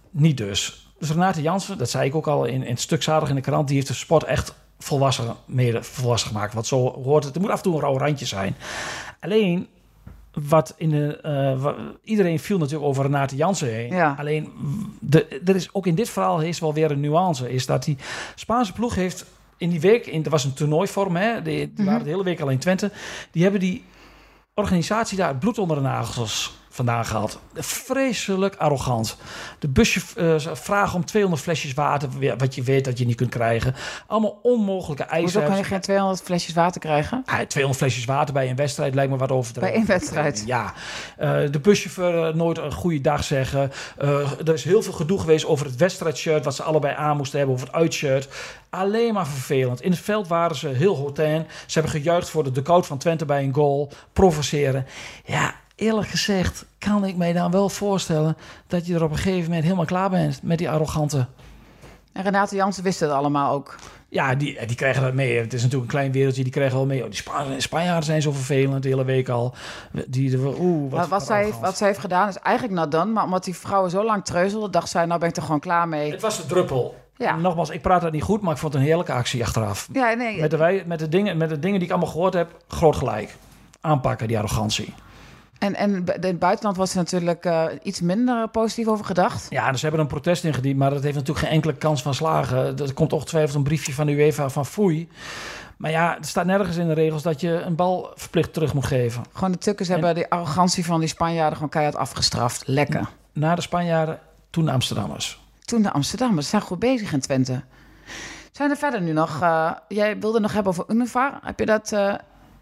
Niet 0.09 0.37
dus. 0.37 0.87
Dus 0.99 1.09
Renate 1.09 1.41
Jansen, 1.41 1.77
dat 1.77 1.89
zei 1.89 2.07
ik 2.07 2.15
ook 2.15 2.27
al 2.27 2.45
in, 2.45 2.63
in 2.63 2.71
het 2.71 2.81
stuk 2.81 3.03
zaterdag 3.03 3.29
in 3.29 3.35
de 3.35 3.41
krant, 3.41 3.67
die 3.67 3.75
heeft 3.75 3.87
de 3.87 3.93
sport 3.93 4.23
echt 4.23 4.53
volwassen, 4.79 5.35
mede 5.45 5.83
volwassen 5.83 6.29
gemaakt. 6.29 6.53
Want 6.53 6.67
zo 6.67 7.01
hoort 7.03 7.23
het. 7.23 7.35
Er 7.35 7.41
moet 7.41 7.49
af 7.49 7.57
en 7.57 7.63
toe 7.63 7.73
een 7.73 7.81
rauw 7.81 7.97
randje 7.97 8.25
zijn. 8.25 8.55
Alleen, 9.19 9.67
wat 10.31 10.73
in 10.77 10.89
de, 10.89 11.21
eh, 11.21 11.67
iedereen 12.03 12.39
viel 12.39 12.57
natuurlijk 12.57 12.87
over 12.87 13.03
Renate 13.03 13.35
Jansen 13.35 13.73
heen. 13.73 13.93
Ja. 13.93 14.15
Alleen, 14.19 14.51
de, 14.99 15.41
er 15.45 15.55
is 15.55 15.73
ook 15.73 15.87
in 15.87 15.95
dit 15.95 16.09
verhaal 16.09 16.41
is 16.41 16.59
wel 16.59 16.73
weer 16.73 16.91
een 16.91 16.99
nuance. 16.99 17.51
Is 17.51 17.65
dat 17.65 17.83
die 17.83 17.97
Spaanse 18.35 18.73
ploeg 18.73 18.95
heeft 18.95 19.25
in 19.57 19.69
die 19.69 19.79
week, 19.79 20.05
in, 20.05 20.23
er 20.23 20.29
was 20.29 20.43
een 20.43 20.53
toernooivorm, 20.53 21.15
hè, 21.15 21.41
die, 21.41 21.73
die 21.73 21.85
waren 21.85 22.03
de 22.03 22.09
hele 22.09 22.23
week 22.23 22.39
al 22.39 22.49
in 22.49 22.57
Twente. 22.57 22.91
Die 23.31 23.43
hebben 23.43 23.59
die 23.59 23.83
organisatie 24.53 25.17
daar 25.17 25.27
het 25.27 25.39
bloed 25.39 25.57
onder 25.57 25.77
de 25.77 25.83
nagels 25.83 26.57
vandaan 26.77 27.05
gehaald. 27.05 27.39
Vreselijk 27.53 28.55
arrogant. 28.55 29.17
De 29.59 29.67
busje 29.67 30.01
eh, 30.15 30.35
vragen 30.53 30.95
om 30.95 31.05
200 31.05 31.43
flesjes 31.43 31.73
water, 31.73 32.09
wat 32.37 32.55
je 32.55 32.63
weet 32.63 32.85
dat 32.85 32.97
je 32.97 33.05
niet 33.05 33.15
kunt 33.15 33.29
krijgen. 33.29 33.75
Allemaal 34.07 34.39
onmogelijke 34.41 35.03
Hoezo 35.03 35.15
eisen. 35.15 35.45
kan 35.45 35.57
je 35.57 35.63
geen 35.63 35.81
200 35.81 36.21
flesjes 36.21 36.53
water 36.53 36.81
krijgen? 36.81 37.23
Ah, 37.25 37.39
200 37.39 37.83
flesjes 37.83 38.05
water 38.05 38.33
bij 38.33 38.49
een 38.49 38.55
wedstrijd 38.55 38.95
lijkt 38.95 39.11
me 39.11 39.17
wat 39.17 39.31
overdreven. 39.31 39.69
Bij 39.69 39.79
één 39.79 39.87
wedstrijd? 39.87 40.43
Ja. 40.45 40.73
Eh, 41.17 41.39
de 41.51 41.59
buschauffeur 41.59 42.27
eh, 42.27 42.33
nooit 42.33 42.57
een 42.57 42.73
goede 42.73 43.01
dag 43.01 43.23
zeggen. 43.23 43.71
Er 43.97 44.53
is 44.53 44.63
heel 44.63 44.81
veel 44.81 44.93
gedoe 44.93 45.19
geweest 45.19 45.45
over 45.45 45.65
het 45.65 45.75
wedstrijdshirt... 45.75 46.45
wat 46.45 46.55
ze 46.55 46.63
allebei 46.63 46.95
aan 46.95 47.17
moesten 47.17 47.37
hebben, 47.37 47.55
over 47.55 47.67
het 47.67 47.75
uitshirt. 47.75 48.27
Alleen 48.69 49.13
maar 49.13 49.27
vervelend. 49.27 49.81
In 49.81 49.91
het 49.91 49.99
veld 49.99 50.27
waren 50.27 50.55
ze 50.55 50.67
heel 50.67 50.95
hotain. 50.95 51.47
Ze 51.65 51.79
hebben 51.79 52.01
gejuicht 52.01 52.29
voor 52.29 52.43
de 52.43 52.51
dugout 52.51 52.85
van 52.85 52.97
Twente 52.97 53.25
bij 53.25 53.43
een 53.43 53.53
goal. 53.53 53.91
Provoceren. 54.13 54.85
Ja, 55.25 55.55
eerlijk 55.77 56.07
gezegd 56.07 56.65
kan 56.77 57.05
ik 57.05 57.15
mij 57.15 57.33
dan 57.33 57.51
wel 57.51 57.69
voorstellen... 57.69 58.37
dat 58.67 58.85
je 58.87 58.93
er 58.95 59.03
op 59.03 59.11
een 59.11 59.17
gegeven 59.17 59.43
moment 59.43 59.63
helemaal 59.63 59.85
klaar 59.85 60.09
bent... 60.09 60.43
met 60.43 60.57
die 60.57 60.69
arrogante... 60.69 61.27
En 62.13 62.23
Renate 62.23 62.55
Jansen 62.55 62.83
wist 62.83 62.99
het 62.99 63.09
allemaal 63.09 63.53
ook. 63.53 63.75
Ja, 64.09 64.35
die, 64.35 64.65
die 64.65 64.75
krijgen 64.75 65.01
dat 65.01 65.13
mee. 65.13 65.37
Het 65.37 65.53
is 65.53 65.61
natuurlijk 65.61 65.91
een 65.91 65.97
klein 65.97 66.11
wereldje, 66.11 66.43
die 66.43 66.51
krijgen 66.51 66.77
wel 66.77 66.85
mee. 66.85 67.03
Oh, 67.03 67.05
die 67.05 67.15
Spa 67.15 67.45
Spanjaarden 67.57 68.03
zijn 68.03 68.21
zo 68.21 68.31
vervelend 68.31 68.83
de 68.83 68.89
hele 68.89 69.05
week 69.05 69.29
al. 69.29 69.53
Die, 70.07 70.37
oeh, 70.59 70.91
wat, 70.91 71.07
wat, 71.07 71.25
zij, 71.25 71.39
arrogant. 71.39 71.65
wat 71.65 71.77
zij 71.77 71.87
heeft 71.87 71.99
gedaan 71.99 72.27
is 72.27 72.37
eigenlijk 72.37 72.75
not 72.79 72.91
done. 72.91 73.11
Maar 73.11 73.23
omdat 73.23 73.43
die 73.43 73.55
vrouwen 73.55 73.91
zo 73.91 74.03
lang 74.03 74.25
treuzelden, 74.25 74.71
dacht 74.71 74.89
zij, 74.89 75.05
nou 75.05 75.19
ben 75.19 75.29
ik 75.29 75.35
er 75.35 75.41
gewoon 75.41 75.59
klaar 75.59 75.87
mee. 75.87 76.11
Het 76.11 76.21
was 76.21 76.37
de 76.37 76.45
druppel. 76.45 76.95
Ja. 77.17 77.35
Nogmaals, 77.35 77.69
ik 77.69 77.81
praat 77.81 78.01
dat 78.01 78.11
niet 78.11 78.23
goed, 78.23 78.41
maar 78.41 78.53
ik 78.53 78.57
vond 78.59 78.73
het 78.73 78.81
een 78.81 78.87
heerlijke 78.87 79.13
actie 79.13 79.43
achteraf. 79.43 79.87
Ja, 79.93 80.13
nee. 80.13 80.39
Met 80.39 80.51
de, 80.51 80.57
wij- 80.57 80.83
met, 80.85 80.99
de 80.99 81.09
dingen, 81.09 81.37
met 81.37 81.49
de 81.49 81.59
dingen 81.59 81.79
die 81.79 81.87
ik 81.87 81.93
allemaal 81.93 82.11
gehoord 82.11 82.33
heb, 82.33 82.55
groot 82.67 82.95
gelijk. 82.95 83.35
Aanpakken, 83.81 84.27
die 84.27 84.37
arrogantie. 84.37 84.93
En, 85.59 85.75
en 85.75 85.95
in 85.95 86.05
het 86.21 86.39
buitenland 86.39 86.77
was 86.77 86.91
er 86.91 86.97
natuurlijk 86.97 87.45
eh, 87.45 87.65
iets 87.83 88.01
minder 88.01 88.47
positief 88.47 88.87
over 88.87 89.05
gedacht. 89.05 89.45
Ja, 89.49 89.69
dus 89.71 89.79
ze 89.79 89.85
hebben 89.85 90.03
een 90.03 90.11
protest 90.11 90.43
ingediend, 90.43 90.77
maar 90.77 90.89
dat 90.89 91.03
heeft 91.03 91.15
natuurlijk 91.15 91.45
geen 91.45 91.55
enkele 91.55 91.73
kans 91.73 92.01
van 92.01 92.13
slagen. 92.13 92.77
Er 92.77 92.93
komt 92.93 93.13
ongetwijfeld 93.13 93.55
een 93.55 93.63
briefje 93.63 93.93
van 93.93 94.05
de 94.05 94.11
UEFA 94.11 94.49
van 94.49 94.65
foei. 94.65 95.09
Maar 95.77 95.91
ja, 95.91 96.17
er 96.17 96.25
staat 96.25 96.45
nergens 96.45 96.77
in 96.77 96.87
de 96.87 96.93
regels 96.93 97.21
dat 97.23 97.41
je 97.41 97.61
een 97.61 97.75
bal 97.75 98.11
verplicht 98.15 98.53
terug 98.53 98.73
moet 98.73 98.85
geven. 98.85 99.23
Gewoon 99.33 99.51
de 99.51 99.57
Tukkers 99.57 99.87
hebben 99.87 100.15
die 100.15 100.29
arrogantie 100.29 100.85
van 100.85 100.99
die 100.99 101.09
Spanjaarden 101.09 101.53
gewoon 101.53 101.69
keihard 101.69 101.95
afgestraft. 101.95 102.63
Lekker. 102.65 103.09
Na 103.33 103.55
de 103.55 103.61
Spanjaarden, 103.61 104.19
toen 104.49 104.65
de 104.65 104.71
Amsterdammers. 104.71 105.39
Toen 105.65 105.81
de 105.81 105.91
Amsterdammers. 105.91 106.45
Ze 106.45 106.49
zijn 106.49 106.61
goed 106.61 106.79
bezig 106.79 107.13
in 107.13 107.19
Twente. 107.19 107.63
Zijn 108.51 108.69
er 108.69 108.77
verder 108.77 109.01
nu 109.01 109.11
nog... 109.11 109.41
eh, 109.41 109.71
jij 109.87 110.19
wilde 110.19 110.39
nog 110.39 110.53
hebben 110.53 110.71
over 110.71 110.85
Univar. 110.87 111.39
Heb 111.43 111.59
je 111.59 111.65
dat... 111.65 111.91
eh, 111.91 112.13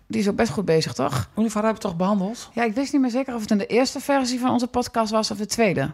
die 0.08 0.22
is 0.22 0.28
ook 0.30 0.36
best 0.36 0.52
goed 0.52 0.66
bezig, 0.66 0.94
toch? 0.94 1.30
Univar 1.38 1.64
hebben 1.64 1.82
we 1.82 1.88
toch 1.88 1.98
behandeld? 1.98 2.50
Ja, 2.54 2.64
ik 2.64 2.74
wist 2.74 2.92
niet 2.94 3.02
meer 3.02 3.10
zeker 3.12 3.36
of 3.36 3.42
het 3.42 3.52
in 3.52 3.58
de 3.58 3.66
eerste 3.66 4.00
versie 4.00 4.40
van 4.40 4.50
onze 4.52 4.68
podcast 4.68 5.12
was 5.12 5.32
of 5.32 5.38
de 5.38 5.46
tweede. 5.46 5.92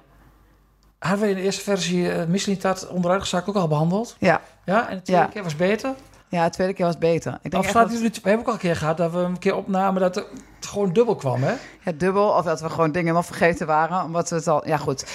Hadden 0.99 1.19
we 1.21 1.29
in 1.29 1.35
de 1.35 1.41
eerste 1.41 1.61
versie 1.61 2.15
uh, 2.15 2.25
Michelin-taart 2.25 2.87
onderuit 2.87 3.21
gezakt 3.21 3.49
ook 3.49 3.55
al 3.55 3.67
behandeld? 3.67 4.15
Ja, 4.19 4.41
Ja, 4.65 4.89
en 4.89 4.95
de 4.97 5.01
tweede 5.01 5.23
Ja. 5.23 5.27
keer 5.29 5.43
was 5.43 5.55
beter? 5.55 5.93
Ja 6.31 6.45
de 6.45 6.51
tweede 6.51 6.73
keer 6.73 6.85
was 6.85 6.97
beter. 6.97 7.33
Ik 7.33 7.51
denk 7.51 7.53
Of 7.53 7.59
echt 7.61 7.69
staat 7.69 7.89
dat- 7.91 7.99
we 7.99 8.29
hebben 8.29 8.39
ook 8.39 8.47
al 8.47 8.53
een 8.53 8.59
keer 8.59 8.75
gehad 8.75 8.97
dat 8.97 9.11
we 9.11 9.17
een 9.17 9.39
keer 9.39 9.55
opnamen 9.55 10.01
dat 10.01 10.15
het 10.15 10.25
gewoon 10.59 10.93
dubbel 10.93 11.15
kwam, 11.15 11.43
hè? 11.43 11.53
Ja, 11.83 11.91
dubbel. 11.95 12.27
Of 12.29 12.43
dat 12.45 12.61
we 12.61 12.69
gewoon 12.69 12.85
dingen 12.85 12.99
helemaal 13.01 13.23
vergeten 13.23 13.67
waren. 13.67 14.03
Omdat 14.03 14.29
we 14.29 14.35
het 14.35 14.47
al... 14.47 14.67
Ja, 14.67 14.77
goed. 14.77 15.05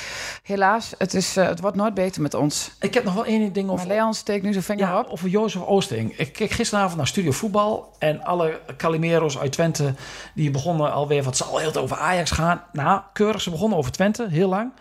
Helaas, 0.42 0.94
het, 0.98 1.14
is, 1.14 1.36
eh, 1.36 1.46
het 1.46 1.60
wordt 1.60 1.76
nooit 1.76 1.94
beter 1.94 2.22
met 2.22 2.34
ons. 2.34 2.70
Ik 2.80 2.94
heb 2.94 3.04
nog 3.04 3.14
wel 3.14 3.24
één 3.24 3.52
ding 3.52 3.66
Maar 3.66 3.74
over, 3.74 3.86
Leon 3.88 4.14
steekt 4.14 4.44
nu 4.44 4.52
zijn 4.52 4.64
vinger 4.64 4.86
ja, 4.88 4.98
op. 4.98 5.08
over 5.08 5.28
Jozef 5.28 5.62
Oosting. 5.62 6.16
Ik 6.18 6.32
keek 6.32 6.50
gisteravond 6.50 6.96
naar 6.96 7.06
Studio 7.06 7.30
Voetbal 7.30 7.92
en 7.98 8.22
alle 8.24 8.60
Calimero's 8.76 9.38
uit 9.38 9.52
Twente 9.52 9.94
die 10.34 10.50
begonnen 10.50 10.92
alweer, 10.92 11.22
wat 11.22 11.36
zal 11.36 11.56
heel 11.58 11.66
het 11.66 11.76
over 11.76 11.96
Ajax 11.96 12.30
gaan. 12.30 12.62
Nou, 12.72 13.00
keurig, 13.12 13.40
ze 13.40 13.50
begonnen 13.50 13.78
over 13.78 13.92
Twente, 13.92 14.26
heel 14.30 14.48
lang. 14.48 14.72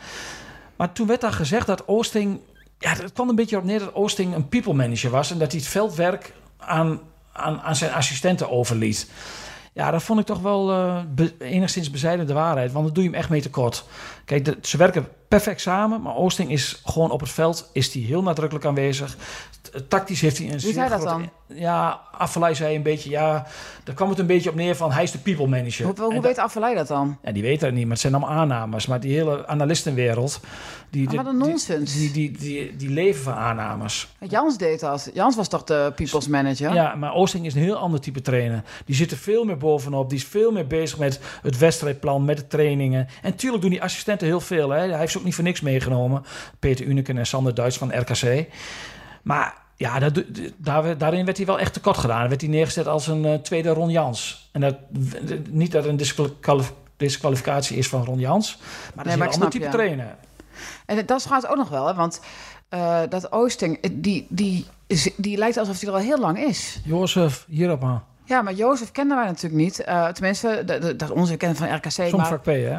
Maar 0.76 0.91
toen 0.91 1.08
werd 1.08 1.21
daar 1.21 1.32
gezegd 1.34 1.67
dat 1.67 1.88
Oosting, 1.88 2.39
ja, 2.86 2.91
het 2.91 3.13
kwam 3.13 3.30
een 3.30 3.36
beetje 3.36 3.58
op 3.58 3.63
neer 3.63 3.80
dat 3.80 3.93
Oosting 3.93 4.36
een 4.36 4.50
people 4.50 4.74
manager 4.74 5.10
was 5.10 5.32
en 5.32 5.38
dat 5.38 5.52
hij 5.52 5.60
het 5.60 5.69
veldwerk 5.69 6.34
aan, 6.58 7.00
aan, 7.32 7.62
aan 7.62 7.76
zijn 7.76 7.91
assistenten 7.91 8.50
overliet. 8.50 9.10
Ja, 9.74 9.91
dat 9.91 10.04
vond 10.04 10.19
ik 10.19 10.26
toch 10.26 10.39
wel 10.39 10.71
eh, 10.71 11.28
enigszins 11.39 11.91
bezijden 11.91 12.28
de 12.28 12.34
waarheid. 12.34 12.71
Want 12.71 12.86
dan 12.86 12.93
doe 12.93 13.04
je 13.04 13.10
hem 13.10 13.19
echt 13.19 13.30
mee 13.30 13.41
tekort. 13.41 13.86
Kijk, 14.26 14.56
ze 14.62 14.78
werken 14.78 15.08
perfect 15.28 15.62
samen. 15.62 16.02
Maar 16.02 16.16
Oosting 16.16 16.52
is 16.52 16.82
gewoon 16.86 17.12
op 17.12 17.20
het 17.20 17.30
veld 17.30 17.70
is 17.74 17.94
hij 17.94 18.02
heel 18.02 18.22
nadrukkelijk 18.22 18.66
aanwezig. 18.66 19.16
T- 19.62 19.90
Tactisch 19.90 20.22
heeft 20.22 20.38
hij 20.38 20.46
een 20.52 20.60
Wie 20.60 20.74
zei 20.74 20.90
dat 20.90 21.02
dan? 21.02 21.30
Ja, 21.48 22.00
Affelay 22.18 22.54
zei 22.54 22.76
een 22.76 22.84
beetje... 22.84 23.10
Ja, 23.10 23.46
daar 23.84 23.96
kwam 23.96 24.10
het 24.10 24.20
een 24.20 24.26
beetje 24.26 24.50
op 24.50 24.56
neer 24.56 24.76
van... 24.76 24.92
Hij 24.92 25.04
is 25.04 25.12
de 25.12 25.18
people 25.18 25.48
manager. 25.48 25.86
Hoe, 25.86 26.02
hoe 26.14 26.22
weet 26.22 26.38
Affelay 26.38 26.74
dat 26.76 26.88
dan? 26.88 27.18
ja, 27.24 27.32
die 27.32 27.44
weten 27.44 27.66
het 27.66 27.76
niet, 27.76 27.84
maar 27.84 27.92
het 27.92 28.02
zijn 28.02 28.14
allemaal 28.16 28.36
aannames. 28.36 28.86
Maar 28.86 29.00
die 29.00 29.14
hele 29.16 29.48
analistenwereld... 29.48 30.40
Die, 30.90 31.20
Ah, 31.20 31.26
die- 31.26 31.34
nonsens. 31.34 31.94
Die, 31.94 32.12
die, 32.12 32.32
die, 32.38 32.76
die, 32.76 32.90
leven 32.90 33.24
van 33.24 33.34
aannames. 33.34 34.08
Jans 34.20 34.58
deed 34.58 34.80
dat. 34.80 35.10
Jans 35.14 35.36
was 35.36 35.48
toch 35.48 35.64
de 35.64 35.92
people's 35.96 36.28
manager? 36.28 36.74
Ja, 36.74 36.96
maar 36.96 37.14
Oosting 37.14 37.46
is 37.46 37.54
een 37.56 37.62
heel 37.62 37.76
ander 37.76 38.00
type 38.00 38.22
trainer. 38.22 38.64
Die 38.86 38.96
zit 38.96 39.12
er 39.12 39.18
veel 39.18 39.44
meer 39.44 39.58
bovenop. 39.58 40.10
Die 40.10 40.18
is 40.18 40.26
veel 40.26 40.52
meer 40.52 40.68
bezig 40.68 40.98
met 40.98 41.20
het 41.42 41.58
wedstrijdplan, 41.58 42.26
met 42.26 42.38
de 42.38 42.48
trainingen. 42.48 43.08
En 43.22 43.36
tuurlijk 43.36 43.62
doen 43.62 43.72
die 43.72 43.82
assistenten 43.82 44.28
heel 44.28 44.40
veel. 44.42 44.70
Hè. 44.70 44.80
Hij 44.90 45.00
heeft 45.00 45.12
ook 45.17 45.23
niet 45.23 45.36
voor 45.36 45.43
niks 45.43 45.62
meegenomen. 45.62 46.23
Peter 46.60 46.86
Uneken 46.86 47.17
en 47.17 47.25
Sander 47.25 47.54
Duits 47.56 47.78
van 47.78 47.99
RKC. 47.99 48.45
Maar 49.21 49.54
ja, 49.75 49.99
dat, 49.99 50.23
daar, 50.58 50.97
daarin 50.97 51.25
werd 51.25 51.38
hij 51.38 51.45
wel 51.45 51.60
echt 51.60 51.73
tekort 51.73 51.97
gedaan. 51.97 52.19
Dan 52.19 52.28
werd 52.30 52.41
hij 52.41 52.49
neergezet 52.49 52.88
als 52.88 53.08
een 53.08 53.25
eh, 53.25 53.34
tweede 53.34 53.69
Ron 53.69 53.89
Jans. 53.89 54.49
En 54.51 54.62
dat, 54.62 54.75
niet 55.49 55.71
dat 55.71 55.86
een 55.86 55.97
disqualif- 55.97 56.73
disqualificatie 56.97 57.78
is 57.78 57.88
van 57.88 58.04
Ron 58.06 58.19
Jans. 58.19 58.58
Maar 58.58 58.67
dat 58.95 59.06
Nee, 59.06 59.13
is 59.13 59.19
maar 59.19 59.28
een 59.28 59.34
ander 59.34 59.51
snap 59.51 59.62
type 59.63 59.78
trainer. 59.78 60.15
En 60.86 60.95
dat 61.06 61.08
trouwens 61.23 61.47
ook 61.49 61.58
nog 61.58 61.69
wel, 61.69 61.88
hè? 61.88 61.93
want 61.93 62.21
eh, 62.69 63.01
dat 63.10 63.32
Oosting, 63.32 63.78
eh, 63.82 63.89
die, 63.93 64.25
die, 64.30 64.65
is- 64.88 65.10
die 65.17 65.38
lijkt 65.38 65.58
alsof 65.58 65.80
hij 65.80 65.89
er 65.89 65.95
al 65.95 66.01
heel 66.01 66.19
lang 66.19 66.39
is. 66.39 66.80
Jozef, 66.84 67.45
hierop 67.47 67.84
aan. 67.84 68.04
Ja, 68.28 68.41
maar 68.41 68.54
Jozef 68.54 68.91
kenden 68.91 69.17
wij 69.17 69.25
natuurlijk 69.25 69.63
niet. 69.63 69.84
Tenminste, 70.13 70.63
de- 70.65 71.13
onze 71.13 71.38
kennen 71.38 71.58
van 71.58 71.75
RKC. 71.75 71.89
Soms 71.89 72.12
maar, 72.12 72.25
vak 72.25 72.41
P, 72.41 72.45
hè? 72.45 72.73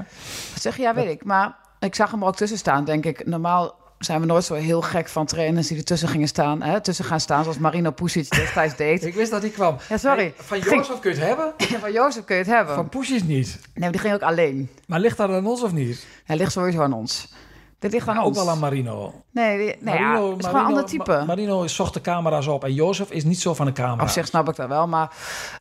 wat 0.53 0.62
zeg 0.62 0.77
je? 0.77 0.83
Ja, 0.83 0.94
weet 0.94 1.11
ik. 1.11 1.25
Maar 1.25 1.57
ik 1.87 1.94
zag 1.94 2.11
hem 2.11 2.20
er 2.22 2.27
ook 2.29 2.37
tussen 2.37 2.59
staan, 2.59 2.85
denk 2.85 3.05
ik. 3.05 3.27
Normaal 3.27 3.75
zijn 3.99 4.20
we 4.20 4.27
nooit 4.27 4.44
zo 4.44 4.55
heel 4.55 4.83
gek 4.83 5.09
van 5.09 5.27
trainers 5.27 5.66
die 5.68 5.77
ertussen 5.79 6.09
gingen 6.09 6.29
staan. 6.29 6.62
Hè? 6.62 6.81
Tussen 6.81 7.05
gaan 7.05 7.20
staan, 7.20 7.42
zoals 7.42 7.59
Marino 7.59 7.90
Pusic 7.90 8.31
destijds 8.31 8.77
deed. 8.85 9.05
Ik 9.05 9.14
wist 9.14 9.31
dat 9.31 9.42
hij 9.42 9.51
kwam. 9.51 9.77
Ja, 9.88 9.96
sorry. 9.96 10.22
Hey, 10.22 10.35
van 10.37 10.59
Jozef 10.59 10.99
kun 11.01 11.11
je 11.11 11.16
het 11.16 11.27
hebben, 11.27 11.53
van 11.81 11.92
Jozef 11.92 12.25
kun 12.25 12.37
je 12.37 12.42
het 12.42 12.51
hebben. 12.51 12.75
van 12.75 12.88
Poesjes 12.88 13.22
niet. 13.22 13.59
Nee, 13.75 13.90
die 13.90 14.01
ging 14.01 14.14
ook 14.14 14.22
alleen. 14.22 14.70
Maar 14.87 15.01
ligt 15.01 15.16
dat 15.16 15.31
aan 15.31 15.46
ons 15.46 15.62
of 15.62 15.72
niet? 15.72 16.07
Hij 16.25 16.37
ligt 16.37 16.53
sowieso 16.53 16.83
aan 16.83 16.92
ons. 16.92 17.35
Dit 17.79 17.92
ligt 17.92 18.09
aan 18.09 18.18
ook 18.18 18.25
ons. 18.27 18.37
wel 18.37 18.51
aan 18.51 18.59
Marino. 18.59 19.22
Nee, 19.31 19.77
nee 19.81 19.99
ja, 19.99 20.22
het 20.29 20.38
is 20.38 20.46
gewoon 20.46 20.61
een 20.61 20.66
ander 20.66 20.85
type. 20.85 21.11
Ma- 21.12 21.25
Marino 21.25 21.66
zocht 21.66 21.94
de 21.94 22.01
camera's 22.01 22.46
op 22.46 22.64
en 22.64 22.75
Jozef 22.75 23.11
is 23.11 23.25
niet 23.25 23.40
zo 23.40 23.55
van 23.55 23.66
de 23.66 23.72
camera. 23.72 24.03
Op 24.03 24.09
zich 24.09 24.27
snap 24.27 24.49
ik 24.49 24.57
dat 24.57 24.68
wel, 24.68 24.87
maar 24.88 25.11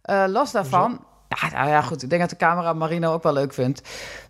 eh, 0.01 0.23
los 0.27 0.51
daarvan... 0.51 0.99
Ja, 1.27 1.49
nou 1.57 1.69
ja, 1.69 1.81
goed. 1.81 2.03
Ik 2.03 2.09
denk 2.09 2.21
dat 2.21 2.29
de 2.29 2.35
camera 2.37 2.73
Marino 2.73 3.13
ook 3.13 3.23
wel 3.23 3.33
leuk 3.33 3.53
vindt. 3.53 3.81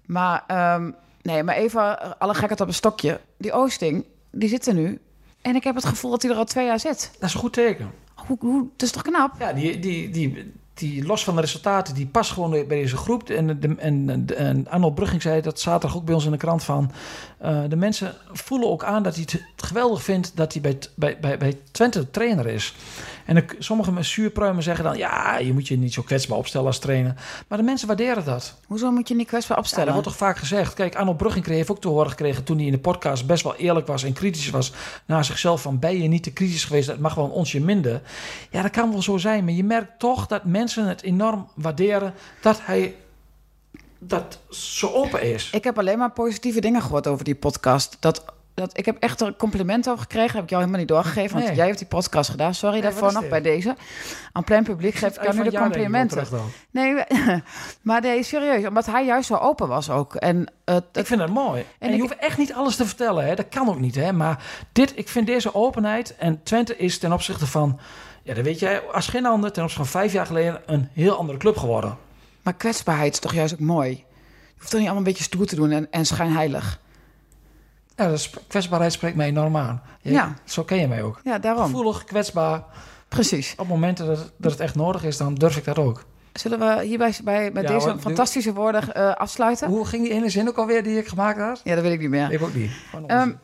Maar 0.05 0.43
ehm, 0.47 0.91
Nee, 1.25 1.43
maar 1.43 1.55
even 1.55 1.99
eh, 1.99 2.11
alle 2.17 2.33
gekheid 2.33 2.61
op 2.61 2.67
een 2.67 2.73
stokje. 2.73 3.19
Die 3.37 3.51
Oosting, 3.51 4.05
die 4.31 4.49
zit 4.49 4.67
er 4.67 4.73
nu. 4.73 4.99
En 5.41 5.55
ik 5.55 5.63
heb 5.63 5.75
het 5.75 5.85
gevoel 5.85 6.11
dat 6.11 6.21
hij 6.21 6.31
er 6.31 6.37
al 6.37 6.45
twee 6.45 6.65
jaar 6.65 6.79
zit. 6.79 7.11
Dat 7.19 7.29
is 7.29 7.33
een 7.33 7.39
goed 7.39 7.53
teken. 7.53 7.91
Hoe, 8.15 8.37
hoe, 8.39 8.67
het 8.73 8.81
is 8.81 8.91
toch 8.91 9.01
knap? 9.01 9.31
Ja, 9.39 9.53
die, 9.53 9.79
die, 9.79 10.09
die, 10.09 10.53
die 10.73 11.05
los 11.05 11.23
van 11.23 11.35
de 11.35 11.41
resultaten, 11.41 11.95
die 11.95 12.07
past 12.07 12.31
gewoon 12.31 12.49
bij 12.49 12.67
deze 12.67 12.97
groep. 12.97 13.29
En, 13.29 13.59
de, 13.59 13.75
en, 13.77 14.25
en 14.37 14.67
Arnold 14.67 14.95
Brugging 14.95 15.21
zei 15.21 15.41
dat 15.41 15.59
zaterdag 15.59 15.97
ook 15.97 16.05
bij 16.05 16.13
ons 16.13 16.25
in 16.25 16.31
de 16.31 16.37
krant 16.37 16.63
van... 16.63 16.91
Uh, 17.43 17.63
de 17.69 17.75
mensen 17.75 18.15
voelen 18.31 18.69
ook 18.69 18.83
aan 18.83 19.03
dat 19.03 19.15
hij 19.15 19.25
het 19.31 19.41
geweldig 19.55 20.03
vindt 20.03 20.31
dat 20.35 20.53
hij 20.53 20.61
bij, 20.61 20.77
bij, 20.95 21.19
bij, 21.19 21.37
bij 21.37 21.57
Twente 21.71 22.11
trainer 22.11 22.47
is. 22.47 22.75
En 23.25 23.45
sommige 23.59 24.03
zuurpruimen 24.03 24.63
zeggen 24.63 24.83
dan... 24.83 24.97
ja, 24.97 25.37
je 25.37 25.53
moet 25.53 25.67
je 25.67 25.77
niet 25.77 25.93
zo 25.93 26.01
kwetsbaar 26.01 26.37
opstellen 26.37 26.67
als 26.67 26.79
trainer. 26.79 27.15
Maar 27.47 27.57
de 27.57 27.63
mensen 27.63 27.87
waarderen 27.87 28.25
dat. 28.25 28.55
Hoezo 28.67 28.91
moet 28.91 29.07
je 29.07 29.15
niet 29.15 29.27
kwetsbaar 29.27 29.57
opstellen? 29.57 29.85
Ja, 29.87 29.93
dat 29.93 30.03
wordt 30.03 30.17
toch 30.17 30.27
vaak 30.27 30.37
gezegd. 30.37 30.73
Kijk, 30.73 30.95
Arnold 30.95 31.17
Brugging 31.17 31.45
heeft 31.45 31.71
ook 31.71 31.81
te 31.81 31.87
horen 31.87 32.09
gekregen... 32.09 32.43
toen 32.43 32.57
hij 32.57 32.65
in 32.65 32.71
de 32.71 32.79
podcast 32.79 33.25
best 33.25 33.43
wel 33.43 33.55
eerlijk 33.55 33.87
was 33.87 34.03
en 34.03 34.13
kritisch 34.13 34.49
was... 34.49 34.73
naar 35.05 35.25
zichzelf 35.25 35.61
van 35.61 35.79
ben 35.79 36.01
je 36.01 36.07
niet 36.07 36.23
te 36.23 36.33
kritisch 36.33 36.63
geweest... 36.63 36.87
dat 36.87 36.99
mag 36.99 37.15
wel 37.15 37.25
een 37.25 37.31
onsje 37.31 37.59
minder. 37.59 38.01
Ja, 38.49 38.61
dat 38.61 38.71
kan 38.71 38.91
wel 38.91 39.01
zo 39.01 39.17
zijn. 39.17 39.43
Maar 39.43 39.53
je 39.53 39.63
merkt 39.63 39.99
toch 39.99 40.27
dat 40.27 40.43
mensen 40.43 40.87
het 40.87 41.01
enorm 41.01 41.47
waarderen... 41.55 42.13
dat 42.41 42.59
hij 42.61 42.95
dat 43.99 44.39
zo 44.49 44.91
open 44.91 45.21
is. 45.21 45.49
Ik 45.51 45.63
heb 45.63 45.77
alleen 45.77 45.97
maar 45.97 46.11
positieve 46.11 46.61
dingen 46.61 46.81
gehoord 46.81 47.07
over 47.07 47.25
die 47.25 47.35
podcast. 47.35 47.97
Dat 47.99 48.23
dat, 48.55 48.77
ik 48.77 48.85
heb 48.85 48.97
echt 48.99 49.21
een 49.21 49.35
compliment 49.35 49.89
over 49.89 50.01
gekregen. 50.01 50.35
Heb 50.35 50.43
ik 50.43 50.49
jou 50.49 50.61
helemaal 50.61 50.81
niet 50.81 50.89
doorgegeven. 50.89 51.41
Want 51.41 51.55
jij 51.55 51.65
hebt 51.65 51.77
die 51.77 51.87
podcast 51.87 52.29
gedaan. 52.29 52.53
Sorry 52.53 52.81
daarvoor 52.81 53.13
nog 53.13 53.27
bij 53.29 53.41
deze. 53.41 53.75
Aan 54.31 54.43
plein 54.43 54.63
publiek 54.63 54.95
geef 54.95 55.15
ik 55.15 55.23
jou 55.23 55.35
nu 55.35 55.43
de 55.43 55.57
complimenten. 55.57 56.27
Nee, 56.71 57.03
maar 57.81 58.01
nee, 58.01 58.23
serieus. 58.23 58.67
Omdat 58.67 58.85
hij 58.85 59.05
juist 59.05 59.27
zo 59.27 59.35
open 59.35 59.67
was 59.67 59.89
ook. 59.89 60.15
En, 60.15 60.51
uh, 60.65 60.75
ik 60.93 61.05
vind 61.05 61.19
dat 61.19 61.29
mooi. 61.29 61.65
En, 61.79 61.95
je 61.95 61.99
hoeft 61.99 62.15
echt 62.15 62.37
niet 62.37 62.53
alles 62.53 62.75
te 62.75 62.85
vertellen. 62.85 63.25
Hè. 63.25 63.35
Dat 63.35 63.49
kan 63.49 63.69
ook 63.69 63.79
niet. 63.79 63.95
Hè. 63.95 64.13
Maar 64.13 64.43
dit, 64.71 64.97
ik 64.97 65.09
vind 65.09 65.27
deze 65.27 65.55
openheid. 65.55 66.15
En 66.15 66.43
Twente 66.43 66.77
is 66.77 66.99
ten 66.99 67.13
opzichte 67.13 67.47
van... 67.47 67.79
Ja, 68.23 68.33
dan 68.33 68.43
weet 68.43 68.59
jij 68.59 68.81
als 68.81 69.07
geen 69.07 69.25
ander 69.25 69.51
ten 69.51 69.63
opzichte 69.63 69.87
van 69.87 70.01
vijf 70.01 70.13
jaar 70.13 70.25
geleden... 70.25 70.61
een 70.65 70.89
heel 70.93 71.17
andere 71.17 71.37
club 71.37 71.57
geworden. 71.57 71.97
Maar 72.41 72.53
kwetsbaarheid 72.53 73.13
is 73.13 73.19
toch 73.19 73.33
juist 73.33 73.53
ook 73.53 73.59
mooi? 73.59 73.89
Je 73.89 74.03
hoeft 74.57 74.69
toch 74.69 74.79
niet 74.79 74.89
allemaal 74.89 74.97
een 74.97 75.03
beetje 75.03 75.23
stoer 75.23 75.45
te 75.45 75.55
doen 75.55 75.71
en, 75.71 75.91
en 75.91 76.05
schijnheilig? 76.05 76.79
Ja, 77.95 78.07
de 78.07 78.29
kwetsbaarheid 78.47 78.93
spreekt 78.93 79.15
mij 79.15 79.27
enorm 79.27 79.57
aan. 79.57 79.81
ja. 80.01 80.33
Zo 80.43 80.63
ken 80.63 80.77
je 80.77 80.87
mij 80.87 81.03
ook. 81.03 81.19
Ja, 81.23 81.39
daarom. 81.39 81.65
Gevoelig, 81.65 82.03
kwetsbaar. 82.03 82.63
Precies. 83.07 83.53
Op 83.57 83.67
momenten 83.67 84.05
dat, 84.05 84.31
dat 84.37 84.51
het 84.51 84.59
echt 84.59 84.75
nodig 84.75 85.03
is, 85.03 85.17
dan 85.17 85.35
durf 85.35 85.57
ik 85.57 85.63
dat 85.63 85.77
ook. 85.77 86.03
Zullen 86.33 86.59
we 86.59 86.83
hierbij 86.83 87.15
bij, 87.23 87.51
met 87.51 87.67
deze 87.67 87.95
fantastische 87.99 88.53
woorden 88.53 88.83
uh, 88.97 89.13
afsluiten? 89.13 89.67
Hoe 89.67 89.85
ging 89.85 90.03
die 90.03 90.11
ene 90.11 90.29
zin 90.29 90.47
ook 90.47 90.57
alweer 90.57 90.83
die 90.83 90.97
ik 90.97 91.07
gemaakt 91.07 91.39
had? 91.39 91.61
Ja, 91.63 91.75
dat 91.75 91.83
weet 91.83 91.93
ik 91.93 91.99
niet 91.99 92.09
meer. 92.09 92.31
Ik 92.31 92.41
ook 92.41 92.53
niet. 92.53 92.71
Um, 93.07 93.39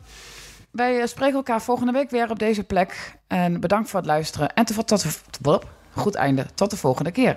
wij 0.70 1.00
eh, 1.00 1.06
spreken 1.06 1.34
elkaar 1.34 1.62
volgende 1.62 1.92
week 1.92 2.10
weer 2.10 2.30
op 2.30 2.38
deze 2.38 2.64
plek. 2.64 3.18
En 3.26 3.60
bedankt 3.60 3.90
voor 3.90 3.98
het 3.98 4.08
luisteren. 4.08 4.54
En 4.54 4.64
tot, 4.64 4.86
tot, 4.86 5.20
tot, 5.40 5.64
goed 5.90 6.14
einde. 6.14 6.46
Tot 6.54 6.70
de 6.70 6.76
volgende 6.76 7.10
keer. 7.10 7.36